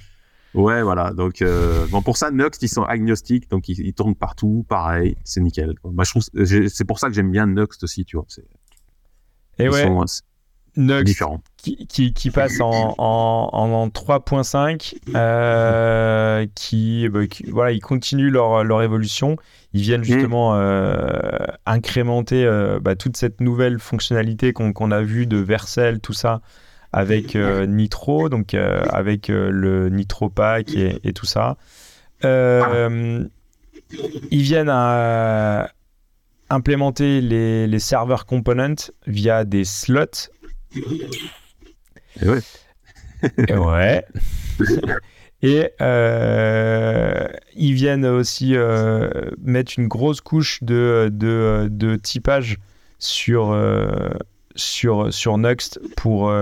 Ouais, 0.53 0.81
voilà. 0.83 1.11
Donc, 1.11 1.43
bon, 1.89 2.01
pour 2.01 2.17
ça, 2.17 2.31
Nuxt, 2.31 2.61
ils 2.61 2.69
sont 2.69 2.83
agnostiques, 2.83 3.49
donc 3.49 3.69
ils, 3.69 3.93
tournent 3.93 4.15
partout, 4.15 4.65
pareil, 4.67 5.15
c'est 5.23 5.41
nickel. 5.41 5.75
Moi, 5.83 6.03
je 6.03 6.09
trouve, 6.11 6.23
c'est 6.69 6.85
pour 6.85 6.99
ça 6.99 7.07
que 7.07 7.13
j'aime 7.13 7.31
bien 7.31 7.47
Nuxt 7.47 7.83
aussi, 7.83 8.05
tu 8.05 8.17
vois. 8.17 8.25
Et 9.59 9.69
ouais, 9.69 9.87
Qui, 11.57 12.13
qui, 12.13 12.31
passe 12.31 12.61
en, 12.61 12.95
en, 12.97 13.87
3.5, 13.89 14.95
euh, 15.13 16.47
qui, 16.55 17.09
bah, 17.09 17.27
qui, 17.27 17.43
voilà, 17.49 17.71
ils 17.71 17.81
continuent 17.81 18.31
leur, 18.31 18.63
leur 18.63 18.81
évolution. 18.81 19.35
Ils 19.73 19.81
viennent 19.81 20.01
mm. 20.01 20.05
justement 20.05 20.55
euh, 20.55 21.01
incrémenter 21.65 22.45
euh, 22.45 22.79
bah, 22.79 22.95
toute 22.95 23.17
cette 23.17 23.41
nouvelle 23.41 23.79
fonctionnalité 23.79 24.53
qu'on 24.53 24.91
a 24.91 25.01
vue 25.01 25.27
de 25.27 25.37
Vercel, 25.37 25.99
tout 25.99 26.13
ça, 26.13 26.41
avec 26.93 27.35
Nitro, 27.35 28.29
donc 28.29 28.53
avec 28.53 29.27
le 29.29 29.89
Nitro 29.89 30.29
Pack 30.29 30.75
et, 30.75 30.99
et 31.03 31.13
tout 31.13 31.25
ça. 31.25 31.57
ils 32.23 33.29
viennent 34.31 34.69
à 34.69 35.71
implémenter 36.49 37.21
les, 37.21 37.65
les 37.67 37.79
serveurs 37.79 38.25
components 38.25 38.91
via 39.07 39.45
des 39.45 39.63
slots. 39.63 40.29
Et 42.21 42.27
ouais. 42.27 42.41
Et 43.47 43.53
ouais. 43.55 44.05
Et 45.43 45.69
euh, 45.81 47.27
ils 47.55 47.73
viennent 47.73 48.05
aussi 48.05 48.55
euh, 48.55 49.09
mettre 49.41 49.73
une 49.77 49.87
grosse 49.87 50.21
couche 50.21 50.61
de, 50.61 51.09
de, 51.11 51.67
de 51.71 51.95
typage 51.95 52.57
sur, 52.99 53.51
euh, 53.51 54.09
sur, 54.55 55.13
sur 55.13 55.37
Nuxt 55.37 55.79
pour, 55.95 56.33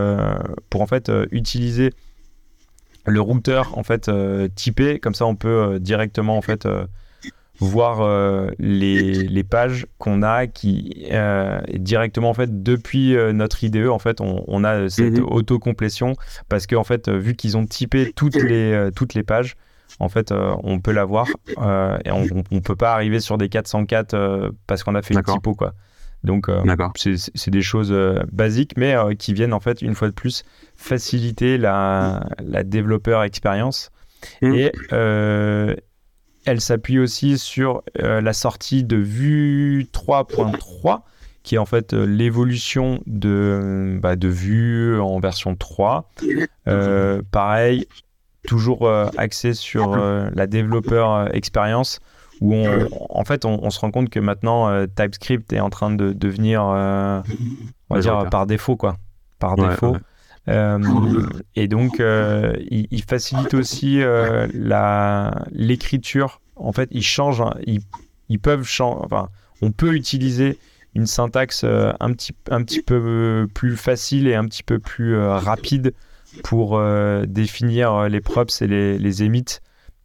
pour 0.70 0.82
en 0.82 0.88
fait 0.88 1.12
utiliser 1.32 1.92
le 3.06 3.22
routeur 3.22 3.78
en 3.78 3.84
fait 3.84 4.10
typé. 4.56 5.00
Comme 5.00 5.16
ça, 5.16 5.26
on 5.26 5.36
peut 5.36 5.80
directement 5.80 6.38
en 6.38 6.42
fait 6.42 6.68
voir 7.60 8.02
euh, 8.02 8.50
les, 8.58 9.14
les, 9.24 9.44
pages 9.44 9.86
qu'on 9.98 10.24
a 10.24 10.48
qui 10.48 11.08
euh, 11.12 11.60
directement 11.74 12.30
en 12.30 12.34
fait 12.34 12.64
depuis 12.64 13.16
euh, 13.16 13.34
notre 13.34 13.64
IDE 13.64 13.88
en 13.88 14.00
fait 14.00 14.22
on, 14.22 14.44
on 14.48 14.64
a 14.64 14.90
cette 14.90 15.20
mhm. 15.20 15.26
autocomplétion 15.26 16.16
parce 16.48 16.68
que 16.68 16.76
en 16.76 16.84
fait 16.84 17.10
vu 17.10 17.36
qu'ils 17.36 17.58
ont 17.58 17.66
typé 17.66 18.14
toutes 18.16 18.36
les 18.36 18.90
toutes 18.96 19.14
les 19.14 19.24
pages 19.24 19.56
en 20.00 20.08
fait 20.08 20.32
on 20.32 20.80
peut 20.80 20.92
l'avoir 20.92 21.28
et 21.50 22.12
on, 22.12 22.26
on, 22.52 22.62
peut 22.62 22.76
pas 22.76 22.94
arriver 22.94 23.20
sur 23.20 23.38
des 23.38 23.50
404 23.50 24.54
parce 24.68 24.84
qu'on 24.84 24.96
a 24.96 25.02
fait 25.02 25.14
une 25.14 25.24
typo 25.24 25.56
quoi 25.56 25.74
donc 26.24 26.50
c'est 26.96 27.52
des 27.52 27.62
choses 27.62 27.94
basiques 28.32 28.74
mais 28.78 28.96
qui 29.18 29.34
viennent 29.34 29.54
en 29.54 29.60
fait 29.60 29.82
une 29.82 29.96
fois 29.96 30.10
de 30.10 30.14
plus 30.14 30.44
faciliter 30.76 31.58
la, 31.58 32.28
la 32.40 32.64
développeur 32.64 33.24
expérience 33.24 33.90
mhm. 34.42 34.54
et 34.54 34.72
elle 36.46 36.62
s'appuie 36.62 37.00
aussi 37.00 37.38
sur 37.38 37.84
euh, 38.00 38.22
la 38.22 38.34
sortie 38.34 38.84
de 38.84 38.98
Vue 38.98 39.88
3.3 39.94 41.02
qui 41.44 41.56
est 41.56 41.58
en 41.58 41.66
fait 41.66 41.94
l'évolution 41.94 43.02
de, 43.06 43.98
bah, 44.02 44.16
de 44.16 44.28
Vue 44.28 45.00
en 45.00 45.20
version 45.20 45.56
3. 45.56 46.10
pareil, 47.32 47.88
toujours 48.48 48.90
axé 49.18 49.54
sur 49.54 49.96
la 49.96 50.48
développeur 50.48 51.34
expérience 51.34 52.00
où 52.42 52.54
on, 52.54 52.88
en 53.10 53.26
fait 53.26 53.46
on, 53.46 53.70
se 53.70 53.80
rend 53.80 53.92
compte 53.92 54.10
que 54.10 54.20
maintenant 54.20 54.86
TypeScript 54.88 55.52
est 55.54 55.60
en 55.60 55.70
train 55.70 55.92
de 55.92 56.14
devenir 56.14 56.64
on 56.64 57.24
va 57.90 58.00
dire 58.00 58.30
par 58.30 58.46
défaut 58.48 58.78
quoi 58.78 58.98
par 59.40 59.56
défaut 59.56 59.98
euh, 60.50 60.80
et 61.56 61.68
donc, 61.68 62.00
euh, 62.00 62.54
il, 62.70 63.04
facilite 63.04 63.54
aussi 63.54 64.02
euh, 64.02 64.48
l'écriture. 65.52 66.42
En 66.56 66.72
fait, 66.72 66.90
ils 66.92 67.04
changent, 67.04 67.42
hein, 67.42 67.54
ils, 67.66 68.40
peuvent 68.40 68.64
changer. 68.64 69.00
Enfin, 69.04 69.30
on 69.62 69.72
peut 69.72 69.94
utiliser 69.94 70.58
une 70.96 71.06
syntaxe 71.06 71.64
un 71.64 72.14
petit, 72.14 72.34
un 72.50 72.64
petit 72.64 72.82
peu 72.82 73.48
plus 73.54 73.78
facile 73.78 74.28
et 74.28 74.36
un 74.36 74.46
petit 74.46 74.64
peu 74.64 74.80
plus 74.80 75.18
rapide 75.18 75.94
pour 76.44 76.82
définir 77.28 78.10
les 78.10 78.22
props 78.22 78.62
et 78.62 78.68
les, 78.68 78.98
les 78.98 79.24
emits. 79.24 79.60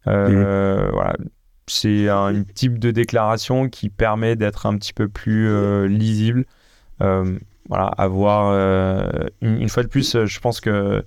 Mhm. 0.05 0.89
Voilà, 0.93 1.15
c'est 1.67 2.09
un 2.09 2.43
type 2.43 2.79
de 2.79 2.91
déclaration 2.91 3.69
qui 3.69 3.89
permet 3.89 4.35
d'être 4.35 4.65
un 4.65 4.77
petit 4.77 4.93
peu 4.93 5.07
plus 5.07 5.87
lisible 5.87 6.45
voilà, 7.69 7.87
avoir 7.97 8.51
euh, 8.51 9.27
une, 9.41 9.69
fois 9.69 9.83
de 9.83 9.87
plus, 9.87 10.15
euh, 10.15 10.25
je 10.25 10.39
pense 10.39 10.61
que 10.61 11.03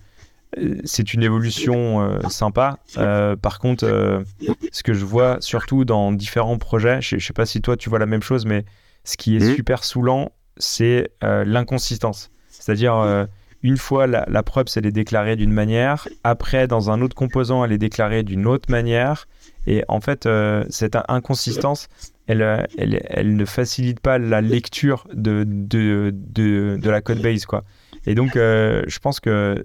euh, 0.58 0.80
c'est 0.84 1.14
une 1.14 1.22
évolution 1.22 2.18
sympa. 2.30 2.78
par 2.94 3.58
contre, 3.58 4.24
ce 4.72 4.82
que 4.82 4.94
je 4.94 5.04
vois 5.04 5.36
surtout 5.40 5.84
dans 5.84 6.10
différents 6.10 6.58
projets, 6.58 7.00
je, 7.02 7.16
ne 7.16 7.20
sais 7.20 7.32
pas 7.32 7.46
si 7.46 7.60
toi 7.60 7.76
tu 7.76 7.90
vois 7.90 7.98
la 7.98 8.06
même 8.06 8.22
chose, 8.22 8.46
mais 8.46 8.64
ce 9.04 9.16
qui 9.16 9.36
est 9.36 9.40
mmh. 9.40 9.56
super 9.56 9.84
saoulant, 9.84 10.32
c'est 10.56 11.10
l'inconsistance. 11.22 12.30
C'est-à-dire, 12.48 13.28
une 13.62 13.76
fois 13.76 14.06
la, 14.06 14.24
la 14.28 14.42
props, 14.42 14.76
elle 14.76 14.86
est 14.86 14.92
déclarée 14.92 15.36
d'une 15.36 15.52
manière, 15.52 16.08
après, 16.24 16.66
dans 16.68 16.90
un 16.90 17.00
autre 17.00 17.16
composant, 17.16 17.64
elle 17.64 17.72
est 17.72 17.78
déclarée 17.78 18.22
d'une 18.22 18.46
autre 18.46 18.70
manière. 18.70 19.26
Et 19.66 19.84
en 19.88 20.00
fait, 20.00 20.28
cette 20.70 20.96
inconsistance, 21.08 21.88
euh, 22.30 22.62
elle, 22.76 23.00
elle, 23.08 23.36
ne 23.36 23.44
facilite 23.44 24.00
pas 24.00 24.18
la 24.18 24.40
lecture 24.40 25.06
de, 25.14 25.44
de, 25.46 26.12
de, 26.14 26.90
la 26.90 27.00
code 27.00 27.22
base. 27.22 27.46
Quoi. 27.46 27.64
Et 28.06 28.14
donc, 28.14 28.36
euh, 28.36 28.82
je 28.86 28.98
pense 28.98 29.18
que, 29.18 29.62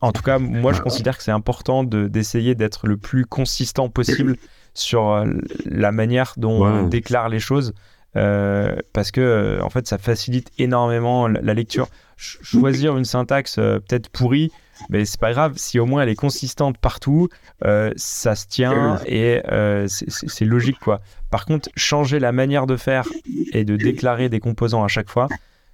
en 0.00 0.12
tout 0.12 0.22
cas, 0.22 0.38
moi, 0.38 0.72
je 0.72 0.82
considère 0.82 1.16
que 1.16 1.22
c'est 1.22 1.30
important 1.30 1.84
d'essayer 1.84 2.54
d'être 2.54 2.86
le 2.86 2.96
plus 2.96 3.24
consistant 3.24 3.88
possible 3.88 4.36
sur 4.74 5.10
euh, 5.10 5.24
la 5.64 5.90
manière 5.90 6.34
dont 6.36 6.62
on 6.62 6.86
déclare 6.86 7.28
les 7.28 7.40
choses. 7.40 7.72
Parce 8.14 9.10
que 9.12 9.58
en 9.62 9.70
fait 9.70 9.86
ça 9.86 9.98
facilite 9.98 10.50
énormément 10.58 11.28
la, 11.28 11.54
lecture. 11.54 11.88
choisir 12.16 12.96
une 12.96 13.04
syntaxe 13.04 13.56
peut-être 13.56 14.08
pourrie, 14.08 14.50
mais 14.90 15.04
c'est 15.04 15.20
pas 15.20 15.32
grave 15.32 15.52
si 15.56 15.78
au 15.78 15.86
moins 15.86 16.02
elle 16.02 16.08
est 16.08 16.16
consistante 16.16 16.78
partout, 16.78 17.28
ça 17.62 18.34
se 18.34 18.46
tient 18.46 18.98
et 19.06 19.40
c'est 19.86 20.44
logique 20.44 20.78
quoi. 20.80 21.00
Par 21.30 21.44
contre, 21.44 21.68
changer 21.76 22.18
la 22.18 22.32
manière 22.32 22.66
de 22.66 22.76
faire 22.76 23.06
et 23.52 23.64
de 23.64 23.76
déclarer 23.76 24.28
des 24.28 24.40
composants 24.40 24.82
à 24.82 24.88
chaque 24.88 25.10
fois, 25.10 25.28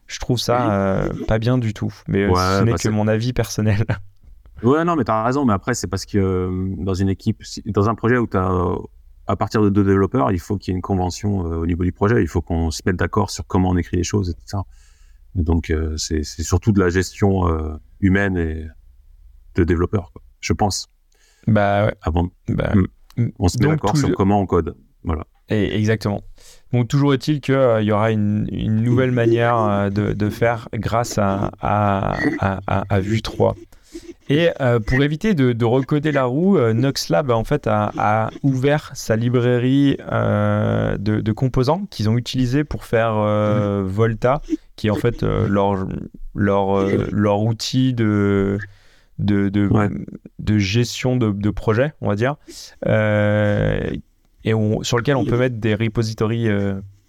je 0.07 0.19
trouve 0.19 0.39
ça 0.39 0.73
euh, 0.73 1.09
pas 1.27 1.39
bien 1.39 1.59
du 1.59 1.73
tout. 1.75 1.93
Mais 2.09 2.25
euh, 2.25 2.35
ce 2.35 2.65
n'est 2.65 2.73
bah, 2.73 2.79
que 2.79 2.89
mon 2.89 3.09
avis 3.09 3.33
personnel. 3.33 3.85
Ouais, 4.63 4.85
non, 4.85 4.97
mais 4.97 5.05
tu 5.05 5.11
as 5.11 5.23
raison. 5.23 5.45
Mais 5.45 5.53
après, 5.53 5.75
c'est 5.75 5.87
parce 5.87 6.07
que 6.07 6.19
euh, 6.19 6.75
dans 6.79 6.95
une 6.95 7.09
équipe, 7.09 7.43
dans 7.67 7.89
un 7.89 7.95
projet 7.95 8.17
où 8.17 8.27
tu 8.27 8.37
as 8.37 8.51
à 9.27 9.37
partir 9.37 9.63
de 9.63 9.69
deux 9.69 9.85
développeurs, 9.85 10.33
il 10.33 10.39
faut 10.39 10.57
qu'il 10.57 10.73
y 10.73 10.75
ait 10.75 10.77
une 10.77 10.83
convention 10.83 11.39
au 11.39 11.67
niveau 11.67 11.85
du 11.85 11.93
projet. 11.93 12.23
Il 12.23 12.29
faut 12.29 12.43
qu'on 12.43 12.71
se 12.71 12.83
mette 12.85 12.97
d'accord 12.97 13.31
sur 13.31 13.47
comment 13.47 13.71
on 13.71 13.77
écrit 13.77 13.97
les 13.97 14.05
choses, 14.05 14.31
etc. 14.31 14.63
Donc, 15.35 15.73
c'est 15.97 16.23
surtout 16.25 16.73
de 16.73 16.81
la 16.81 16.91
gestion 16.91 17.79
humaine 18.01 18.37
et 18.37 18.67
de 19.55 19.65
développeurs, 19.65 20.13
je 20.41 20.53
pense. 20.53 20.89
Bah 21.47 21.87
ouais. 21.87 21.95
Avant, 22.03 22.29
bah, 22.49 22.73
hmm. 23.17 23.29
on 23.39 23.49
se 23.49 23.59
met 23.59 23.69
d'accord 23.69 23.97
sur 23.97 24.13
comment 24.15 24.41
on 24.41 24.47
code. 24.47 24.77
Voilà 25.03 25.27
exactement. 25.49 26.23
Bon, 26.73 26.85
toujours 26.85 27.15
est-il 27.15 27.41
qu'il 27.41 27.55
euh, 27.55 27.83
y 27.83 27.93
aura 27.93 28.11
une, 28.11 28.47
nouvelle 28.51 29.13
manière 29.13 29.57
euh, 29.59 29.91
de, 29.91 30.31
faire 30.31 30.69
grâce 30.75 31.19
à, 31.19 31.51
à, 31.61 33.01
Vue 33.01 33.23
3. 33.23 33.55
Et 34.29 34.49
euh, 34.61 34.81
pour 34.81 35.03
éviter 35.03 35.35
de, 35.35 35.65
recoder 35.65 36.13
la 36.13 36.25
roue, 36.25 36.59
Noxlab 36.59 37.31
en 37.31 37.45
fait 37.45 37.67
a, 37.67 38.31
ouvert 38.43 38.91
sa 38.95 39.17
librairie 39.17 39.97
de, 39.99 41.33
composants 41.33 41.87
qu'ils 41.91 42.09
ont 42.09 42.17
utilisé 42.17 42.65
pour 42.65 42.85
faire 42.85 43.15
Volta, 43.85 44.41
qui 44.77 44.87
est 44.87 44.91
en 44.91 44.97
fait 44.97 45.23
leur, 45.23 45.87
leur, 46.35 46.87
leur 47.13 47.43
outil 47.43 47.93
de, 47.93 48.59
de, 49.19 49.49
de, 49.49 50.59
gestion 50.59 51.17
de, 51.17 51.31
de, 51.31 51.51
projet, 51.51 51.93
on 52.01 52.09
va 52.09 52.17
dire, 52.17 52.37
et 54.45 54.53
sur 54.83 54.97
lequel 54.99 55.17
on 55.17 55.25
peut 55.25 55.39
mettre 55.39 55.57
des 55.57 55.75
repositories 55.75 56.49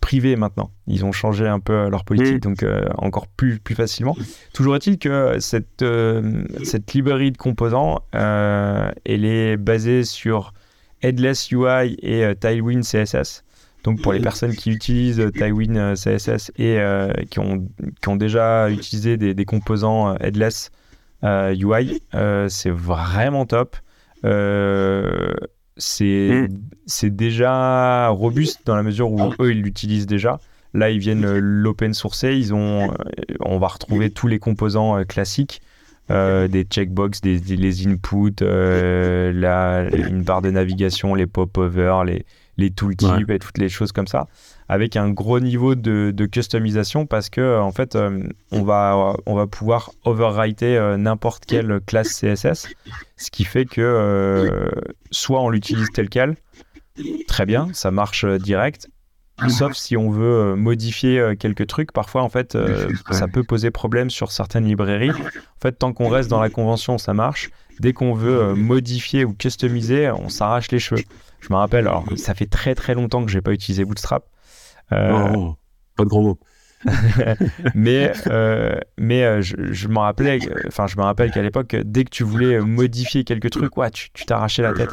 euh, 0.05 0.15
privés 0.15 0.35
maintenant. 0.35 0.71
Ils 0.87 1.05
ont 1.05 1.11
changé 1.11 1.47
un 1.47 1.59
peu 1.59 1.89
leur 1.89 2.03
politique, 2.05 2.41
donc 2.41 2.63
euh, 2.63 2.85
encore 2.97 3.27
plus, 3.27 3.59
plus 3.59 3.75
facilement. 3.75 4.15
Toujours 4.53 4.75
est-il 4.75 4.97
que 4.97 5.39
cette, 5.39 5.81
euh, 5.81 6.43
cette 6.63 6.93
librairie 6.93 7.31
de 7.31 7.37
composants, 7.37 8.01
elle 8.13 9.25
est 9.25 9.57
basée 9.57 10.03
sur 10.03 10.53
Headless 11.01 11.51
UI 11.51 11.97
et 12.01 12.35
Tailwind 12.35 12.83
CSS. 12.83 13.43
Donc 13.83 14.01
pour 14.01 14.13
les 14.13 14.19
personnes 14.19 14.55
qui 14.55 14.71
utilisent 14.71 15.23
Tailwind 15.37 15.93
CSS 15.95 16.51
et 16.57 16.79
qui, 17.29 17.39
ont, 17.39 17.67
qui 18.01 18.09
ont 18.09 18.15
déjà 18.15 18.69
utilisé 18.69 19.17
des, 19.17 19.33
des 19.33 19.45
composants 19.45 20.15
Headless 20.17 20.71
UI, 21.23 22.01
c'est 22.47 22.71
vraiment 22.71 23.45
top. 23.45 23.75
Mm. 24.23 24.29
C'est 25.77 26.47
déjà 27.03 28.07
robuste 28.09 28.61
dans 28.65 28.75
la 28.75 28.83
mesure 28.83 29.11
où 29.11 29.33
eux 29.39 29.51
ils 29.51 29.61
l'utilisent 29.61 30.07
déjà. 30.07 30.39
Là, 30.75 30.89
ils 30.89 30.99
viennent 30.99 31.25
euh, 31.25 31.39
l'open 31.41 31.93
sourcer. 31.93 32.35
Ils 32.35 32.53
ont, 32.53 32.91
euh, 32.91 32.95
on 33.39 33.59
va 33.59 33.67
retrouver 33.67 34.09
tous 34.09 34.27
les 34.27 34.39
composants 34.39 34.97
euh, 34.97 35.03
classiques, 35.05 35.61
des 36.09 36.67
checkbox, 36.69 37.21
des, 37.21 37.39
les 37.39 37.87
inputs, 37.87 38.35
la, 38.41 39.87
une 39.89 40.21
barre 40.21 40.41
de 40.41 40.51
navigation, 40.51 41.15
les 41.15 41.25
pop-over, 41.25 42.01
les, 42.05 42.25
les 42.57 42.69
tooltips 42.69 43.29
et 43.29 43.39
toutes 43.39 43.57
les 43.57 43.69
choses 43.69 43.91
comme 43.91 44.05
ça 44.05 44.27
avec 44.67 44.95
un 44.95 45.09
gros 45.09 45.39
niveau 45.39 45.75
de, 45.75 46.25
customisation 46.25 47.05
parce 47.05 47.29
que 47.29 47.59
en 47.59 47.71
fait 47.71 47.95
euh, 47.95 48.27
on 48.51 48.63
va 48.63 49.15
on 49.25 49.35
va 49.35 49.47
pouvoir 49.47 49.91
overwriter 50.03 50.77
euh, 50.77 50.97
n'importe 50.97 51.45
quelle 51.45 51.79
classe 51.85 52.19
CSS 52.19 52.67
ce 53.15 53.31
qui 53.31 53.43
fait 53.43 53.65
que 53.65 53.81
euh, 53.81 54.69
soit 55.11 55.41
on 55.41 55.49
l'utilise 55.49 55.89
tel 55.93 56.09
quel 56.09 56.35
très 57.27 57.45
bien 57.45 57.69
ça 57.73 57.91
marche 57.91 58.25
direct 58.25 58.89
sauf 59.49 59.73
si 59.73 59.97
on 59.97 60.09
veut 60.09 60.55
modifier 60.55 61.33
quelques 61.37 61.67
trucs. 61.67 61.91
Parfois 61.91 62.23
en 62.23 62.29
fait 62.29 62.57
ça 63.11 63.27
peut 63.27 63.43
poser 63.43 63.69
problème 63.69 64.09
sur 64.09 64.31
certaines 64.31 64.63
librairies. 64.63 65.11
En 65.11 65.61
fait 65.61 65.73
tant 65.73 65.91
qu'on 65.91 66.07
reste 66.07 66.29
dans 66.29 66.39
la 66.39 66.49
convention 66.49 66.97
ça 66.97 67.13
marche. 67.13 67.49
Dès 67.81 67.91
qu'on 67.91 68.13
veut 68.13 68.53
modifier 68.53 69.25
ou 69.25 69.33
customiser 69.33 70.09
on 70.09 70.29
s'arrache 70.29 70.71
les 70.71 70.79
cheveux. 70.79 71.03
Je 71.41 71.51
me 71.51 71.57
rappelle 71.57 71.85
alors 71.85 72.05
ça 72.15 72.33
fait 72.33 72.45
très 72.45 72.75
très 72.75 72.93
longtemps 72.93 73.25
que 73.25 73.31
j'ai 73.31 73.41
pas 73.41 73.51
utilisé 73.51 73.83
Bootstrap 73.83 74.25
euh, 74.91 75.49
pas 75.95 76.03
de 76.03 76.09
gros 76.09 76.21
mots. 76.21 76.39
mais 77.73 78.11
euh, 78.27 78.77
mais 78.99 79.23
euh, 79.23 79.41
je, 79.41 79.55
je 79.71 79.87
me 79.87 79.97
rappelais, 79.97 80.39
enfin 80.67 80.85
je 80.85 80.97
me 80.97 81.01
rappelle 81.01 81.31
qu'à 81.31 81.41
l'époque, 81.41 81.75
dès 81.83 82.03
que 82.03 82.11
tu 82.11 82.23
voulais 82.23 82.59
modifier 82.59 83.23
quelques 83.23 83.49
trucs, 83.49 83.75
ouais, 83.77 83.89
tu 83.89 84.11
t'arrachais 84.25 84.61
la 84.61 84.73
tête. 84.73 84.91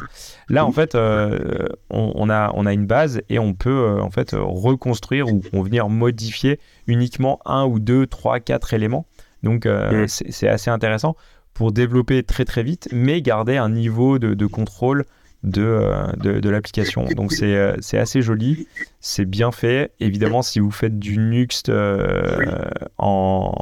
Là, 0.49 0.65
en 0.65 0.71
fait, 0.71 0.95
on, 0.95 2.29
a 2.29 2.51
on 2.55 2.65
a 2.65 2.73
une 2.73 2.87
base 2.87 3.21
et 3.29 3.37
on 3.37 3.53
peut 3.53 3.99
en 4.01 4.09
fait 4.09 4.31
reconstruire 4.33 5.27
ou 5.31 5.41
on 5.53 5.61
venir 5.61 5.87
modifier 5.89 6.59
uniquement 6.87 7.39
un 7.45 7.65
ou 7.65 7.79
deux, 7.79 8.07
trois, 8.07 8.39
quatre 8.39 8.73
éléments. 8.73 9.05
Donc 9.43 9.67
mm. 9.67 10.07
c'est 10.07 10.47
assez 10.47 10.71
intéressant 10.71 11.15
pour 11.53 11.71
développer 11.71 12.23
très 12.23 12.45
très 12.45 12.63
vite, 12.63 12.89
mais 12.91 13.21
garder 13.21 13.57
un 13.57 13.69
niveau 13.69 14.17
de, 14.17 14.33
de 14.33 14.45
contrôle 14.47 15.05
euh, 15.45 16.11
de, 16.17 16.39
de, 16.39 16.49
l'application. 16.49 17.05
Donc 17.15 17.33
c'est 17.33 17.55
euh, 17.55 17.75
assez 17.93 18.21
joli, 18.21 18.67
c'est 19.01 19.25
bien 19.25 19.51
fait. 19.51 19.91
Évidemment, 19.99 20.41
si 20.41 20.59
vous 20.59 20.71
faites 20.71 20.97
du 20.97 21.17
Nuxt 21.17 21.67
euh, 21.67 22.63
en... 22.97 23.53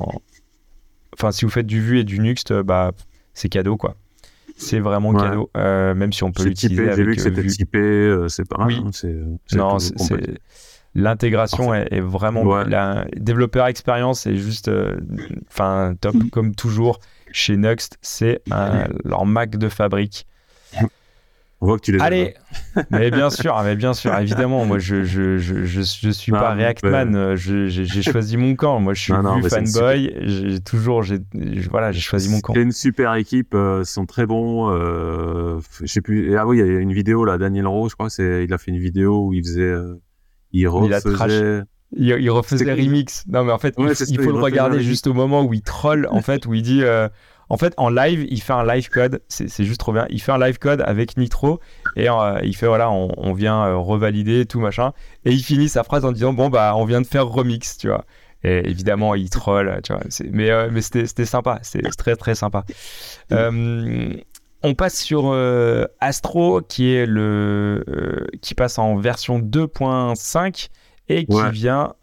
Enfin, 1.13 1.31
si 1.31 1.43
vous 1.43 1.51
faites 1.51 1.65
du 1.65 1.81
Vue 1.81 1.99
et 1.99 2.03
du 2.03 2.19
Nuxt, 2.19 2.53
bah, 2.53 2.91
c'est 3.33 3.49
cadeau, 3.49 3.77
quoi. 3.77 3.95
C'est 4.57 4.79
vraiment 4.79 5.13
cadeau, 5.13 5.49
même 5.55 6.13
si 6.13 6.23
on 6.23 6.31
peut 6.31 6.43
l'utiliser 6.43 6.93
J'ai 6.95 7.03
vu 7.03 7.15
que 7.15 7.21
c'était 7.21 7.45
typé, 7.45 8.25
c'est 8.27 8.47
pas 8.47 8.63
oui. 8.65 8.79
Hein, 8.79 9.37
non, 9.53 9.79
c'est... 9.79 10.39
L'intégration 10.93 11.73
est, 11.73 12.01
vraiment 12.01 12.63
la 12.63 13.05
développeur 13.15 13.65
expérience 13.65 14.27
est 14.27 14.35
juste 14.35 14.69
enfin 15.47 15.95
top 15.99 16.15
comme 16.31 16.53
toujours 16.53 16.99
chez 17.31 17.57
Nuxt, 17.57 17.97
c'est 18.01 18.43
leur 19.03 19.25
Mac 19.25 19.57
de 19.57 19.67
fabrique. 19.67 20.27
On 21.63 21.67
voit 21.67 21.77
que 21.77 21.83
tu 21.83 21.91
les 21.91 21.99
Allez, 21.99 22.33
mais 22.89 23.11
bien 23.11 23.29
sûr, 23.29 23.55
mais 23.63 23.75
bien 23.75 23.93
sûr, 23.93 24.17
évidemment. 24.17 24.65
Moi, 24.65 24.79
je 24.79 25.03
je 25.03 25.37
je 25.37 25.63
je, 25.63 25.81
je 25.81 26.09
suis 26.09 26.31
pas 26.31 26.55
Reactman. 26.55 27.15
Euh, 27.15 27.35
j'ai 27.35 28.01
choisi 28.01 28.35
mon 28.35 28.55
camp. 28.55 28.79
Moi, 28.79 28.95
je 28.95 29.01
suis 29.01 29.13
plus 29.13 29.49
fanboy. 29.49 30.11
J'ai 30.21 30.59
toujours, 30.59 31.03
j'ai 31.03 31.19
voilà, 31.69 31.91
j'ai 31.91 32.01
choisi 32.01 32.29
mon 32.29 32.41
camp. 32.41 32.53
C'est 32.55 32.63
une 32.63 32.71
super 32.71 33.13
équipe. 33.13 33.53
Euh, 33.53 33.83
ils 33.83 33.85
sont 33.85 34.07
très 34.07 34.25
bons. 34.25 34.71
Euh, 34.71 35.59
je 35.79 35.85
sais 35.85 36.01
plus. 36.01 36.35
Ah 36.35 36.47
oui, 36.47 36.57
il 36.57 36.65
y 36.65 36.77
a 36.77 36.79
une 36.79 36.93
vidéo 36.93 37.25
là, 37.25 37.37
Daniel 37.37 37.67
Rowe, 37.67 37.89
je 37.89 37.93
crois. 37.93 38.09
C'est, 38.09 38.43
il 38.43 38.51
a 38.51 38.57
fait 38.57 38.71
une 38.71 38.79
vidéo 38.79 39.27
où 39.27 39.33
il 39.33 39.43
faisait, 39.43 39.61
euh, 39.61 40.01
il 40.51 40.67
refaisait. 40.67 41.61
Il, 41.93 42.07
il, 42.07 42.29
refaisait 42.31 42.73
remix. 42.73 43.23
Non, 43.27 43.43
mais 43.43 43.51
en 43.51 43.59
fait, 43.59 43.75
il, 43.77 44.19
faut 44.19 44.31
le 44.31 44.39
regarder 44.39 44.79
juste 44.79 45.05
au 45.05 45.13
moment 45.13 45.43
où 45.43 45.53
il 45.53 45.61
troll, 45.61 46.07
en 46.09 46.21
fait, 46.21 46.47
où 46.47 46.55
il 46.55 46.63
dit. 46.63 46.81
En 47.51 47.57
fait, 47.57 47.73
en 47.75 47.89
live, 47.89 48.25
il 48.29 48.41
fait 48.41 48.53
un 48.53 48.65
live 48.65 48.87
code. 48.87 49.21
C'est 49.27 49.65
juste 49.65 49.81
trop 49.81 49.91
bien. 49.91 50.05
Il 50.09 50.21
fait 50.21 50.31
un 50.31 50.39
live 50.39 50.57
code 50.57 50.81
avec 50.85 51.17
Nitro 51.17 51.59
et 51.97 52.09
euh, 52.09 52.39
il 52.43 52.55
fait 52.55 52.65
voilà, 52.65 52.89
on, 52.89 53.33
vient 53.33 53.65
euh, 53.65 53.75
revalider 53.75 54.45
tout 54.45 54.61
machin. 54.61 54.93
Et 55.25 55.33
il 55.33 55.43
finit 55.43 55.67
sa 55.67 55.83
phrase 55.83 56.05
en 56.05 56.13
disant 56.13 56.31
bon 56.31 56.47
bah 56.47 56.71
on 56.77 56.85
vient 56.85 57.01
de 57.01 57.05
faire 57.05 57.27
remix, 57.27 57.77
tu 57.77 57.89
vois. 57.89 58.05
Et 58.45 58.69
évidemment, 58.69 59.15
il 59.15 59.29
troll, 59.29 59.81
tu 59.83 59.91
vois. 59.91 60.01
Mais, 60.31 60.49
euh, 60.49 60.69
mais 60.71 60.79
c'était 60.79 61.25
sympa. 61.25 61.59
C'est 61.61 61.81
très 61.97 62.15
très 62.15 62.35
sympa. 62.35 62.63
on 63.29 64.73
passe 64.73 65.01
sur 65.01 65.37
Astro 65.99 66.61
qui 66.61 66.93
est 66.93 67.05
le 67.05 68.27
qui 68.41 68.55
passe 68.55 68.79
en 68.79 68.95
version 68.95 69.39
2.5 69.39 70.69
et 71.09 71.25
qui 71.25 71.51
vient 71.51 71.95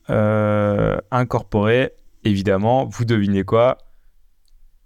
incorporer 1.11 1.95
évidemment, 2.25 2.85
vous 2.85 3.07
devinez 3.07 3.45
quoi 3.45 3.79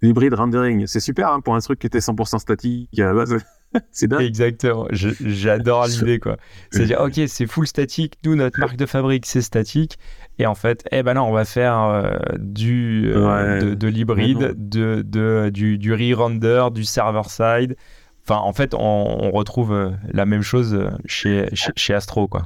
L'hybride 0.03 0.33
rendering, 0.33 0.85
c'est 0.85 0.99
super 0.99 1.31
hein, 1.31 1.39
pour 1.39 1.55
un 1.55 1.59
truc 1.59 1.79
qui 1.79 1.87
était 1.87 1.99
100% 1.99 2.37
statique 2.37 2.99
à 2.99 3.05
la 3.05 3.13
base. 3.13 3.37
c'est 3.91 4.07
dingue. 4.07 4.21
Exactement, 4.21 4.85
j'adore 4.91 5.87
l'idée 5.87 6.19
quoi. 6.19 6.35
C'est-à-dire, 6.71 6.99
ok, 6.99 7.21
c'est 7.27 7.47
full 7.47 7.65
statique, 7.65 8.17
nous 8.25 8.35
notre 8.35 8.59
marque 8.59 8.75
de 8.75 8.85
fabrique 8.85 9.25
c'est 9.25 9.41
statique, 9.41 9.97
et 10.39 10.45
en 10.45 10.55
fait, 10.55 10.85
eh 10.91 11.03
ben 11.03 11.13
non, 11.13 11.23
on 11.23 11.31
va 11.31 11.45
faire 11.45 11.79
euh, 11.79 12.17
du 12.37 13.13
euh, 13.15 13.75
de, 13.75 13.87
l'hybride, 13.87 14.55
de, 14.57 15.03
de, 15.07 15.49
du, 15.49 15.77
du 15.77 15.93
re-render, 15.93 16.65
du 16.73 16.83
server-side. 16.83 17.77
Enfin, 18.25 18.41
en 18.41 18.53
fait, 18.53 18.73
on, 18.73 19.31
retrouve 19.31 19.73
euh, 19.73 19.91
la 20.11 20.25
même 20.25 20.41
chose 20.41 20.77
chez, 21.05 21.47
chez, 21.53 21.71
chez 21.75 21.93
Astro 21.93 22.27
quoi. 22.27 22.43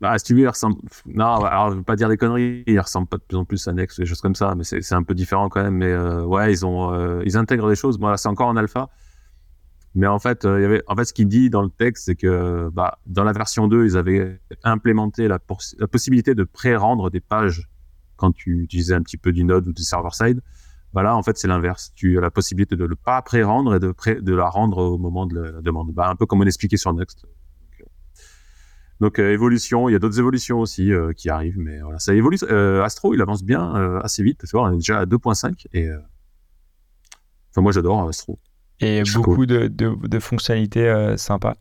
Bah, 0.00 0.16
si 0.16 0.26
tu 0.26 0.34
veux, 0.34 0.42
il 0.42 0.48
ressemble. 0.48 0.76
Non, 1.06 1.44
alors, 1.44 1.72
je 1.72 1.76
veux 1.76 1.82
pas 1.82 1.96
dire 1.96 2.08
des 2.08 2.16
conneries. 2.16 2.62
Il 2.66 2.78
ressemble 2.78 3.08
pas 3.08 3.16
de 3.16 3.22
plus 3.22 3.36
en 3.36 3.44
plus 3.44 3.66
à 3.66 3.72
Next, 3.72 3.98
des 3.98 4.06
choses 4.06 4.20
comme 4.20 4.36
ça, 4.36 4.54
mais 4.54 4.62
c'est 4.64 4.92
un 4.94 5.02
peu 5.02 5.14
différent 5.14 5.48
quand 5.48 5.62
même. 5.62 5.74
Mais 5.74 5.90
euh, 5.90 6.22
ouais, 6.24 6.52
ils 6.52 6.64
ont, 6.64 6.92
euh, 6.92 7.22
ils 7.24 7.36
intègrent 7.36 7.68
des 7.68 7.74
choses. 7.74 7.98
Bon, 7.98 8.16
c'est 8.16 8.28
encore 8.28 8.48
en 8.48 8.56
alpha. 8.56 8.88
Mais 9.94 10.06
en 10.06 10.20
fait, 10.20 10.44
euh, 10.44 10.80
en 10.86 10.94
fait, 10.94 11.06
ce 11.06 11.12
qu'il 11.12 11.26
dit 11.26 11.50
dans 11.50 11.62
le 11.62 11.70
texte, 11.70 12.04
c'est 12.04 12.14
que 12.14 12.70
bah, 12.72 12.98
dans 13.06 13.24
la 13.24 13.32
version 13.32 13.66
2, 13.66 13.86
ils 13.86 13.96
avaient 13.96 14.40
implémenté 14.62 15.26
la, 15.26 15.40
possibilité 15.40 16.36
de 16.36 16.44
pré-rendre 16.44 17.10
des 17.10 17.20
pages 17.20 17.68
quand 18.16 18.30
tu 18.32 18.62
utilisais 18.62 18.94
un 18.94 19.02
petit 19.02 19.16
peu 19.16 19.32
du 19.32 19.42
Node 19.42 19.66
ou 19.66 19.72
du 19.72 19.82
server-side. 19.82 20.40
Voilà, 20.92 21.16
en 21.16 21.22
fait, 21.24 21.36
c'est 21.38 21.48
l'inverse. 21.48 21.92
Tu 21.96 22.18
as 22.18 22.20
la 22.20 22.30
possibilité 22.30 22.76
de 22.76 22.86
ne 22.86 22.94
pas 22.94 23.20
pré-rendre 23.22 23.74
et 23.74 23.80
de, 23.80 23.92
de 24.20 24.34
la 24.34 24.48
rendre 24.48 24.78
au 24.78 24.98
moment 24.98 25.26
de 25.26 25.40
la 25.40 25.60
demande. 25.60 25.92
Bah, 25.92 26.08
un 26.08 26.14
peu 26.14 26.26
comme 26.26 26.40
on 26.40 26.46
expliquait 26.46 26.76
sur 26.76 26.92
Next. 26.94 27.26
Donc 29.00 29.18
euh, 29.18 29.32
évolution, 29.32 29.88
il 29.88 29.92
y 29.92 29.94
a 29.94 29.98
d'autres 29.98 30.18
évolutions 30.18 30.58
aussi 30.58 30.92
euh, 30.92 31.12
qui 31.12 31.30
arrivent, 31.30 31.58
mais 31.58 31.80
voilà, 31.80 31.98
ça 31.98 32.14
évolue. 32.14 32.38
Euh, 32.50 32.82
Astro, 32.82 33.14
il 33.14 33.20
avance 33.20 33.44
bien, 33.44 34.00
assez 34.02 34.22
vite. 34.22 34.40
Tu 34.40 34.50
vois, 34.52 34.68
on 34.68 34.72
est 34.72 34.76
déjà 34.76 35.00
à 35.00 35.04
2.5 35.04 35.66
et 35.72 35.88
enfin 37.50 37.60
moi 37.60 37.72
j'adore 37.72 38.08
Astro. 38.08 38.38
Et 38.80 39.02
beaucoup 39.14 39.46
de, 39.46 39.66
de, 39.66 40.18
fonctionnalités 40.18 41.14
sympas. 41.16 41.56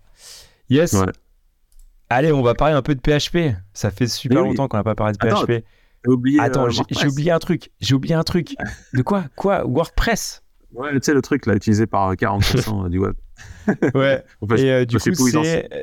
Yes. 0.69 0.95
Allez, 2.09 2.31
on 2.31 2.41
va 2.41 2.53
parler 2.53 2.73
un 2.73 2.81
peu 2.81 2.95
de 2.95 3.01
PHP. 3.01 3.55
Ça 3.73 3.91
fait 3.91 4.07
super 4.07 4.41
longtemps 4.43 4.67
qu'on 4.67 4.77
n'a 4.77 4.83
pas 4.83 4.95
parlé 4.95 5.13
de 5.13 5.17
PHP. 5.17 5.65
Oublié, 6.05 6.39
Attends, 6.39 6.69
j'ai 6.69 7.07
oublié 7.07 7.31
un 7.31 7.39
truc. 7.39 7.71
J'ai 7.81 7.93
oublié 7.93 8.15
un 8.15 8.23
truc. 8.23 8.55
De 8.93 9.01
quoi? 9.01 9.25
Quoi? 9.35 9.65
WordPress? 9.65 10.41
Ouais, 10.73 10.91
tu 10.93 10.99
sais, 11.01 11.13
le 11.13 11.21
truc 11.21 11.45
là, 11.45 11.55
utilisé 11.55 11.87
par 11.87 12.13
40% 12.13 12.89
du 12.89 12.99
web. 12.99 13.13
ouais. 13.95 14.23
et 14.57 14.71
euh, 14.71 14.85
du 14.85 14.97
coup, 14.97 15.29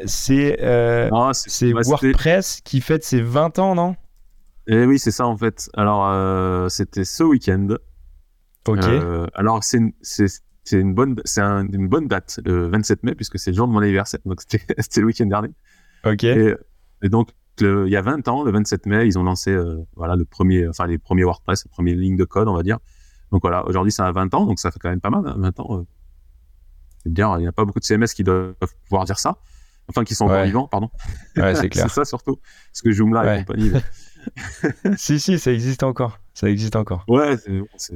c'est 0.06 0.62
euh, 0.62 1.08
WordPress 1.10 2.60
qui 2.62 2.80
fête 2.80 3.04
ses 3.04 3.20
20 3.20 3.58
ans, 3.58 3.74
non? 3.74 3.96
Eh 4.66 4.84
oui, 4.84 4.98
c'est 4.98 5.10
ça 5.10 5.26
en 5.26 5.36
fait. 5.36 5.68
Alors, 5.74 6.08
euh, 6.08 6.68
c'était 6.68 7.04
ce 7.04 7.22
week-end. 7.22 7.68
Ok. 8.66 8.84
alors, 9.34 9.62
c'est 9.62 9.78
une, 10.72 10.94
bonne, 10.94 11.16
une 11.36 11.88
bonne 11.88 12.08
date, 12.08 12.40
le 12.44 12.68
27 12.68 13.02
mai, 13.02 13.14
puisque 13.14 13.38
c'est 13.38 13.50
le 13.50 13.56
jour 13.56 13.68
de 13.68 13.72
mon 13.72 13.80
anniversaire. 13.80 14.20
Donc, 14.24 14.40
c'était 14.40 14.64
le 15.00 15.06
week-end 15.06 15.26
dernier. 15.26 15.50
Ok. 16.04 16.24
Et, 16.24 16.54
donc, 17.10 17.28
il 17.60 17.88
y 17.88 17.96
a 17.96 18.00
20 18.00 18.26
ans, 18.28 18.42
le 18.42 18.50
27 18.52 18.86
mai, 18.86 19.06
ils 19.06 19.18
ont 19.18 19.22
lancé 19.22 19.54
voilà, 19.96 20.16
le 20.16 20.24
premier, 20.24 20.66
enfin, 20.66 20.86
les 20.86 20.96
premiers 20.96 21.24
WordPress, 21.24 21.66
les 21.66 21.70
premières 21.70 21.96
lignes 21.96 22.16
de 22.16 22.24
code, 22.24 22.48
on 22.48 22.54
va 22.54 22.62
dire. 22.62 22.78
Donc 23.34 23.42
voilà, 23.42 23.66
aujourd'hui, 23.66 23.90
ça 23.90 24.06
a 24.06 24.12
20 24.12 24.32
ans, 24.34 24.46
donc 24.46 24.60
ça 24.60 24.70
fait 24.70 24.78
quand 24.78 24.90
même 24.90 25.00
pas 25.00 25.10
mal, 25.10 25.24
20 25.36 25.48
hein, 25.48 25.52
ans 25.58 25.84
dire, 27.04 27.34
il 27.38 27.40
n'y 27.40 27.48
a 27.48 27.52
pas 27.52 27.64
beaucoup 27.64 27.80
de 27.80 27.84
CMS 27.84 28.14
qui 28.14 28.22
doivent 28.22 28.54
pouvoir 28.88 29.04
dire 29.06 29.18
ça. 29.18 29.38
Enfin, 29.88 30.04
qui 30.04 30.14
sont 30.14 30.26
encore 30.26 30.44
vivants, 30.44 30.68
pardon. 30.68 30.88
Ouais, 31.36 31.56
c'est 31.56 31.68
clair. 31.70 31.86
c'est 31.88 31.94
ça 31.94 32.04
surtout. 32.04 32.36
Parce 32.36 32.82
que 32.82 32.92
Joomla 32.92 33.40
et 33.40 33.44
compagnie. 33.44 33.72
si, 34.96 35.18
si, 35.18 35.40
ça 35.40 35.50
existe 35.52 35.82
encore. 35.82 36.20
Ça 36.32 36.48
existe 36.48 36.76
encore. 36.76 37.04
Ouais, 37.08 37.36
c'est. 37.76 37.94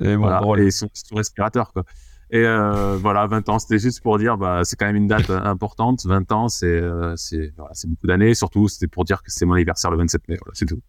Et, 0.00 0.16
bon, 0.16 0.22
voilà. 0.22 0.40
et 0.56 0.64
ils 0.64 0.72
sont 0.72 0.88
sous 0.94 1.14
respirateur, 1.14 1.70
quoi. 1.74 1.84
Et 2.30 2.44
euh, 2.44 2.96
voilà, 3.00 3.26
20 3.26 3.46
ans, 3.50 3.58
c'était 3.58 3.78
juste 3.78 4.00
pour 4.00 4.18
dire, 4.18 4.38
bah, 4.38 4.62
c'est 4.64 4.76
quand 4.76 4.86
même 4.86 4.96
une 4.96 5.06
date 5.06 5.28
importante. 5.28 6.04
20 6.06 6.32
ans, 6.32 6.48
c'est 6.48 6.66
euh, 6.66 7.14
c'est 7.14 7.52
voilà, 7.56 7.72
beaucoup 7.86 8.06
d'années. 8.06 8.34
Surtout, 8.34 8.66
c'était 8.68 8.88
pour 8.88 9.04
dire 9.04 9.22
que 9.22 9.30
c'est 9.30 9.44
mon 9.44 9.52
anniversaire 9.52 9.90
le 9.90 9.98
27 9.98 10.28
mai. 10.28 10.38
Voilà, 10.40 10.54
c'est 10.54 10.66
tout. 10.66 10.80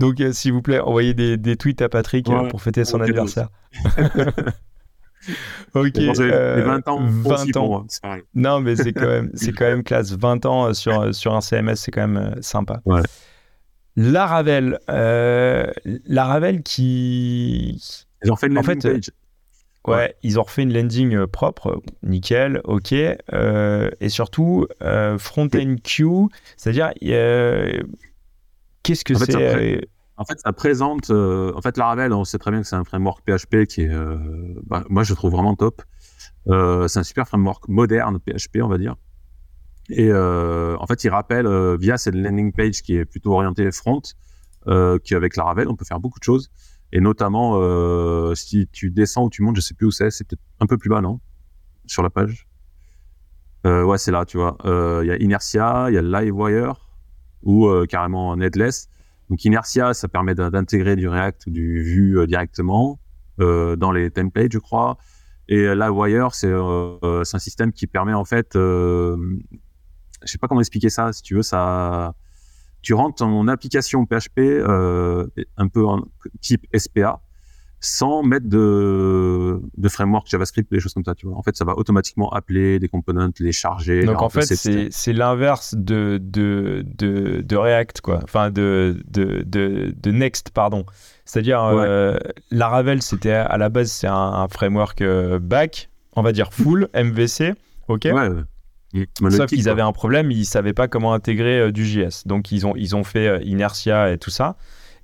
Donc, 0.00 0.18
euh, 0.20 0.32
s'il 0.32 0.54
vous 0.54 0.62
plaît, 0.62 0.80
envoyez 0.80 1.12
des, 1.12 1.36
des 1.36 1.56
tweets 1.56 1.82
à 1.82 1.90
Patrick 1.90 2.28
euh, 2.30 2.48
pour 2.48 2.62
fêter 2.62 2.86
son 2.86 3.02
anniversaire. 3.02 3.50
ok. 5.74 5.98
20 5.98 6.20
euh, 6.20 6.80
ans. 6.86 7.00
20 7.06 7.56
ans. 7.58 7.86
non, 8.34 8.60
mais 8.60 8.76
c'est 8.76 8.94
quand 8.94 9.06
même, 9.06 9.30
c'est 9.34 9.52
quand 9.52 9.66
même 9.66 9.82
classe. 9.84 10.12
20 10.12 10.46
ans 10.46 10.72
sur, 10.72 11.14
sur 11.14 11.34
un 11.34 11.42
CMS, 11.42 11.76
c'est 11.76 11.90
quand 11.90 12.08
même 12.08 12.36
sympa. 12.40 12.80
Ouais. 12.86 13.02
Laravel, 13.94 14.78
Laravel 14.88 16.62
qui. 16.62 17.78
Ils 18.24 18.32
ont 18.32 18.36
fait 18.36 18.46
une 18.46 18.54
landing 18.54 18.80
page. 18.80 19.10
Ouais, 19.86 20.14
ils 20.22 20.38
ont 20.38 20.42
refait 20.42 20.62
une 20.62 20.72
landing 20.72 21.26
propre, 21.26 21.82
nickel, 22.02 22.62
ok. 22.64 22.92
et 22.92 24.08
surtout, 24.08 24.66
front-end 25.18 25.76
queue, 25.84 26.28
c'est-à-dire, 26.56 26.92
Qu'est-ce 28.82 29.04
que 29.04 29.14
c'est 29.14 29.34
euh, 29.34 29.80
En 30.16 30.24
fait, 30.24 30.38
ça 30.40 30.52
présente. 30.52 31.10
Euh, 31.10 31.52
en 31.54 31.60
fait, 31.60 31.76
Laravel, 31.76 32.12
on 32.12 32.24
sait 32.24 32.38
très 32.38 32.50
bien 32.50 32.62
que 32.62 32.66
c'est 32.66 32.76
un 32.76 32.84
framework 32.84 33.22
PHP 33.26 33.66
qui 33.66 33.82
est. 33.82 33.92
Euh, 33.92 34.16
bah, 34.66 34.84
moi, 34.88 35.02
je 35.02 35.14
trouve 35.14 35.32
vraiment 35.32 35.54
top. 35.54 35.82
c'est 36.46 36.98
un 36.98 37.02
super 37.02 37.28
framework 37.28 37.68
moderne 37.68 38.18
PHP, 38.18 38.58
on 38.62 38.68
va 38.68 38.78
dire. 38.78 38.96
Et 39.90 40.12
en 40.12 40.86
fait, 40.86 41.04
il 41.04 41.10
rappelle 41.10 41.48
via 41.78 41.98
cette 41.98 42.14
landing 42.14 42.52
page 42.52 42.82
qui 42.82 42.96
est 42.96 43.04
plutôt 43.04 43.32
orientée 43.32 43.70
front, 43.72 44.02
qu'avec 44.66 45.36
Laravel, 45.36 45.68
on 45.68 45.76
peut 45.76 45.84
faire 45.84 46.00
beaucoup 46.00 46.18
de 46.18 46.24
choses. 46.24 46.50
Et 46.92 47.00
notamment, 47.00 48.34
si 48.34 48.68
tu 48.72 48.90
descends 48.90 49.24
ou 49.24 49.30
tu 49.30 49.42
montes, 49.42 49.56
je 49.56 49.60
sais 49.60 49.74
plus 49.74 49.86
où 49.86 49.90
c'est, 49.90 50.10
c'est 50.10 50.24
peut-être 50.24 50.42
un 50.60 50.66
peu 50.66 50.78
plus 50.78 50.90
bas, 50.90 51.00
non? 51.00 51.20
Sur 51.86 52.02
la 52.02 52.10
page? 52.10 52.46
ouais, 53.64 53.98
c'est 53.98 54.12
là, 54.12 54.24
tu 54.24 54.38
vois. 54.38 54.56
Il 54.64 55.06
y 55.06 55.10
a 55.10 55.16
Inertia, 55.16 55.86
il 55.88 55.94
y 55.94 55.98
a 55.98 56.02
Livewire 56.02 56.89
ou 57.42 57.66
euh, 57.66 57.86
carrément 57.86 58.28
en 58.28 58.40
headless. 58.40 58.88
Donc 59.28 59.44
Inertia, 59.44 59.94
ça 59.94 60.08
permet 60.08 60.34
d'intégrer 60.34 60.96
du 60.96 61.08
React 61.08 61.46
ou 61.46 61.50
du 61.50 61.82
Vue 61.82 62.18
euh, 62.18 62.26
directement 62.26 62.98
euh, 63.40 63.76
dans 63.76 63.92
les 63.92 64.10
templates, 64.10 64.52
je 64.52 64.58
crois. 64.58 64.98
Et 65.48 65.74
Livewire, 65.74 66.32
c'est 66.32 66.52
un 66.52 67.38
système 67.38 67.72
qui 67.72 67.88
permet 67.88 68.14
en 68.14 68.24
fait, 68.24 68.50
je 68.54 69.16
sais 70.24 70.38
pas 70.38 70.46
comment 70.46 70.60
expliquer 70.60 70.90
ça, 70.90 71.12
si 71.12 71.22
tu 71.22 71.34
veux, 71.34 71.42
ça, 71.42 72.14
tu 72.82 72.94
rentres 72.94 73.16
ton 73.16 73.48
application 73.48 74.06
PHP 74.06 74.62
un 75.56 75.68
peu 75.68 75.84
en 75.84 76.04
type 76.40 76.64
SPA 76.76 77.20
sans 77.80 78.22
mettre 78.22 78.46
de, 78.46 79.58
de 79.76 79.88
framework 79.88 80.28
JavaScript, 80.28 80.70
des 80.70 80.80
choses 80.80 80.92
comme 80.92 81.04
ça. 81.04 81.14
Tu 81.14 81.26
vois. 81.26 81.36
En 81.36 81.42
fait, 81.42 81.56
ça 81.56 81.64
va 81.64 81.76
automatiquement 81.76 82.30
appeler 82.30 82.78
des 82.78 82.88
components, 82.88 83.30
les 83.38 83.52
charger. 83.52 84.04
Donc 84.04 84.20
en 84.20 84.28
fait, 84.28 84.42
c'est 84.44 85.12
l'inverse 85.12 85.74
de, 85.74 86.20
de, 86.22 86.84
de, 86.86 87.40
de, 87.40 87.56
React, 87.56 88.02
quoi. 88.02 88.20
Enfin, 88.22 88.50
de, 88.50 89.02
de, 89.08 89.44
de, 89.46 90.10
Next, 90.10 90.50
pardon. 90.50 90.84
C'est-à-dire, 91.24 91.62
euh, 91.62 92.18
Laravel, 92.50 93.00
c'était 93.00 93.32
à 93.32 93.56
la 93.56 93.70
base, 93.70 93.90
c'est 93.90 94.08
un, 94.08 94.46
framework 94.48 95.00
euh, 95.00 95.38
back, 95.38 95.88
on 96.14 96.22
va 96.22 96.32
dire 96.32 96.52
full, 96.52 96.88
MVC, 96.94 97.54
ok? 97.88 98.08
Ouais. 98.12 98.28
Sauf 99.30 99.46
qu'ils 99.46 99.68
avaient 99.68 99.80
un 99.80 99.92
problème, 99.92 100.30
ils 100.30 100.44
savaient 100.44 100.72
pas 100.72 100.88
comment 100.88 101.14
intégrer 101.14 101.60
euh, 101.60 101.72
du 101.72 101.86
JS. 101.86 102.26
Donc 102.26 102.52
ils 102.52 102.66
ont, 102.66 102.74
ils 102.76 102.94
ont 102.96 103.04
fait 103.04 103.42
Inertia 103.44 104.12
et 104.12 104.18
tout 104.18 104.30
ça. 104.30 104.56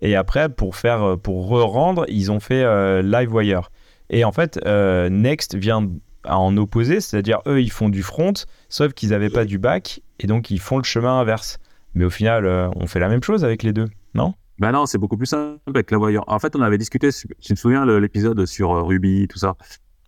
Et 0.03 0.15
après, 0.15 0.49
pour 0.49 0.77
faire, 0.77 1.03
euh, 1.03 1.17
pour 1.17 1.49
re-rendre, 1.49 2.05
ils 2.09 2.31
ont 2.31 2.41
fait 2.41 2.63
euh, 2.63 3.03
Livewire. 3.03 3.71
Et 4.11 4.25
en 4.25 4.33
fait, 4.33 4.61
euh, 4.67 5.09
Next 5.09 5.57
vient 5.57 5.89
en 6.25 6.57
opposé, 6.57 7.01
c'est-à-dire 7.01 7.41
eux 7.47 7.61
ils 7.61 7.71
font 7.71 7.89
du 7.89 8.03
front, 8.03 8.33
sauf 8.69 8.93
qu'ils 8.93 9.11
n'avaient 9.11 9.31
pas 9.31 9.45
du 9.45 9.59
back 9.59 10.01
et 10.19 10.27
donc 10.27 10.51
ils 10.51 10.61
font 10.61 10.79
le 10.79 10.85
chemin 10.85 11.21
inverse. 11.21 11.59
Mais 11.95 12.05
au 12.05 12.11
final, 12.11 12.45
euh, 12.47 12.69
on 12.77 12.87
fait 12.87 13.01
la 13.01 13.09
même 13.09 13.23
chose 13.23 13.45
avec 13.45 13.63
les 13.63 13.73
deux, 13.73 13.89
non? 14.15 14.35
Ben 14.59 14.73
non, 14.73 14.87
c'est 14.87 14.99
beaucoup 14.99 15.17
plus 15.17 15.27
simple 15.27 15.59
avec 15.67 15.93
voyeur. 15.93 16.25
En 16.29 16.39
fait, 16.39 16.57
on 16.57 16.63
avait 16.63 16.79
discuté, 16.79 17.11
tu 17.13 17.55
te 17.55 17.59
souviens 17.59 17.85
l'épisode 17.85 18.45
sur 18.47 18.87
Ruby, 18.87 19.29
tout 19.29 19.39
ça 19.39 19.57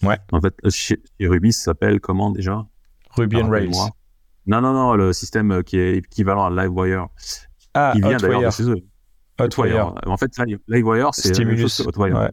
Ouais. 0.03 0.17
En 0.33 0.41
fait, 0.41 0.55
chez, 0.71 1.01
Ruby, 1.21 1.53
ça 1.53 1.65
s'appelle 1.65 2.01
comment 2.01 2.31
déjà? 2.31 2.65
Ruby 3.11 3.37
on 3.37 3.49
Rails. 3.49 3.73
Non, 4.47 4.61
non, 4.61 4.73
non, 4.73 4.95
le 4.95 5.13
système 5.13 5.63
qui 5.65 5.79
est 5.79 5.97
équivalent 5.97 6.47
à 6.47 6.51
Livewire. 6.51 7.09
Ah, 7.75 7.93
qui 7.95 8.01
vient 8.01 8.17
d'ailleurs 8.17 8.43
de 8.43 8.51
chez 8.51 8.71
eux. 8.71 8.83
Hotwire. 9.39 9.95
En 10.07 10.17
fait, 10.17 10.33
Livewire, 10.69 11.11
c'est 11.13 11.35
Stimulus. 11.35 11.81
Hotwire. 11.81 12.17
Ouais. 12.17 12.31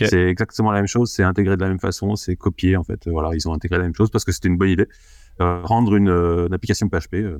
C'est 0.00 0.28
exactement 0.28 0.72
la 0.72 0.78
même 0.78 0.88
chose, 0.88 1.12
c'est 1.12 1.22
intégré 1.22 1.56
de 1.56 1.62
la 1.62 1.68
même 1.68 1.78
façon, 1.78 2.16
c'est 2.16 2.34
copié 2.36 2.76
en 2.76 2.82
fait. 2.82 3.08
Voilà, 3.08 3.30
ils 3.34 3.48
ont 3.48 3.52
intégré 3.52 3.78
la 3.78 3.84
même 3.84 3.94
chose 3.94 4.10
parce 4.10 4.24
que 4.24 4.32
c'était 4.32 4.48
une 4.48 4.58
bonne 4.58 4.70
idée. 4.70 4.88
Euh, 5.40 5.62
rendre 5.62 5.94
une, 5.94 6.08
euh, 6.08 6.46
une, 6.48 6.54
application 6.54 6.88
PHP 6.88 7.38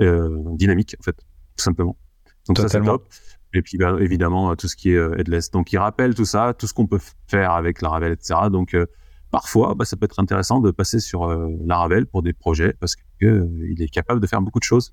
euh, 0.00 0.38
dynamique 0.52 0.96
en 1.00 1.02
fait, 1.02 1.16
tout 1.16 1.64
simplement. 1.64 1.96
Donc 2.46 2.58
ça 2.58 2.68
c'est 2.68 2.82
top. 2.82 3.08
Et 3.54 3.62
puis 3.62 3.78
bah, 3.78 3.96
évidemment 4.00 4.54
tout 4.54 4.68
ce 4.68 4.76
qui 4.76 4.90
est 4.90 5.18
headless. 5.18 5.50
Donc 5.50 5.72
il 5.72 5.78
rappelle 5.78 6.14
tout 6.14 6.26
ça, 6.26 6.52
tout 6.52 6.66
ce 6.66 6.74
qu'on 6.74 6.86
peut 6.86 7.00
faire 7.26 7.52
avec 7.52 7.80
Laravel, 7.80 8.12
etc. 8.12 8.34
Donc 8.50 8.76
parfois, 9.30 9.74
bah, 9.74 9.86
ça 9.86 9.96
peut 9.96 10.04
être 10.04 10.20
intéressant 10.20 10.60
de 10.60 10.70
passer 10.70 11.00
sur 11.00 11.26
Laravel 11.64 12.06
pour 12.06 12.22
des 12.22 12.34
projets 12.34 12.74
parce 12.74 12.96
que 13.18 13.48
il 13.70 13.80
est 13.80 13.88
capable 13.88 14.20
de 14.20 14.26
faire 14.26 14.42
beaucoup 14.42 14.58
de 14.58 14.64
choses 14.64 14.92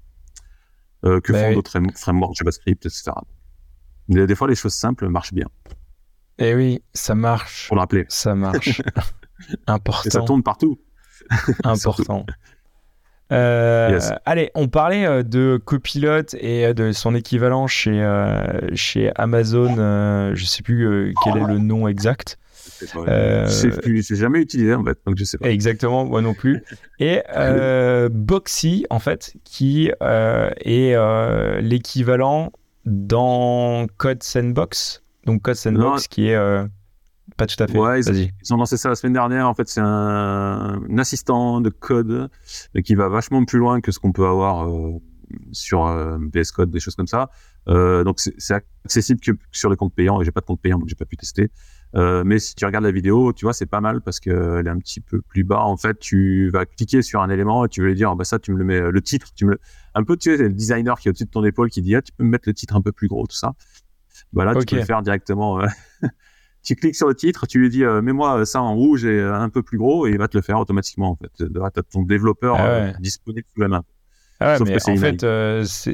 euh, 1.06 1.20
que 1.22 1.32
bah 1.32 1.47
font 1.47 1.54
d'autres 1.54 1.80
frameworks 1.95 2.36
JavaScript, 2.36 2.86
etc. 2.86 3.12
Mais 4.08 4.26
des 4.26 4.36
fois, 4.36 4.47
les 4.47 4.56
choses 4.56 4.74
simples 4.74 5.08
marchent 5.10 5.34
bien. 5.34 5.47
Eh 6.39 6.56
oui, 6.56 6.82
ça 6.93 7.16
marche. 7.16 7.68
Pour 7.68 7.76
le 7.76 7.82
rappeler. 7.82 8.06
Ça 8.10 8.36
marche. 8.36 8.82
Important. 9.68 10.08
Et 10.08 10.10
ça 10.10 10.22
tourne 10.22 10.43
partout. 10.43 10.80
Important. 11.64 12.26
Euh, 13.32 13.99
allez, 14.26 14.51
on 14.54 14.68
parlait 14.68 15.06
euh, 15.06 15.24
de 15.24 15.60
Copilot 15.64 16.36
et 16.38 16.68
euh, 16.68 16.74
de 16.74 16.91
son 16.91 17.16
équivalent 17.16 17.66
chez, 17.66 18.04
chez 18.76 19.12
Amazon. 19.16 19.76
je 20.36 20.45
sais 20.45 20.62
plus 20.62 21.16
quel 21.24 21.38
est 21.38 21.47
le 21.47 21.58
nom 21.58 21.88
exact. 21.88 22.38
Euh... 22.95 23.47
C'est 23.47 24.16
jamais 24.16 24.39
utilisé 24.39 24.74
en 24.74 24.84
fait, 24.84 24.97
donc 25.05 25.18
je 25.18 25.24
sais 25.24 25.38
pas. 25.38 25.49
Exactement, 25.49 26.05
moi 26.05 26.22
non 26.22 26.34
plus. 26.34 26.64
Et 26.99 27.22
euh, 27.36 28.09
Boxy, 28.09 28.86
en 28.89 28.99
fait, 28.99 29.36
qui 29.43 29.91
euh, 30.01 30.49
est 30.61 30.93
euh, 30.95 31.61
l'équivalent 31.61 32.51
dans 32.86 33.88
Code 33.97 34.24
Sandbox. 34.24 35.03
Donc 35.26 35.41
Code 35.41 35.55
Sandbox 35.55 36.07
qui 36.07 36.28
est 36.28 36.36
euh, 36.36 36.66
pas 37.38 37.47
tout 37.47 37.61
à 37.61 37.68
fait. 37.68 37.78
Ouais, 37.78 38.01
ils, 38.01 38.32
ils, 38.43 38.53
ont 38.53 38.57
lancé 38.57 38.78
ça 38.78 38.89
la 38.89 38.95
semaine 38.95 39.14
dernière. 39.14 39.47
En 39.47 39.53
fait, 39.53 39.68
c'est 39.68 39.82
un, 39.82 40.82
un, 40.89 40.97
assistant 40.97 41.61
de 41.61 41.70
code 41.70 42.30
qui 42.84 42.95
va 42.95 43.07
vachement 43.09 43.43
plus 43.45 43.59
loin 43.59 43.82
que 43.82 43.91
ce 43.91 43.99
qu'on 43.99 44.11
peut 44.11 44.28
avoir 44.28 44.70
euh, 44.70 44.99
sur 45.51 45.86
VS 46.34 46.51
Code, 46.53 46.70
des 46.70 46.80
choses 46.80 46.95
comme 46.95 47.07
ça. 47.07 47.30
donc 47.68 48.20
c'est 48.20 48.53
accessible 48.86 49.20
que 49.22 49.32
sur 49.51 49.70
les 49.70 49.78
comptes 49.78 49.95
payants 49.95 50.22
et 50.22 50.26
j'ai 50.26 50.32
pas 50.32 50.41
de 50.41 50.45
compte 50.45 50.61
payant 50.61 50.78
donc 50.78 50.89
j'ai 50.89 50.95
pas 50.95 51.05
pu 51.05 51.18
tester. 51.18 51.49
Euh, 51.96 52.24
mais 52.26 52.39
si 52.39 52.56
tu 52.56 52.66
regardes 52.66 52.86
la 52.86 52.91
vidéo, 52.91 53.34
tu 53.34 53.46
vois, 53.46 53.54
c'est 53.54 53.68
pas 53.68 53.82
mal 53.82 54.02
parce 54.02 54.20
qu'elle 54.20 54.66
est 54.66 54.70
un 54.70 54.80
petit 54.80 55.00
peu 55.00 55.22
plus 55.22 55.44
bas. 55.44 55.62
En 55.62 55.78
fait, 55.78 56.00
tu 56.00 56.50
vas 56.50 56.66
cliquer 56.66 57.02
sur 57.02 57.22
un 57.22 57.30
élément 57.30 57.66
et 57.66 57.70
tu 57.70 57.82
veux 57.82 57.88
lui 57.88 57.96
dire, 57.96 58.10
ah, 58.10 58.16
bah 58.16 58.24
ça, 58.24 58.39
tu 58.39 58.52
me 58.52 58.58
le 58.58 58.64
mets, 58.64 58.91
le 58.91 59.02
titre, 59.02 59.28
tu 59.36 59.46
me 59.46 59.60
un 59.94 60.04
peu, 60.04 60.18
tu 60.18 60.36
sais, 60.36 60.38
le 60.41 60.50
designer 60.50 61.00
qui 61.00 61.08
est 61.08 61.12
au-dessus 61.12 61.26
de 61.26 61.30
ton 61.30 61.44
épaule 61.44 61.70
qui 61.70 61.82
dit, 61.82 61.96
ah, 61.96 62.02
tu 62.02 62.12
peux 62.14 62.24
me 62.24 62.30
mettre 62.30 62.50
le 62.50 62.54
titre 62.54 62.76
un 62.76 62.82
peu 62.82 62.91
plus 62.91 63.08
gros, 63.08 63.28
tout 63.28 63.36
ça. 63.36 63.54
Bah 64.32 64.46
là, 64.46 64.56
tu 64.56 64.66
peux 64.66 64.76
le 64.78 64.86
faire 64.86 65.04
directement. 65.04 65.62
Euh, 65.62 65.68
tu 66.64 66.76
cliques 66.76 66.96
sur 66.96 67.08
le 67.08 67.14
titre, 67.14 67.46
tu 67.46 67.60
lui 67.60 67.70
dis, 67.70 67.84
euh, 67.84 68.02
mets-moi 68.02 68.44
ça 68.46 68.62
en 68.62 68.74
rouge 68.74 69.06
et 69.06 69.22
un 69.22 69.50
peu 69.50 69.62
plus 69.62 69.78
gros 69.78 70.08
et 70.08 70.12
il 70.12 70.18
va 70.18 70.28
te 70.28 70.36
le 70.36 70.41
faire 70.41 70.60
automatiquement, 70.60 71.12
en 71.12 71.16
fait. 71.16 71.32
Tu 71.38 71.62
as 71.62 71.84
ton 71.84 72.02
développeur 72.02 72.56
ah 72.58 72.94
disponible 73.00 73.46
sous 73.54 73.62
la 73.62 73.68
main. 73.68 73.84
Ah 74.39 74.58
ouais, 74.58 74.66
mais 74.66 74.89
en 74.89 74.98
fait, 74.98 75.26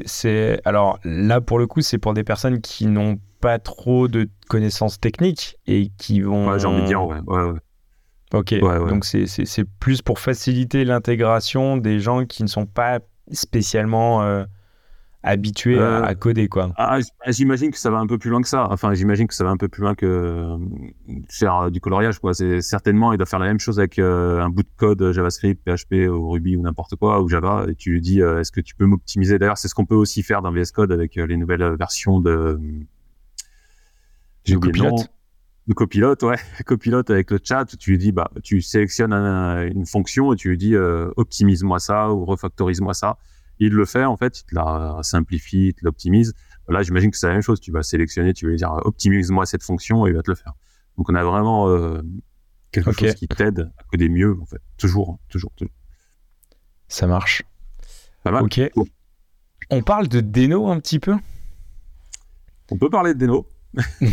c'est 0.06 0.60
alors 0.64 0.98
là 1.04 1.42
pour 1.42 1.58
le 1.58 1.66
coup, 1.66 1.82
c'est 1.82 1.98
pour 1.98 2.14
des 2.14 2.24
personnes 2.24 2.62
qui 2.62 2.86
n'ont 2.86 3.20
pas 3.40 3.58
trop 3.58 4.08
de 4.08 4.28
connaissances 4.48 5.00
techniques 5.00 5.56
et 5.66 5.90
qui 5.98 6.20
vont. 6.20 6.50
Ouais, 6.50 6.58
j'ai 6.58 6.66
envie 6.66 6.82
de 6.82 6.86
dire, 6.86 7.04
ouais. 7.04 7.20
ouais, 7.26 7.58
Ok, 8.32 8.54
donc 8.60 9.04
c'est 9.04 9.64
plus 9.80 10.02
pour 10.02 10.20
faciliter 10.20 10.84
l'intégration 10.84 11.76
des 11.76 11.98
gens 11.98 12.26
qui 12.26 12.44
ne 12.44 12.48
sont 12.48 12.66
pas 12.66 13.00
spécialement 13.32 14.22
euh, 14.22 14.44
habitués 15.24 15.80
à, 15.80 16.08
euh, 16.08 16.14
coder, 16.14 16.46
quoi. 16.46 16.72
Ah, 16.76 17.00
j'imagine 17.26 17.72
que 17.72 17.78
ça 17.78 17.90
va 17.90 17.98
un 17.98 18.06
peu 18.06 18.18
plus 18.18 18.30
loin 18.30 18.40
que 18.40 18.46
ça. 18.46 18.68
Enfin, 18.70 18.94
j'imagine 18.94 19.26
que 19.26 19.34
ça 19.34 19.42
va 19.42 19.50
un 19.50 19.56
peu 19.56 19.66
plus 19.66 19.82
loin 19.82 19.96
que 19.96 20.06
euh, 20.06 20.58
faire 21.28 21.72
du 21.72 21.80
coloriage, 21.80 22.20
quoi. 22.20 22.32
C'est 22.32 22.60
certainement, 22.60 23.12
il 23.12 23.16
doit 23.16 23.26
faire 23.26 23.40
la 23.40 23.46
même 23.46 23.58
chose 23.58 23.80
avec 23.80 23.98
un 23.98 24.48
bout 24.48 24.62
de 24.62 24.70
code 24.76 25.10
JavaScript, 25.10 25.68
PHP 25.68 26.08
ou 26.08 26.30
Ruby 26.30 26.56
ou 26.56 26.62
n'importe 26.62 26.94
quoi 26.94 27.20
ou 27.20 27.28
Java, 27.28 27.66
et 27.68 27.74
tu 27.74 27.90
lui 27.90 28.00
dis, 28.00 28.20
est-ce 28.20 28.52
que 28.52 28.60
tu 28.60 28.76
peux 28.76 28.86
m'optimiser? 28.86 29.40
D'ailleurs, 29.40 29.58
c'est 29.58 29.66
ce 29.66 29.74
qu'on 29.74 29.86
peut 29.86 29.96
aussi 29.96 30.22
faire 30.22 30.40
dans 30.40 30.52
VS 30.52 30.70
Code 30.72 30.92
avec 30.92 31.16
les 31.16 31.36
nouvelles 31.36 31.74
versions 31.76 32.20
de 32.20 32.60
j'ai 34.50 34.60
copilote. 34.60 35.08
Le 35.66 35.74
copilote, 35.74 36.22
ouais. 36.22 36.36
Copilote 36.66 37.10
avec 37.10 37.30
le 37.30 37.38
chat, 37.42 37.64
tu 37.78 37.90
lui 37.90 37.98
dis, 37.98 38.12
bah, 38.12 38.30
tu 38.42 38.60
sélectionnes 38.60 39.12
une 39.12 39.86
fonction 39.86 40.32
et 40.32 40.36
tu 40.36 40.48
lui 40.48 40.58
dis, 40.58 40.74
euh, 40.74 41.10
optimise-moi 41.16 41.78
ça 41.78 42.10
ou 42.10 42.24
refactorise-moi 42.24 42.94
ça. 42.94 43.18
Il 43.58 43.72
le 43.72 43.84
fait, 43.84 44.04
en 44.04 44.16
fait, 44.16 44.40
il 44.40 44.44
te 44.44 44.54
la 44.54 44.98
simplifie, 45.02 45.68
il 45.68 45.74
te 45.74 45.84
l'optimise. 45.84 46.34
Là, 46.68 46.82
j'imagine 46.82 47.10
que 47.10 47.18
c'est 47.18 47.26
la 47.26 47.34
même 47.34 47.42
chose. 47.42 47.60
Tu 47.60 47.70
vas 47.70 47.82
sélectionner, 47.82 48.32
tu 48.32 48.46
vas 48.46 48.50
lui 48.50 48.56
dire, 48.56 48.72
optimise-moi 48.84 49.46
cette 49.46 49.62
fonction 49.62 50.06
et 50.06 50.10
il 50.10 50.16
va 50.16 50.22
te 50.22 50.30
le 50.30 50.34
faire. 50.34 50.54
Donc, 50.96 51.08
on 51.10 51.14
a 51.14 51.22
vraiment 51.22 51.68
euh, 51.68 52.00
quelque 52.72 52.92
chose 52.92 53.14
qui 53.14 53.28
t'aide 53.28 53.70
à 53.78 53.82
coder 53.84 54.08
mieux, 54.08 54.36
en 54.40 54.46
fait. 54.46 54.60
Toujours, 54.78 55.18
toujours, 55.28 55.52
toujours. 55.56 55.74
Ça 56.88 57.06
marche. 57.06 57.42
Pas 58.24 58.32
mal. 58.32 58.44
Ok. 58.44 58.60
On 59.70 59.82
parle 59.82 60.08
de 60.08 60.20
Deno 60.20 60.68
un 60.68 60.80
petit 60.80 60.98
peu? 60.98 61.14
On 62.72 62.76
peut 62.78 62.90
parler 62.90 63.14
de 63.14 63.18
Deno. 63.18 63.46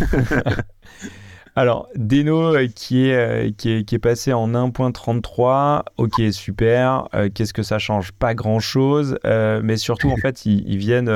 Alors, 1.57 1.89
Deno 1.95 2.55
euh, 2.55 2.67
qui 2.67 3.07
est, 3.07 3.15
euh, 3.15 3.51
qui 3.57 3.71
est, 3.71 3.83
qui 3.83 3.95
est 3.95 3.99
passé 3.99 4.31
en 4.31 4.47
1.33, 4.47 5.85
ok, 5.97 6.21
super. 6.31 7.07
Euh, 7.15 7.29
qu'est-ce 7.33 7.51
que 7.51 7.63
ça 7.63 7.79
change? 7.79 8.11
Pas 8.11 8.35
grand-chose, 8.35 9.17
mais 9.25 9.75
surtout, 9.77 10.11
en 10.11 10.17
fait, 10.17 10.45
ils, 10.45 10.77
viennent 10.77 11.09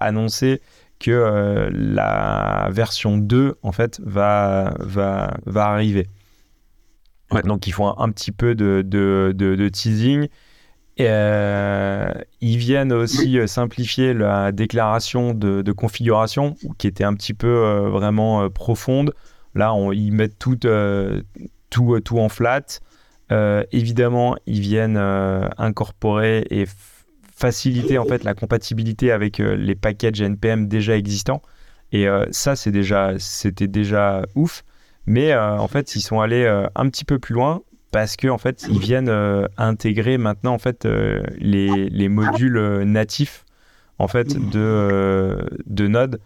annoncer 0.00 0.62
que 0.98 1.68
la 1.70 2.68
version 2.70 3.18
2, 3.18 3.56
en 3.62 3.72
fait, 3.72 4.00
va, 4.02 4.72
va, 4.78 5.36
va 5.44 5.66
arriver. 5.66 6.06
Donc, 7.44 7.66
ils 7.66 7.72
font 7.72 7.94
un, 7.98 8.10
petit 8.10 8.32
peu 8.32 8.54
de, 8.54 8.82
de, 8.82 9.34
de 9.36 9.68
teasing. 9.68 10.28
Euh, 11.00 12.12
ils 12.40 12.58
viennent 12.58 12.92
aussi 12.92 13.38
euh, 13.38 13.46
simplifier 13.46 14.12
la 14.12 14.52
déclaration 14.52 15.32
de, 15.32 15.72
configuration, 15.72 16.54
qui 16.78 16.86
était 16.86 17.04
un 17.04 17.14
petit 17.14 17.34
peu 17.34 17.48
euh, 17.48 17.88
vraiment 17.88 18.48
profonde. 18.50 19.14
Là, 19.54 19.74
ils 19.92 20.12
mettent 20.12 20.38
tout, 20.38 20.58
tout, 21.70 22.00
tout 22.00 22.18
en 22.18 22.28
flat. 22.28 22.80
évidemment, 23.70 24.36
ils 24.46 24.60
viennent 24.60 24.96
incorporer 24.96 26.46
et 26.50 26.66
faciliter 27.34 27.98
en 27.98 28.06
fait 28.06 28.24
la 28.24 28.34
compatibilité 28.34 29.12
avec 29.12 29.38
les 29.38 29.74
packages 29.74 30.22
NPM 30.22 30.68
déjà 30.68 30.96
existants. 30.96 31.42
Et 31.92 32.06
ça, 32.30 32.56
c'était 32.56 33.68
déjà 33.68 34.22
ouf. 34.34 34.64
Mais 35.04 35.36
en 35.36 35.68
fait, 35.68 35.96
ils 35.96 36.00
sont 36.00 36.20
allés 36.20 36.46
un 36.74 36.88
petit 36.88 37.04
peu 37.04 37.18
plus 37.18 37.34
loin 37.34 37.60
parce 37.92 38.16
que 38.16 38.26
en 38.26 38.38
fait 38.38 38.64
ils 38.68 38.80
viennent 38.80 39.10
euh, 39.10 39.46
intégrer 39.58 40.18
maintenant 40.18 40.54
en 40.54 40.58
fait 40.58 40.86
euh, 40.86 41.22
les, 41.38 41.88
les, 41.90 42.08
modules 42.08 42.56
euh, 42.56 42.84
natifs 42.84 43.44
en 43.98 44.08
fait 44.08 44.34
de, 44.50 45.38
de 45.66 45.86
Node 45.86 46.20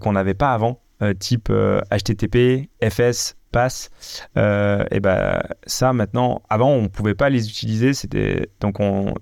qu'on 0.00 0.12
n'avait 0.12 0.34
pas 0.34 0.52
avant 0.52 0.80
type 1.18 1.50
HTTP, 1.50 2.70
FS, 2.82 3.36
PASS 3.52 3.90
et 4.36 5.00
ben 5.00 5.42
ça 5.66 5.92
maintenant 5.92 6.42
avant 6.48 6.70
on 6.72 6.88
pouvait 6.88 7.14
pas 7.14 7.28
les 7.28 7.48
utiliser 7.48 7.92
c'était 7.92 8.50
donc 8.60 8.80
on 8.80 9.14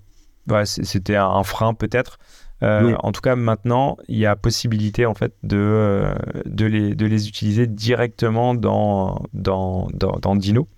c'était 0.65 1.17
un 1.17 1.43
frein 1.43 1.75
peut-être. 1.75 2.19
En 2.63 3.13
tout 3.13 3.21
cas, 3.21 3.35
maintenant, 3.35 3.97
il 4.07 4.19
y 4.19 4.27
a 4.27 4.37
possibilité 4.37 5.05
en 5.05 5.15
fait 5.15 5.35
de, 5.43 6.05
de, 6.45 6.65
les, 6.65 6.95
de 6.95 7.07
les 7.07 7.29
utiliser 7.29 7.67
directement 7.67 8.55
dans, 8.55 9.25
dans, 9.35 9.89
dans, 9.93 10.19
dans 10.23 10.37
Dino. 10.37 10.69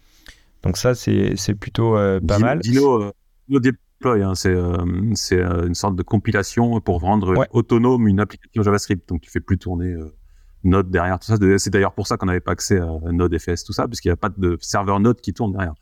Donc 0.69 0.77
ça, 0.77 0.95
c'est 0.95 1.55
plutôt 1.55 1.97
euh, 1.97 2.21
pas 2.21 2.39
mal. 2.39 2.59
Dino, 2.59 3.03
euh, 3.03 3.13
Dino 3.49 3.59
deploy, 3.59 4.23
hein, 4.23 4.35
c'est 4.35 4.53
euh, 4.53 4.77
une 5.67 5.75
sorte 5.75 5.97
de 5.97 6.03
compilation 6.03 6.79
pour 6.83 7.01
rendre 7.01 7.47
autonome 7.53 8.07
une 8.07 8.21
application 8.21 8.63
JavaScript. 8.63 9.09
Donc 9.09 9.23
tu 9.23 9.31
fais 9.31 9.41
plus 9.41 9.57
tourner 9.57 9.97
Node 10.65 10.91
derrière 10.91 11.19
tout 11.19 11.27
ça. 11.27 11.37
C'est 11.57 11.71
d'ailleurs 11.71 11.95
pour 11.95 12.07
ça 12.07 12.19
qu'on 12.19 12.27
n'avait 12.27 12.41
pas 12.41 12.53
accès 12.53 12.79
à 12.79 12.99
Node.fs, 13.11 13.65
tout 13.65 13.73
ça, 13.73 13.89
puisqu'il 13.89 14.09
n'y 14.09 14.13
a 14.13 14.17
pas 14.17 14.29
de 14.29 14.59
serveur 14.61 15.01
Node 15.01 15.23
qui 15.23 15.33
tourne 15.33 15.53
derrière. 15.53 15.73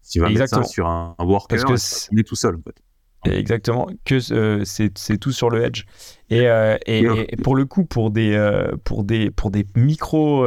Si 0.00 0.12
tu 0.12 0.20
vas 0.20 0.28
mettre 0.28 0.48
ça 0.48 0.62
sur 0.62 0.86
un, 0.86 1.16
worker, 1.18 1.64
Parce 1.66 2.08
que 2.08 2.20
est 2.20 2.22
tout 2.22 2.36
seul 2.36 2.54
en 2.54 2.62
fait. 2.62 2.80
Exactement, 3.28 3.88
que 4.04 4.20
c'est 4.20 5.18
tout 5.18 5.32
sur 5.32 5.50
le 5.50 5.64
edge. 5.64 5.86
Et, 6.30 6.44
et, 6.86 7.36
pour 7.42 7.56
le 7.56 7.64
coup, 7.64 7.84
pour 7.84 8.12
des, 8.12 8.70
pour 8.84 9.02
des, 9.02 9.32
pour 9.32 9.50
des 9.50 9.66
micro, 9.74 10.46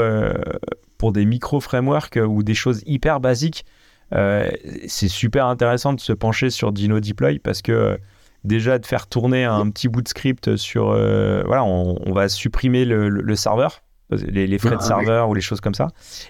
pour 0.97 1.11
des 1.11 1.25
micro 1.25 1.59
frameworks 1.59 2.17
ou 2.25 2.43
des 2.43 2.53
choses 2.53 2.81
hyper 2.85 3.19
basiques, 3.19 3.65
c'est 4.11 5.07
super 5.07 5.45
intéressant 5.45 5.93
de 5.93 5.99
se 5.99 6.13
pencher 6.13 6.49
sur 6.49 6.71
Dino 6.71 6.99
Deploy 6.99 7.39
parce 7.39 7.61
que 7.61 7.99
déjà 8.43 8.79
de 8.79 8.85
faire 8.85 9.07
tourner 9.07 9.43
un 9.43 9.69
petit 9.69 9.87
bout 9.87 10.01
de 10.01 10.07
script 10.07 10.55
sur 10.55 10.87
voilà 10.87 11.63
on, 11.63 12.11
va 12.11 12.29
supprimer 12.29 12.85
le 12.85 13.35
serveur 13.35 13.83
les, 14.11 14.57
frais 14.57 14.71
de 14.71 14.75
ah, 14.79 14.83
serveur 14.83 15.29
ou 15.29 15.33
les 15.33 15.41
choses 15.41 15.61
comme 15.61 15.73
ça. 15.73 15.87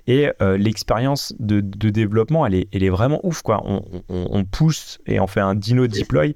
Et 0.07 0.29
euh, 0.41 0.57
l'expérience 0.57 1.33
de, 1.39 1.61
développement, 1.61 2.45
elle 2.45 2.55
est, 2.55 2.67
elle 2.73 2.83
est 2.83 2.89
vraiment 2.89 3.19
ouf. 3.23 3.41
Quoi. 3.41 3.63
On, 3.65 4.43
pousse 4.45 4.99
et 5.05 5.19
on 5.19 5.27
fait 5.27 5.39
un 5.39 5.55
dino 5.55 5.87
deploy. 5.87 6.35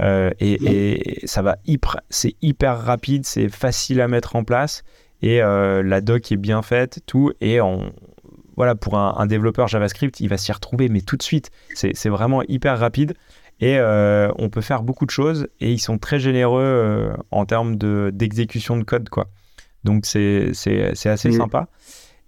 Euh, 0.00 0.30
et, 0.40 1.20
ça 1.24 1.42
va 1.42 1.58
hyper, 1.66 2.00
c'est 2.10 2.34
hyper 2.42 2.78
rapide, 2.78 3.24
c'est 3.24 3.48
facile 3.48 4.00
à 4.00 4.08
mettre 4.08 4.36
en 4.36 4.44
place 4.44 4.82
et 5.20 5.42
euh, 5.42 5.82
la 5.82 6.00
doc 6.00 6.32
est 6.32 6.36
bien 6.36 6.62
faite, 6.62 7.00
tout. 7.06 7.32
Et 7.40 7.60
on, 7.60 7.92
voilà, 8.56 8.74
pour 8.74 8.98
un, 8.98 9.26
développeur 9.26 9.68
JavaScript, 9.68 10.20
il 10.20 10.28
va 10.28 10.36
s'y 10.36 10.52
retrouver, 10.52 10.88
mais 10.88 11.00
tout 11.00 11.16
de 11.16 11.22
suite. 11.22 11.50
C'est 11.74 12.08
vraiment 12.08 12.42
hyper 12.42 12.78
rapide 12.78 13.14
et 13.60 13.78
on 13.80 14.48
peut 14.50 14.60
faire 14.60 14.82
beaucoup 14.82 15.06
de 15.06 15.10
choses 15.10 15.48
et 15.60 15.72
ils 15.72 15.78
sont 15.78 15.98
très 15.98 16.18
généreux 16.18 17.12
en 17.30 17.46
termes 17.46 17.76
d'exécution 17.76 18.76
de, 18.76 18.84
code, 18.84 19.08
quoi. 19.08 19.28
Donc 19.84 20.06
c'est 20.06 20.52
assez 21.04 21.28
mm. 21.28 21.32
sympa. 21.32 21.68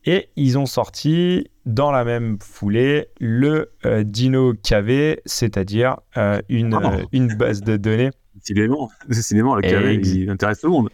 Et 0.06 0.28
ils 0.36 0.58
ont 0.58 0.66
sorti 0.66 1.48
dans 1.64 1.90
la 1.90 2.04
même 2.04 2.38
foulée 2.40 3.08
le 3.20 3.72
euh, 3.86 4.04
Dino 4.04 4.52
KV, 4.52 5.20
c'est-à-dire 5.24 5.96
euh, 6.16 6.40
une, 6.48 6.74
oh. 6.74 6.80
euh, 6.84 7.04
une 7.12 7.34
base 7.34 7.62
de 7.62 7.76
données. 7.76 8.10
Décidément, 8.46 8.90
décidément, 9.08 9.54
le 9.54 9.62
KV, 9.62 9.94
il 9.94 10.30
intéresse 10.30 10.60
tout 10.60 10.66
le 10.66 10.72
monde. 10.72 10.90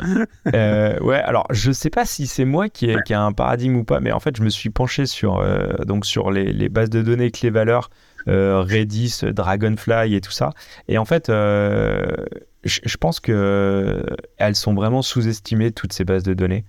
ouais, 1.03 1.21
alors 1.21 1.47
je 1.51 1.73
sais 1.73 1.91
pas 1.91 2.05
si 2.05 2.27
c'est 2.27 2.45
moi 2.45 2.69
qui 2.69 2.91
ai, 2.91 2.97
qui 3.05 3.13
a 3.13 3.23
un 3.23 3.33
paradigme 3.33 3.77
ou 3.77 3.85
pas, 3.85 4.01
mais 4.01 4.13
en 4.13 4.21
fait, 4.21 4.37
je 4.37 4.43
me 4.43 4.51
suis 4.51 4.71
penché 4.71 5.07
sur, 5.07 5.45
donc 5.85 6.07
sur 6.07 6.31
les, 6.31 6.53
les, 6.53 6.69
bases 6.69 6.91
de 6.91 7.03
données 7.03 7.31
clés-valeurs, 7.31 7.91
Redis, 8.27 9.21
Dragonfly 9.23 10.15
et 10.15 10.21
tout 10.21 10.31
ça. 10.31 10.51
Et 10.87 10.99
en 10.99 11.05
fait, 11.05 11.29
je, 12.65 12.97
pense 12.97 13.21
que 13.21 13.33
euh, 13.35 14.17
elles 14.37 14.57
sont 14.57 14.75
vraiment 14.75 15.03
sous-estimées 15.03 15.73
toutes 15.73 15.93
ces 15.93 16.05
bases 16.05 16.23
de 16.23 16.35
données. 16.35 16.65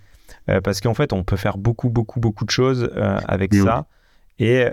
Euh, 0.49 0.61
parce 0.61 0.81
qu'en 0.81 0.93
fait 0.93 1.13
on 1.13 1.23
peut 1.23 1.35
faire 1.35 1.57
beaucoup 1.57 1.89
beaucoup 1.89 2.19
beaucoup 2.19 2.45
de 2.45 2.49
choses 2.49 2.89
euh, 2.95 3.19
avec 3.27 3.53
ça 3.53 3.85
et 4.43 4.67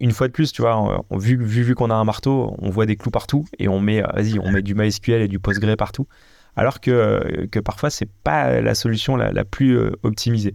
une 0.00 0.12
fois 0.12 0.28
de 0.28 0.32
plus 0.32 0.52
tu 0.52 0.62
vois 0.62 1.04
vu, 1.10 1.36
vu, 1.42 1.62
vu 1.62 1.74
qu'on 1.74 1.90
a 1.90 1.94
un 1.94 2.04
marteau 2.04 2.54
on 2.58 2.70
voit 2.70 2.86
des 2.86 2.96
clous 2.96 3.10
partout 3.10 3.44
et 3.58 3.68
on 3.68 3.80
met 3.80 4.02
vas-y 4.02 4.38
on 4.38 4.50
met 4.50 4.62
du 4.62 4.74
MySQL 4.74 5.22
et 5.22 5.28
du 5.28 5.38
Postgre 5.38 5.76
partout. 5.76 6.06
Alors 6.54 6.80
que, 6.80 7.46
que 7.50 7.60
parfois 7.60 7.90
c'est 7.90 8.10
pas 8.24 8.60
la 8.60 8.74
solution 8.74 9.16
la, 9.16 9.32
la 9.32 9.44
plus 9.44 9.78
optimisée. 10.02 10.54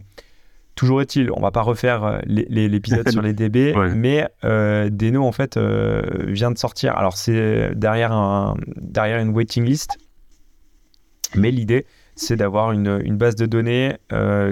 Toujours 0.78 1.02
est-il, 1.02 1.32
on 1.32 1.42
va 1.42 1.50
pas 1.50 1.64
refaire 1.64 2.04
euh, 2.04 2.20
l'épisode 2.28 3.10
sur 3.12 3.24
les 3.24 3.34
DB, 3.34 3.74
mais 3.96 4.28
euh, 4.44 4.90
Deno 4.92 5.26
en 5.26 5.32
fait 5.32 5.58
euh, 5.58 6.04
vient 6.28 6.52
de 6.52 6.58
sortir. 6.58 6.96
Alors 6.96 7.18
c'est 7.18 7.72
derrière, 7.76 8.12
un, 8.12 8.56
derrière 8.76 9.20
une 9.20 9.30
waiting 9.30 9.66
list, 9.66 9.98
mais 11.36 11.50
l'idée 11.50 11.88
c'est 12.16 12.36
d'avoir 12.36 12.72
une, 12.74 13.02
une, 13.04 13.18
base 13.18 13.36
de 13.36 13.48
données 13.48 13.96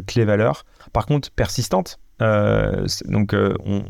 clé 0.08 0.26
valeur, 0.26 0.66
par 0.94 1.06
contre 1.06 1.32
persistante. 1.32 2.00
Donc 2.20 3.34
on, 3.34 3.84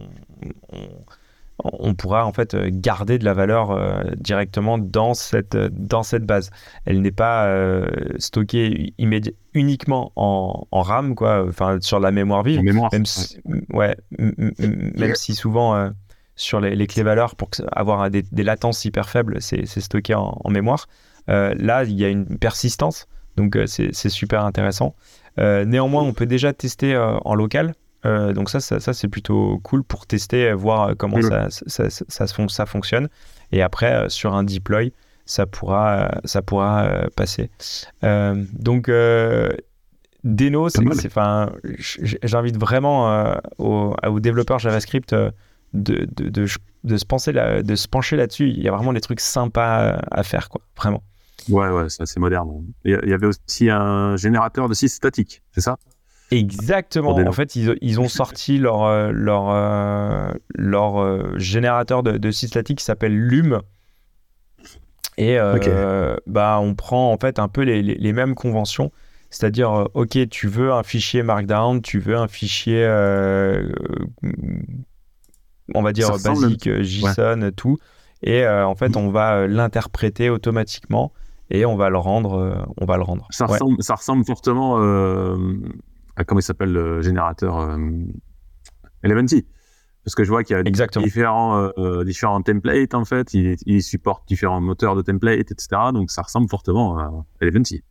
on 1.63 1.95
pourra 1.95 2.25
en 2.25 2.33
fait 2.33 2.53
euh, 2.53 2.69
garder 2.71 3.17
de 3.17 3.25
la 3.25 3.33
valeur 3.33 3.71
euh, 3.71 4.03
directement 4.17 4.77
dans 4.77 5.13
cette, 5.13 5.55
euh, 5.55 5.69
dans 5.71 6.03
cette 6.03 6.25
base. 6.25 6.49
Elle 6.85 7.01
n'est 7.01 7.11
pas 7.11 7.49
stockée 8.17 8.93
uniquement 9.53 10.11
en, 10.15 10.81
RAM, 10.81 11.15
quoi, 11.15 11.45
enfin 11.47 11.77
sur 11.81 11.99
la 11.99 12.11
mémoire 12.11 12.43
vive. 12.43 12.61
même, 12.61 13.05
si, 13.05 13.39
ouais. 13.71 13.95
même 14.17 15.15
si 15.15 15.35
souvent 15.35 15.91
sur 16.35 16.59
les, 16.59 16.87
clés 16.87 17.03
valeurs, 17.03 17.35
pour 17.35 17.49
avoir 17.71 18.09
des, 18.09 18.23
latences 18.43 18.85
hyper 18.85 19.09
faibles, 19.09 19.41
c'est 19.41 19.65
stocké 19.65 20.13
en, 20.13 20.49
mémoire. 20.49 20.87
là, 21.27 21.83
il 21.83 21.99
y 21.99 22.05
a 22.05 22.09
une 22.09 22.37
persistance, 22.37 23.07
donc 23.37 23.57
c'est 23.65 24.09
super 24.09 24.45
intéressant. 24.45 24.95
néanmoins, 25.37 26.03
on 26.03 26.13
peut 26.13 26.27
déjà 26.27 26.53
tester 26.53 26.95
en 26.97 27.35
local. 27.35 27.73
Euh, 28.05 28.33
donc 28.33 28.49
ça, 28.49 28.59
ça, 28.59 28.93
c'est 28.93 29.07
plutôt 29.07 29.59
cool 29.63 29.83
pour 29.83 30.05
tester, 30.05 30.53
voir 30.53 30.95
comment 30.97 31.21
ça, 31.21 31.47
ça, 31.49 31.89
ça, 31.89 32.27
ça, 32.27 32.65
fonctionne. 32.65 33.09
Et 33.51 33.61
après, 33.61 33.93
euh, 33.93 34.09
sur 34.09 34.35
un 34.35 34.43
deploy, 34.43 34.93
ça 35.25 35.45
pourra, 35.45 36.11
ça 36.23 36.41
pourra 36.41 36.85
euh, 36.85 37.07
passer. 37.15 37.49
donc, 38.03 38.89
Deno, 40.23 40.69
j'invite 42.23 42.57
vraiment 42.57 43.35
aux, 43.57 43.95
aux, 44.07 44.19
développeurs 44.19 44.59
JavaScript 44.59 45.13
de, 45.13 45.31
de, 45.73 46.07
de, 46.15 46.47
de, 46.83 46.97
se 46.97 47.05
penser 47.05 47.33
de 47.33 47.75
se 47.75 47.87
pencher 47.87 48.15
là-dessus. 48.15 48.49
Il 48.49 48.61
y 48.61 48.67
a 48.67 48.71
vraiment 48.71 48.93
des 48.93 49.01
trucs 49.01 49.19
sympas 49.19 49.99
à 50.11 50.23
faire, 50.23 50.49
quoi, 50.49 50.61
vraiment. 50.77 51.03
Ouais, 51.49 51.69
ouais, 51.69 51.89
c'est 51.89 52.03
assez 52.03 52.19
moderne. 52.19 52.49
Il 52.85 52.99
y 53.05 53.13
avait 53.13 53.27
aussi 53.27 53.69
un 53.69 54.15
générateur 54.17 54.67
de 54.67 54.73
site 54.73 54.89
statique, 54.89 55.43
c'est 55.51 55.61
ça? 55.61 55.77
Exactement. 56.31 57.11
En 57.11 57.31
fait, 57.31 57.55
ils, 57.55 57.99
ont 57.99 58.07
sorti 58.09 58.57
leur, 58.57 58.83
euh, 58.83 59.11
leur, 59.11 59.49
euh, 59.49 60.31
leur 60.55 60.97
euh, 60.97 61.33
générateur 61.37 62.03
de, 62.03 62.17
de 62.17 62.29
qui 62.29 62.83
s'appelle 62.83 63.15
Lume. 63.15 63.61
Et 65.17 65.37
bah, 66.27 66.59
on 66.61 66.75
prend 66.75 67.13
en 67.13 67.17
fait 67.17 67.39
un 67.39 67.47
peu 67.47 67.61
les, 67.61 67.81
les, 67.81 68.13
mêmes 68.13 68.35
conventions. 68.35 68.91
C'est-à-dire, 69.29 69.87
OK, 69.93 70.17
tu 70.29 70.47
veux 70.47 70.73
un 70.73 70.83
fichier 70.83 71.23
Markdown, 71.23 71.81
tu 71.81 71.99
veux 71.99 72.17
un 72.17 72.27
fichier, 72.27 72.85
on 75.73 75.81
va 75.81 75.93
dire, 75.93 76.11
basique, 76.21 76.69
JSON, 76.81 77.51
tout. 77.55 77.77
Et 78.23 78.45
en 78.45 78.75
fait, 78.75 78.97
on 78.97 79.09
va 79.09 79.47
l'interpréter 79.47 80.29
automatiquement 80.29 81.13
et 81.49 81.65
on 81.65 81.77
va 81.77 81.89
le 81.89 81.97
rendre. 81.97 82.65
on 82.75 82.85
va 82.85 82.97
le 82.97 83.03
rendre. 83.03 83.25
Ça, 83.29 83.45
ressemble, 83.45 83.81
ça 83.81 83.95
ressemble 83.95 84.25
fortement 84.25 84.77
comment 86.23 86.39
il 86.39 86.43
s'appelle 86.43 86.71
le 86.71 87.01
générateur 87.01 87.59
euh, 87.59 87.77
Eleventy 89.03 89.45
parce 90.05 90.13
que 90.13 90.23
je 90.23 90.29
vois 90.29 90.43
qu'il 90.43 90.55
y 90.55 90.59
a 90.59 90.63
différents 90.63 91.59
euh, 91.59 91.69
euh, 91.79 92.03
différents 92.03 92.41
templates 92.41 92.93
en 92.93 93.05
fait. 93.05 93.33
Il, 93.33 93.55
il, 93.65 93.81
supporte 93.81 94.27
différents 94.27 94.61
moteurs 94.61 94.95
de 94.95 95.01
templates 95.01 95.51
etc 95.51 95.67
donc 95.93 96.11
ça 96.11 96.21
ressemble 96.21 96.47
fortement 96.47 96.97
à 96.99 97.11
Eleventy 97.41 97.83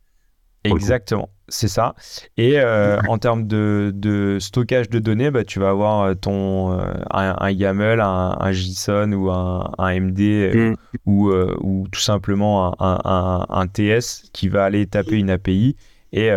Exactement, 0.63 1.29
c'est 1.47 1.67
ça. 1.67 1.93
Et 2.37 2.59
euh, 2.59 2.97
en 3.07 3.19
termes 3.19 3.45
de, 3.45 3.91
de, 3.93 4.39
stockage 4.39 4.89
de 4.89 4.97
données, 4.97 5.29
bah, 5.29 5.43
tu 5.43 5.59
vas 5.59 5.69
avoir 5.69 6.15
ton, 6.17 6.71
un, 7.11 7.51
YAML, 7.51 8.01
un, 8.01 8.51
JSON 8.51 9.11
ou 9.11 9.29
un, 9.29 9.71
un 9.77 9.99
MD 9.99 10.55
mm. 10.55 10.75
ou, 11.05 11.31
ou 11.31 11.87
tout 11.91 11.99
simplement 11.99 12.75
un, 12.79 13.67
TS 13.67 14.23
qui 14.33 14.49
va 14.49 14.63
aller 14.63 14.87
taper 14.87 15.17
une 15.17 15.29
API 15.29 15.75
et, 16.15 16.31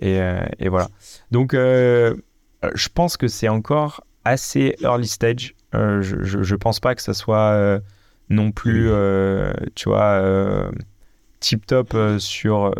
et, 0.00 0.20
et 0.58 0.68
voilà. 0.68 0.88
Donc, 1.30 1.54
euh, 1.54 2.70
je 2.74 2.88
pense 2.88 3.16
que 3.16 3.28
c'est 3.28 3.48
encore 3.48 4.04
assez 4.24 4.76
early 4.82 5.06
stage. 5.06 5.54
Euh, 5.74 6.02
je, 6.02 6.38
ne 6.38 6.56
pense 6.56 6.80
pas 6.80 6.94
que 6.94 7.02
ça 7.02 7.14
soit 7.14 7.52
euh, 7.52 7.80
non 8.28 8.50
plus, 8.50 8.90
tu 9.74 9.88
vois, 9.88 10.22
tip 11.40 11.66
top 11.66 11.96
sur. 12.18 12.74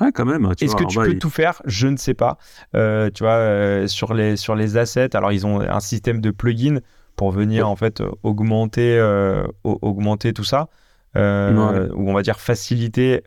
Ouais, 0.00 0.12
quand 0.12 0.24
même. 0.24 0.50
Est-ce 0.60 0.76
que 0.76 0.84
tu 0.84 0.98
peux 0.98 1.18
tout 1.18 1.30
faire? 1.30 1.60
Je 1.64 1.86
ne 1.86 1.96
sais 1.96 2.14
pas. 2.14 2.38
tu 2.72 3.22
vois, 3.22 3.86
sur, 3.86 4.14
les, 4.14 4.36
sur 4.36 4.54
les 4.54 4.76
assets, 4.76 5.16
alors 5.16 5.32
ils 5.32 5.46
ont 5.46 5.60
un 5.60 5.80
système 5.80 6.20
de 6.20 6.30
plugin 6.30 6.80
pour 7.16 7.30
venir 7.30 7.68
en 7.68 7.76
fait 7.76 8.02
augmenter, 8.22 9.00
augmenter 9.64 10.32
tout 10.32 10.44
ça, 10.44 10.68
ou 11.14 11.20
on 11.20 12.14
va 12.14 12.22
dire 12.22 12.40
faciliter 12.40 13.22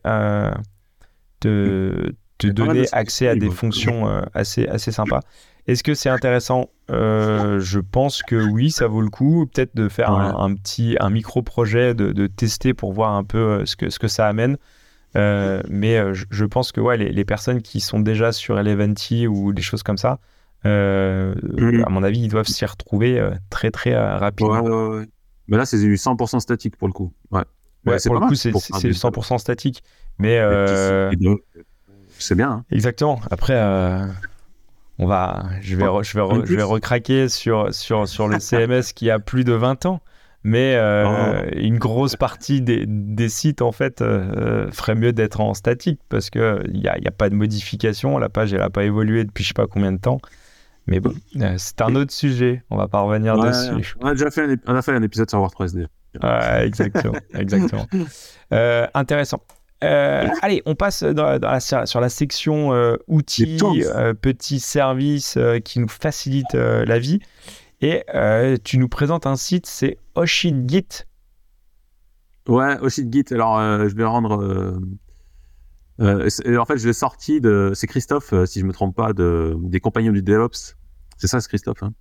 de, 1.43 2.15
te 2.37 2.47
donner 2.47 2.85
accès 2.91 3.27
à 3.27 3.35
des 3.35 3.49
fonctions 3.49 4.07
euh, 4.07 4.21
assez, 4.33 4.67
assez 4.67 4.91
sympas. 4.91 5.21
Est-ce 5.67 5.83
que 5.83 5.93
c'est 5.93 6.09
intéressant? 6.09 6.69
Euh, 6.91 7.59
Je 7.59 7.79
pense 7.79 8.21
que 8.21 8.35
oui, 8.35 8.69
ça 8.69 8.87
vaut 8.87 9.01
le 9.01 9.09
coup. 9.09 9.47
Peut-être 9.47 9.75
de 9.75 9.87
faire 9.87 10.11
un, 10.11 10.53
petit, 10.55 10.97
un 10.99 11.09
micro-projet, 11.09 11.93
de, 11.93 12.27
tester 12.27 12.73
pour 12.73 12.93
voir 12.93 13.13
un 13.13 13.23
peu 13.23 13.37
euh, 13.37 13.65
ce 13.65 13.75
que, 13.75 13.89
ce 13.89 13.99
que 13.99 14.07
ça 14.07 14.27
amène. 14.27 14.57
mais 15.15 16.13
je, 16.13 16.45
pense 16.45 16.71
que 16.71 16.81
ouais, 16.81 16.97
les, 16.97 17.25
personnes 17.25 17.61
qui 17.61 17.79
sont 17.79 17.99
déjà 17.99 18.31
sur 18.31 18.59
Eleventy 18.59 19.27
ou 19.27 19.53
des 19.53 19.61
choses 19.61 19.83
comme 19.83 19.97
ça, 19.97 20.19
mm. 20.65 20.67
à 21.85 21.89
mon 21.89 22.03
avis, 22.03 22.21
ils 22.21 22.29
doivent 22.29 22.47
s'y 22.47 22.65
retrouver 22.65 23.25
très 23.49 23.71
très 23.71 23.95
rapidement. 23.95 25.01
mais 25.47 25.57
là, 25.57 25.65
c'est 25.65 25.79
du 25.79 25.95
100% 25.95 26.39
statique 26.39 26.75
pour 26.75 26.89
le 26.89 26.93
coup. 26.93 27.13
Ouais. 27.31 27.43
pour 28.03 28.15
le 28.15 28.27
coup, 28.27 28.35
c'est 28.35 28.51
100% 28.51 29.37
statique. 29.37 29.81
Mais 30.19 30.39
c'est 32.23 32.35
bien. 32.35 32.51
Hein. 32.51 32.65
Exactement. 32.71 33.19
Après, 33.31 33.55
euh, 33.55 34.05
on 34.97 35.05
va, 35.05 35.43
je 35.61 35.75
vais, 35.75 35.85
je 36.03 36.17
vais, 36.17 36.45
je 36.45 36.55
vais 36.55 36.63
recraquer 36.63 37.27
sur, 37.27 37.73
sur, 37.73 38.07
sur 38.07 38.27
le 38.27 38.39
CMS 38.39 38.93
qui 38.95 39.09
a 39.09 39.19
plus 39.19 39.43
de 39.43 39.53
20 39.53 39.85
ans. 39.85 40.01
Mais 40.45 40.75
euh, 40.75 41.05
oh. 41.07 41.55
une 41.55 41.77
grosse 41.77 42.17
partie 42.17 42.61
des, 42.61 42.85
des 42.85 43.29
sites, 43.29 43.61
en 43.61 43.71
fait, 43.71 44.01
euh, 44.01 44.69
ferait 44.71 44.95
mieux 44.95 45.13
d'être 45.13 45.39
en 45.39 45.53
statique 45.53 46.01
parce 46.09 46.29
qu'il 46.29 46.71
n'y 46.73 46.87
a, 46.87 46.97
y 46.99 47.07
a 47.07 47.11
pas 47.11 47.29
de 47.29 47.35
modification. 47.35 48.17
La 48.17 48.27
page, 48.27 48.53
elle 48.53 48.59
n'a 48.59 48.69
pas 48.69 48.83
évolué 48.83 49.23
depuis 49.23 49.43
je 49.43 49.49
sais 49.49 49.53
pas 49.53 49.67
combien 49.67 49.93
de 49.93 49.99
temps. 49.99 50.19
Mais 50.85 50.99
bon, 50.99 51.13
c'est 51.57 51.81
un 51.81 51.95
autre 51.95 52.11
sujet. 52.11 52.61
On 52.69 52.75
va 52.75 52.89
pas 52.89 52.99
revenir 52.99 53.37
dessus. 53.37 53.95
On 54.01 54.07
a 54.07 54.11
déjà 54.11 54.31
fait 54.31 54.43
un, 54.43 54.55
on 54.67 54.75
a 54.75 54.81
fait 54.81 54.91
un 54.91 55.01
épisode 55.01 55.29
sur 55.29 55.39
WordPress 55.39 55.73
déjà. 55.73 55.87
Ouais, 56.21 56.67
exactement, 56.67 57.17
exactement. 57.33 57.87
intéressant. 58.93 59.41
Allez, 59.83 60.61
on 60.65 60.75
passe 60.75 61.03
dans, 61.03 61.59
sur 61.59 62.01
la 62.01 62.09
section 62.09 62.71
outils, 63.07 63.57
petits 64.21 64.59
services 64.59 65.37
qui 65.65 65.79
nous 65.79 65.87
facilitent 65.87 66.53
la 66.53 66.99
vie. 66.99 67.19
Et 67.81 68.03
tu 68.63 68.77
nous 68.77 68.89
présentes 68.89 69.27
un 69.27 69.35
site, 69.35 69.65
c'est 69.65 69.97
Oshitgit. 70.15 71.05
Ouais, 72.47 72.77
Oshitgit. 72.79 73.25
Alors, 73.31 73.59
je 73.87 73.95
vais 73.95 74.05
rendre 74.05 74.79
euh, 75.99 76.57
en 76.57 76.65
fait, 76.65 76.77
je 76.77 76.87
l'ai 76.87 76.93
sorti 76.93 77.41
de. 77.41 77.71
C'est 77.75 77.87
Christophe, 77.87 78.33
euh, 78.33 78.45
si 78.45 78.59
je 78.59 78.65
me 78.65 78.73
trompe 78.73 78.95
pas, 78.95 79.13
de, 79.13 79.55
des 79.59 79.79
compagnons 79.79 80.11
du 80.11 80.21
DevOps. 80.21 80.75
C'est 81.17 81.27
ça, 81.27 81.39
c'est 81.39 81.47
Christophe, 81.47 81.83
hein 81.83 81.93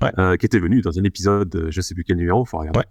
ouais. 0.00 0.12
euh, 0.18 0.36
qui 0.36 0.46
était 0.46 0.60
venu 0.60 0.80
dans 0.80 0.98
un 0.98 1.04
épisode, 1.04 1.66
je 1.70 1.80
sais 1.80 1.94
plus 1.94 2.04
quel 2.04 2.16
numéro, 2.16 2.44
faut 2.44 2.58
regarder. 2.58 2.78
Ouais. 2.78 2.86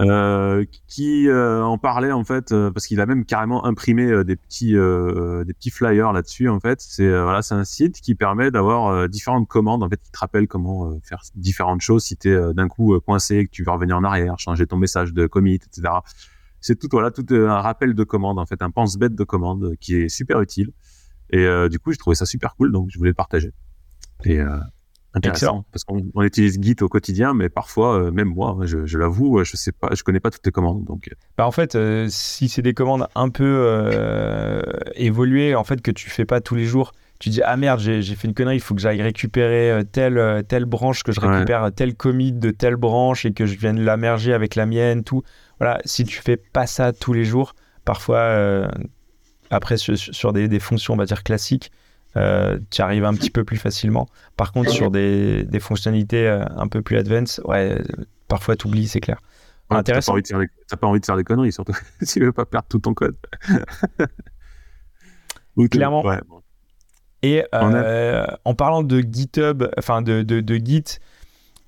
Euh, 0.00 0.64
qui 0.86 1.28
euh, 1.28 1.60
en 1.64 1.76
parlait 1.76 2.12
en 2.12 2.22
fait 2.22 2.54
parce 2.72 2.86
qu'il 2.86 3.00
a 3.00 3.06
même 3.06 3.24
carrément 3.24 3.64
imprimé 3.64 4.22
des 4.22 4.36
petits 4.36 4.72
des 4.74 5.54
petits 5.54 5.70
flyers 5.70 6.12
là-dessus 6.12 6.48
en 6.48 6.60
fait. 6.60 6.80
C'est 6.80 7.08
voilà 7.08 7.42
c'est 7.42 7.54
un 7.54 7.64
site 7.64 8.00
qui 8.00 8.14
permet 8.14 8.50
d'avoir 8.50 9.08
différentes 9.08 9.48
commandes. 9.48 9.82
En 9.82 9.88
fait 9.88 10.00
qui 10.00 10.10
te 10.10 10.18
rappelle 10.18 10.46
comment 10.46 10.98
faire 11.02 11.22
différentes 11.34 11.80
choses 11.80 12.04
si 12.04 12.16
tu 12.16 12.30
es 12.30 12.54
d'un 12.54 12.68
coup 12.68 12.98
coincé 13.00 13.46
que 13.46 13.50
tu 13.50 13.64
veux 13.64 13.72
revenir 13.72 13.96
en 13.96 14.04
arrière 14.04 14.38
changer 14.38 14.66
ton 14.66 14.76
message 14.76 15.12
de 15.12 15.26
commit 15.26 15.54
etc 15.54 15.90
c'est 16.60 16.78
tout 16.78 16.88
voilà 16.90 17.10
tout 17.10 17.24
euh, 17.32 17.48
un 17.48 17.60
rappel 17.60 17.94
de 17.94 18.04
commande 18.04 18.38
en 18.38 18.46
fait 18.46 18.62
un 18.62 18.70
pense-bête 18.70 19.14
de 19.14 19.24
commande 19.24 19.76
qui 19.80 19.96
est 19.96 20.08
super 20.08 20.40
utile. 20.40 20.72
Et 21.30 21.44
euh, 21.44 21.68
du 21.68 21.78
coup 21.78 21.92
j'ai 21.92 21.98
trouvé 21.98 22.16
ça 22.16 22.26
super 22.26 22.54
cool 22.56 22.72
donc 22.72 22.88
je 22.90 22.98
voulais 22.98 23.10
le 23.10 23.14
partager. 23.14 23.52
Et 24.24 24.40
euh, 25.14 25.18
intéressant. 25.18 25.64
Parce 25.72 25.84
qu'on 25.84 26.22
utilise 26.22 26.58
Git 26.60 26.76
au 26.80 26.88
quotidien 26.88 27.34
mais 27.34 27.48
parfois 27.48 28.10
même 28.10 28.28
moi 28.28 28.56
hein, 28.58 28.66
je, 28.66 28.86
je 28.86 28.98
l'avoue 28.98 29.42
je 29.44 29.56
sais 29.56 29.72
pas 29.72 29.90
je 29.94 30.02
connais 30.02 30.20
pas 30.20 30.30
toutes 30.30 30.44
les 30.46 30.52
commandes 30.52 30.84
donc 30.84 31.10
bah 31.36 31.46
en 31.46 31.50
fait 31.50 31.76
si 32.08 32.48
c'est 32.48 32.62
des 32.62 32.74
commandes 32.74 33.06
un 33.14 33.28
peu 33.30 34.62
évoluées 34.94 35.54
en 35.54 35.64
fait 35.64 35.80
que 35.80 35.90
tu 35.90 36.10
fais 36.10 36.24
pas 36.24 36.40
tous 36.40 36.54
les 36.54 36.64
jours 36.64 36.92
tu 37.18 37.30
dis 37.30 37.42
ah 37.42 37.56
merde 37.56 37.80
j'ai 37.80 38.02
fait 38.14 38.28
une 38.28 38.34
connerie 38.34 38.56
il 38.56 38.60
faut 38.60 38.74
que 38.74 38.80
j'aille 38.80 39.02
récupérer 39.02 39.82
telle 39.90 40.44
telle 40.46 40.66
branche 40.66 41.02
que 41.02 41.12
je 41.12 41.20
récupère 41.20 41.70
tel 41.74 41.94
commit 41.94 42.32
de 42.32 42.50
telle 42.50 42.76
branche 42.76 43.24
et 43.24 43.32
que 43.32 43.46
je 43.46 43.56
vienne 43.58 43.80
la 43.80 43.96
merger 43.96 44.32
avec 44.32 44.54
la 44.54 44.66
mienne 44.66 45.04
tout. 45.04 45.22
Voilà, 45.58 45.80
si 45.84 46.04
tu 46.04 46.20
fais 46.20 46.36
pas 46.36 46.66
ça 46.66 46.92
tous 46.92 47.12
les 47.12 47.24
jours, 47.24 47.54
parfois, 47.84 48.18
euh, 48.18 48.68
après, 49.50 49.76
sur, 49.76 50.32
des, 50.32 50.60
fonctions, 50.60 50.94
on 50.94 50.96
va 50.96 51.06
dire 51.06 51.22
classiques, 51.22 51.72
euh, 52.18 52.58
tu 52.70 52.82
arrives 52.82 53.04
un 53.04 53.14
petit 53.14 53.30
peu 53.30 53.44
plus 53.44 53.56
facilement. 53.56 54.06
Par 54.36 54.52
contre, 54.52 54.70
sur 54.70 54.90
des, 54.90 55.46
fonctionnalités 55.60 56.26
euh, 56.26 56.44
un 56.56 56.68
peu 56.68 56.82
plus 56.82 56.96
advanced, 56.96 57.40
ouais, 57.44 57.80
parfois 58.28 58.56
tu 58.56 58.66
oublies, 58.66 58.88
c'est 58.88 59.00
clair. 59.00 59.20
Intéressant. 59.70 60.14
T'as 60.20 60.38
pas, 60.70 60.76
pas, 60.78 60.86
envie 60.86 61.00
de 61.00 61.06
faire 61.06 61.16
des 61.16 61.24
conneries, 61.24 61.52
surtout 61.52 61.74
si 62.02 62.18
tu 62.18 62.24
veux 62.24 62.32
pas 62.32 62.46
perdre 62.46 62.68
tout 62.68 62.78
ton 62.78 62.94
code. 62.94 63.16
Clairement. 65.70 66.04
Et 67.22 67.44
en 67.52 68.54
parlant 68.54 68.82
de 68.82 69.00
GitHub, 69.00 69.64
enfin 69.76 70.02
de, 70.02 70.22
de, 70.22 70.40
de 70.40 70.54
Git, 70.54 71.00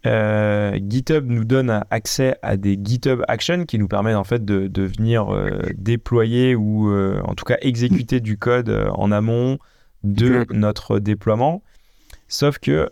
euh, 0.07 0.79
GitHub 0.89 1.27
nous 1.27 1.45
donne 1.45 1.85
accès 1.91 2.37
à 2.43 2.57
des 2.57 2.79
GitHub 2.83 3.23
Actions 3.29 3.65
qui 3.67 3.79
nous 3.79 3.89
permettent 3.89 4.17
en 4.17 4.25
fait 4.25 4.45
de, 4.45 4.83
venir 4.83 5.35
euh, 5.35 5.61
déployer 5.75 6.55
ou 6.55 6.91
euh, 6.91 7.21
en 7.25 7.35
tout 7.35 7.45
cas 7.45 7.59
exécuter 7.61 8.21
du 8.21 8.39
code 8.39 8.71
en 8.95 9.13
amont 9.13 9.59
de 10.03 10.47
notre 10.51 10.99
déploiement. 10.99 11.63
Sauf 12.29 12.59
que 12.59 12.89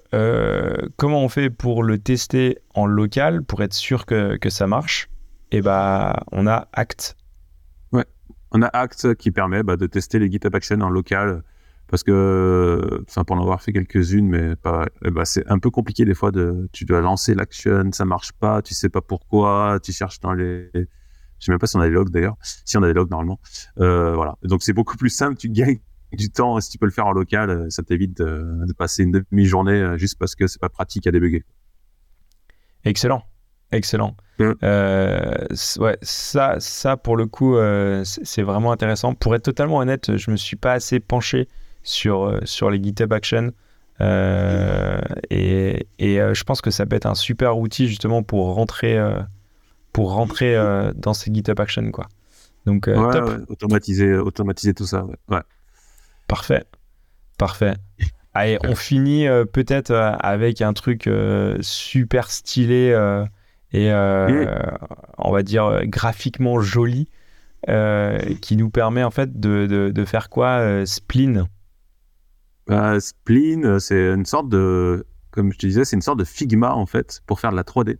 comment 0.96 1.22
on 1.22 1.28
fait 1.28 1.50
pour 1.50 1.82
le 1.82 1.98
tester 1.98 2.58
en 2.74 2.86
local 2.86 3.42
pour 3.44 3.62
être 3.62 3.74
sûr 3.74 4.06
que, 4.06 4.36
que 4.36 4.50
ça 4.50 4.66
marche? 4.66 5.08
Eh 5.50 5.62
bah 5.62 6.24
on 6.32 6.46
a 6.46 6.68
Act. 6.72 7.16
Ouais, 7.92 8.04
on 8.50 8.62
a 8.62 8.66
Act 8.66 9.14
qui 9.14 9.30
permet 9.30 9.62
bah, 9.62 9.76
de 9.76 9.86
tester 9.86 10.18
les 10.18 10.30
GitHub 10.30 10.54
Actions 10.54 10.80
en 10.80 10.90
local 10.90 11.42
parce 11.88 12.02
que, 12.02 13.02
enfin, 13.08 13.24
pour 13.24 13.36
en 13.36 13.40
avoir 13.40 13.62
fait 13.62 13.72
quelques-unes, 13.72 14.28
mais 14.28 14.56
pas, 14.56 14.86
eh 15.04 15.10
ben, 15.10 15.24
c'est 15.24 15.46
un 15.50 15.58
peu 15.58 15.70
compliqué 15.70 16.04
des 16.04 16.14
fois 16.14 16.30
de, 16.30 16.68
tu 16.72 16.84
dois 16.84 17.00
lancer 17.00 17.34
l'action, 17.34 17.90
ça 17.92 18.04
marche 18.04 18.32
pas, 18.32 18.60
tu 18.60 18.74
sais 18.74 18.90
pas 18.90 19.00
pourquoi, 19.00 19.78
tu 19.82 19.92
cherches 19.92 20.20
dans 20.20 20.34
les, 20.34 20.68
je 20.74 20.80
sais 21.38 21.50
même 21.50 21.58
pas 21.58 21.66
si 21.66 21.76
on 21.76 21.80
a 21.80 21.88
des 21.88 21.94
logs 21.94 22.10
d'ailleurs, 22.10 22.36
si 22.42 22.76
on 22.76 22.82
a 22.82 22.88
des 22.88 22.92
logs 22.92 23.10
normalement, 23.10 23.40
euh, 23.80 24.14
voilà. 24.14 24.36
Donc 24.42 24.62
c'est 24.62 24.74
beaucoup 24.74 24.98
plus 24.98 25.08
simple, 25.08 25.38
tu 25.38 25.48
gagnes 25.48 25.78
du 26.16 26.30
temps 26.30 26.60
si 26.60 26.70
tu 26.70 26.78
peux 26.78 26.86
le 26.86 26.92
faire 26.92 27.06
en 27.06 27.12
local, 27.12 27.66
ça 27.70 27.82
t'évite 27.82 28.16
de, 28.16 28.64
de, 28.66 28.72
passer 28.72 29.02
une 29.02 29.12
demi-journée 29.12 29.72
euh, 29.72 29.98
juste 29.98 30.18
parce 30.18 30.34
que 30.34 30.46
c'est 30.46 30.60
pas 30.60 30.68
pratique 30.68 31.06
à 31.06 31.10
débugger. 31.10 31.44
Excellent, 32.84 33.22
excellent. 33.72 34.16
Mmh. 34.38 34.52
Euh, 34.62 35.46
ouais, 35.78 35.98
ça, 36.00 36.56
ça 36.60 36.96
pour 36.96 37.16
le 37.16 37.26
coup, 37.26 37.56
euh, 37.56 38.02
c'est 38.04 38.42
vraiment 38.42 38.72
intéressant. 38.72 39.14
Pour 39.14 39.34
être 39.34 39.42
totalement 39.42 39.78
honnête, 39.78 40.16
je 40.16 40.30
me 40.30 40.36
suis 40.36 40.56
pas 40.56 40.72
assez 40.72 41.00
penché 41.00 41.48
sur, 41.82 42.24
euh, 42.24 42.40
sur 42.44 42.70
les 42.70 42.82
GitHub 42.82 43.12
Actions. 43.12 43.52
Euh, 44.00 45.00
et, 45.30 45.88
et 45.98 46.20
euh, 46.20 46.32
je 46.34 46.44
pense 46.44 46.60
que 46.60 46.70
ça 46.70 46.86
peut 46.86 46.94
être 46.94 47.06
un 47.06 47.16
super 47.16 47.58
outil 47.58 47.88
justement 47.88 48.22
pour 48.22 48.54
rentrer, 48.54 48.98
pour 49.92 50.12
rentrer 50.12 50.56
dans 50.94 51.14
ces 51.14 51.32
GitHub 51.32 51.58
Actions. 51.58 51.90
Quoi. 51.90 52.06
Donc, 52.66 52.88
automatiser, 53.48 54.14
automatiser 54.14 54.74
tout 54.74 54.86
ça. 54.86 55.04
Ouais. 55.28 55.40
Parfait. 56.28 56.64
Parfait. 57.38 57.74
Allez, 58.34 58.58
on 58.64 58.76
finit 58.76 59.26
peut-être 59.52 59.92
avec 59.92 60.62
un 60.62 60.72
truc 60.72 61.10
super 61.60 62.30
stylé 62.30 62.90
et 63.72 63.90
on 63.92 65.32
va 65.32 65.42
dire 65.42 65.80
graphiquement 65.84 66.60
joli 66.60 67.08
qui 67.66 68.56
nous 68.56 68.70
permet 68.70 69.02
en 69.02 69.10
fait 69.10 69.40
de, 69.40 69.66
de, 69.66 69.90
de 69.90 70.04
faire 70.04 70.28
quoi 70.28 70.86
Spleen? 70.86 71.48
Bah, 72.68 73.00
Spleen, 73.00 73.64
euh, 73.64 73.78
c'est 73.78 74.12
une 74.12 74.26
sorte 74.26 74.50
de, 74.50 75.06
comme 75.30 75.52
je 75.52 75.58
te 75.58 75.66
disais, 75.66 75.84
c'est 75.86 75.96
une 75.96 76.02
sorte 76.02 76.18
de 76.18 76.24
Figma 76.24 76.74
en 76.74 76.84
fait 76.84 77.22
pour 77.26 77.40
faire 77.40 77.50
de 77.50 77.56
la 77.56 77.62
3D. 77.62 77.96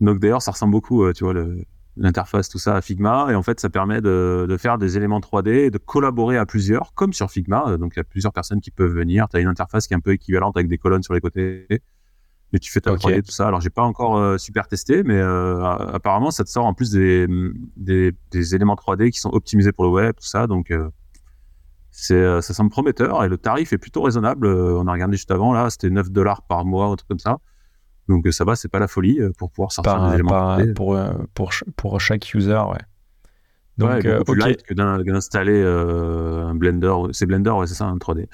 Donc 0.00 0.18
d'ailleurs, 0.18 0.42
ça 0.42 0.50
ressemble 0.50 0.72
beaucoup, 0.72 1.04
euh, 1.04 1.12
tu 1.12 1.24
vois, 1.24 1.34
l'interface, 2.00 2.48
tout 2.48 2.58
ça 2.58 2.76
à 2.76 2.80
Figma. 2.80 3.28
Et 3.30 3.34
en 3.34 3.42
fait, 3.42 3.60
ça 3.60 3.70
permet 3.70 4.00
de, 4.00 4.46
de, 4.48 4.56
faire 4.56 4.78
des 4.78 4.96
éléments 4.96 5.20
3D 5.20 5.48
et 5.48 5.70
de 5.70 5.78
collaborer 5.78 6.36
à 6.36 6.46
plusieurs, 6.46 6.94
comme 6.94 7.12
sur 7.12 7.30
Figma. 7.30 7.76
Donc 7.76 7.92
il 7.94 7.98
y 7.98 8.00
a 8.00 8.04
plusieurs 8.04 8.32
personnes 8.32 8.60
qui 8.60 8.70
peuvent 8.70 8.92
venir. 8.92 9.28
Tu 9.28 9.36
as 9.36 9.40
une 9.40 9.48
interface 9.48 9.86
qui 9.86 9.94
est 9.94 9.96
un 9.96 10.00
peu 10.00 10.12
équivalente 10.12 10.56
avec 10.56 10.68
des 10.68 10.78
colonnes 10.78 11.02
sur 11.02 11.14
les 11.14 11.20
côtés. 11.20 11.66
Et 12.52 12.58
tu 12.58 12.72
fais 12.72 12.80
ta 12.80 12.92
3D, 12.92 13.22
tout 13.22 13.30
ça. 13.30 13.46
Alors 13.46 13.60
j'ai 13.60 13.70
pas 13.70 13.82
encore 13.82 14.16
euh, 14.16 14.36
super 14.36 14.66
testé, 14.66 15.04
mais 15.04 15.20
apparemment, 15.20 16.30
ça 16.30 16.42
te 16.42 16.50
sort 16.50 16.66
en 16.66 16.74
plus 16.74 16.90
des, 16.90 17.26
des, 17.76 18.12
des, 18.30 18.54
éléments 18.54 18.74
3D 18.74 19.10
qui 19.10 19.20
sont 19.20 19.30
optimisés 19.30 19.72
pour 19.72 19.84
le 19.84 19.90
web, 19.90 20.14
tout 20.16 20.26
ça. 20.26 20.46
Donc 20.46 20.72
c'est 21.90 22.14
euh, 22.14 22.40
ça 22.40 22.54
semble 22.54 22.70
prometteur 22.70 23.24
et 23.24 23.28
le 23.28 23.36
tarif 23.36 23.72
est 23.72 23.78
plutôt 23.78 24.02
raisonnable. 24.02 24.46
Euh, 24.46 24.78
on 24.78 24.86
a 24.86 24.92
regardé 24.92 25.16
juste 25.16 25.30
avant 25.30 25.52
là, 25.52 25.70
c'était 25.70 25.90
9 25.90 26.10
dollars 26.10 26.42
par 26.42 26.64
mois 26.64 26.88
ou 26.88 26.92
un 26.92 26.96
truc 26.96 27.08
comme 27.08 27.18
ça. 27.18 27.38
Donc 28.10 28.26
euh, 28.26 28.32
ça 28.32 28.44
va, 28.44 28.56
c'est 28.56 28.68
pas 28.68 28.78
la 28.78 28.88
folie 28.88 29.18
pour 29.38 29.50
pouvoir 29.50 29.72
sortir 29.72 30.08
des 30.08 30.14
éléments. 30.14 30.58
pour, 30.74 30.98
pour, 31.34 31.52
pour 31.76 32.00
chaque 32.00 32.34
user, 32.34 32.52
ouais. 32.52 32.78
Donc, 33.78 33.90
ouais, 33.90 34.18
beaucoup 34.18 34.32
plus 34.32 34.40
light 34.40 34.62
que 34.62 34.74
d'installer 34.74 35.62
un 35.62 36.54
Blender. 36.54 36.94
C'est 37.12 37.24
Blender, 37.24 37.50
ouais, 37.50 37.66
c'est 37.66 37.74
ça, 37.74 37.86
un 37.86 37.96
3D. 37.96 38.26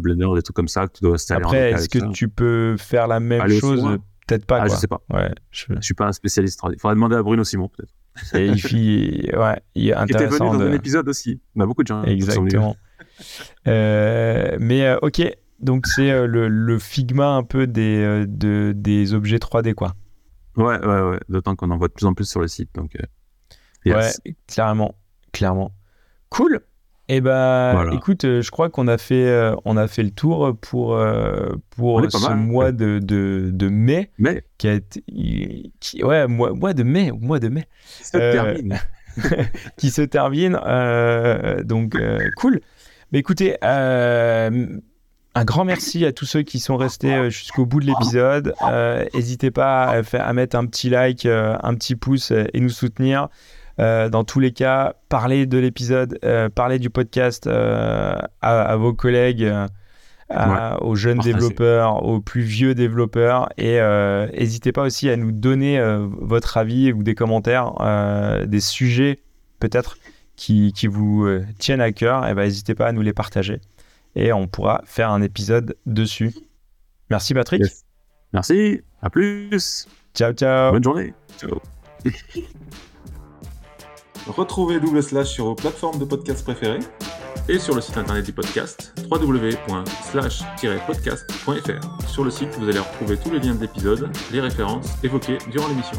Blender, 0.00 0.26
des 0.34 0.42
trucs 0.42 0.56
comme 0.56 0.66
ça 0.66 0.88
que 0.88 0.94
tu 0.94 1.04
dois 1.04 1.14
installer. 1.14 1.44
Après, 1.44 1.70
est-ce 1.70 1.88
que 1.88 2.10
tu 2.10 2.28
peux 2.28 2.76
faire 2.76 3.06
la 3.06 3.20
même 3.20 3.48
chose? 3.48 3.98
Peut-être 4.26 4.44
pas. 4.44 4.62
Ah, 4.62 4.68
je 4.68 4.74
sais 4.74 4.88
pas. 4.88 5.00
Ouais, 5.12 5.30
je... 5.52 5.66
je 5.76 5.80
suis 5.80 5.94
pas 5.94 6.06
un 6.06 6.12
spécialiste 6.12 6.60
3D. 6.60 6.72
Il 6.74 6.80
faudrait 6.80 6.96
demander 6.96 7.14
à 7.14 7.22
Bruno 7.22 7.44
Simon, 7.44 7.68
peut-être. 7.68 7.94
Et 8.34 8.46
il 8.46 8.60
fit, 8.60 9.30
ouais, 9.36 9.60
il 9.74 9.88
est 9.88 9.94
intéressant. 9.94 10.06
Qui 10.06 10.34
était 10.34 10.44
venu 10.44 10.58
dans 10.58 10.64
un 10.64 10.72
épisode 10.72 11.08
aussi. 11.08 11.40
On 11.54 11.60
a 11.60 11.66
beaucoup 11.66 11.82
de 11.82 11.88
gens. 11.88 12.02
Exactement. 12.02 12.76
euh, 13.68 14.56
mais 14.58 14.86
euh, 14.86 14.98
ok, 15.02 15.22
donc 15.60 15.86
c'est 15.86 16.10
euh, 16.10 16.26
le, 16.26 16.48
le, 16.48 16.78
Figma 16.78 17.28
un 17.28 17.42
peu 17.42 17.66
des, 17.66 18.02
euh, 18.02 18.26
de, 18.28 18.72
des 18.74 19.14
objets 19.14 19.38
3D, 19.38 19.74
quoi. 19.74 19.94
Ouais, 20.56 20.78
ouais, 20.84 21.00
ouais. 21.02 21.20
D'autant 21.28 21.54
qu'on 21.56 21.70
en 21.70 21.76
voit 21.76 21.88
de 21.88 21.92
plus 21.92 22.06
en 22.06 22.14
plus 22.14 22.28
sur 22.28 22.40
le 22.40 22.48
site. 22.48 22.70
Donc, 22.74 22.96
Ouais, 23.84 24.10
clairement, 24.46 24.96
clairement. 25.32 25.72
Cool. 26.30 26.60
Eh 27.08 27.20
ben, 27.20 27.92
écoute, 27.92 28.24
euh, 28.24 28.42
je 28.42 28.50
crois 28.50 28.68
qu'on 28.68 28.88
a 28.88 28.98
fait, 28.98 29.28
euh, 29.28 29.54
on 29.64 29.76
a 29.76 29.86
fait 29.86 30.02
le 30.02 30.10
tour 30.10 30.56
pour 30.60 30.96
euh, 30.96 31.52
pour 31.70 32.02
ce 32.10 32.32
mois 32.32 32.72
de, 32.72 32.98
de, 32.98 33.50
de, 33.52 33.68
mai, 33.68 34.10
mai, 34.18 34.42
qui 34.58 34.66
a 34.66 34.72
été, 34.74 35.04
qui, 35.78 36.02
ouais, 36.02 36.26
mois, 36.26 36.52
mois 36.52 36.74
de 36.74 36.82
mai, 36.82 37.12
mois 37.12 37.38
de 37.38 37.48
mai, 37.48 37.68
qui 37.98 38.04
se 38.04 38.10
termine, 38.10 38.78
qui 39.76 39.90
se 39.90 40.02
termine. 40.02 40.58
donc 41.64 41.96
cool. 42.36 42.60
Mais 43.12 43.20
écoutez, 43.20 43.56
un 45.36 45.44
grand 45.44 45.64
merci 45.64 46.04
à 46.04 46.12
tous 46.12 46.24
ceux 46.24 46.42
qui 46.42 46.58
sont 46.58 46.76
restés 46.76 47.30
jusqu'au 47.30 47.66
bout 47.66 47.80
de 47.80 47.86
l'épisode. 47.86 48.54
N'hésitez 49.14 49.50
pas 49.50 49.84
à, 49.84 50.02
à, 50.18 50.32
mettre 50.32 50.56
un 50.56 50.66
petit 50.66 50.90
like, 50.90 51.26
un 51.26 51.74
petit 51.74 51.94
pouce 51.94 52.32
et 52.32 52.60
nous 52.60 52.70
soutenir. 52.70 53.28
Euh, 53.78 54.08
dans 54.08 54.24
tous 54.24 54.40
les 54.40 54.52
cas, 54.52 54.94
parlez 55.08 55.46
de 55.46 55.58
l'épisode, 55.58 56.18
euh, 56.24 56.48
parlez 56.48 56.78
du 56.78 56.88
podcast 56.88 57.46
euh, 57.46 58.18
à, 58.40 58.76
vos 58.76 58.94
collègues, 58.94 59.52
aux 60.80 60.94
jeunes 60.94 61.18
développeurs, 61.18 62.02
aux 62.04 62.20
plus 62.20 62.40
vieux 62.40 62.74
développeurs. 62.74 63.48
Et 63.58 63.78
n'hésitez 64.38 64.72
pas 64.72 64.82
aussi 64.82 65.08
à 65.10 65.16
nous 65.16 65.32
donner 65.32 65.80
votre 66.20 66.56
avis 66.56 66.92
ou 66.92 67.02
des 67.02 67.14
commentaires, 67.14 67.72
des 68.46 68.60
sujets 68.60 69.20
peut-être 69.60 69.98
qui, 70.36 70.72
qui, 70.72 70.86
vous 70.86 71.28
tiennent 71.58 71.80
à 71.80 71.92
cœur. 71.92 72.26
Et 72.26 72.30
eh 72.32 72.34
ben, 72.34 72.42
n'hésitez 72.42 72.74
pas 72.74 72.86
à 72.86 72.92
nous 72.92 73.02
les 73.02 73.12
partager 73.12 73.60
et 74.16 74.32
on 74.32 74.48
pourra 74.48 74.82
faire 74.84 75.10
un 75.10 75.22
épisode 75.22 75.76
dessus. 75.86 76.34
Merci 77.10 77.34
Patrick. 77.34 77.62
Merci, 78.32 78.80
à 79.00 79.10
plus. 79.10 79.86
Ciao, 80.14 80.32
ciao. 80.32 80.72
Bonne 80.72 80.82
journée. 80.82 81.14
Ciao. 81.38 81.60
Retrouvez 84.26 84.80
Double 84.80 85.00
Slash 85.02 85.28
sur 85.28 85.44
vos 85.44 85.54
plateformes 85.54 86.00
de 86.00 86.04
podcast 86.04 86.42
préférées 86.42 86.80
et 87.48 87.60
sur 87.60 87.76
le 87.76 87.80
site 87.80 87.96
internet 87.96 88.26
du 88.26 88.32
podcast 88.32 88.92
www.slash-podcast.fr. 89.08 92.08
Sur 92.08 92.24
le 92.24 92.32
site, 92.32 92.48
vous 92.58 92.68
allez 92.68 92.80
retrouver 92.80 93.16
tous 93.18 93.30
les 93.30 93.38
liens 93.38 93.54
de 93.54 93.60
l'épisode, 93.60 94.10
les 94.32 94.40
références 94.40 94.88
évoquées 95.04 95.38
durant 95.52 95.68
l'émission. 95.68 95.96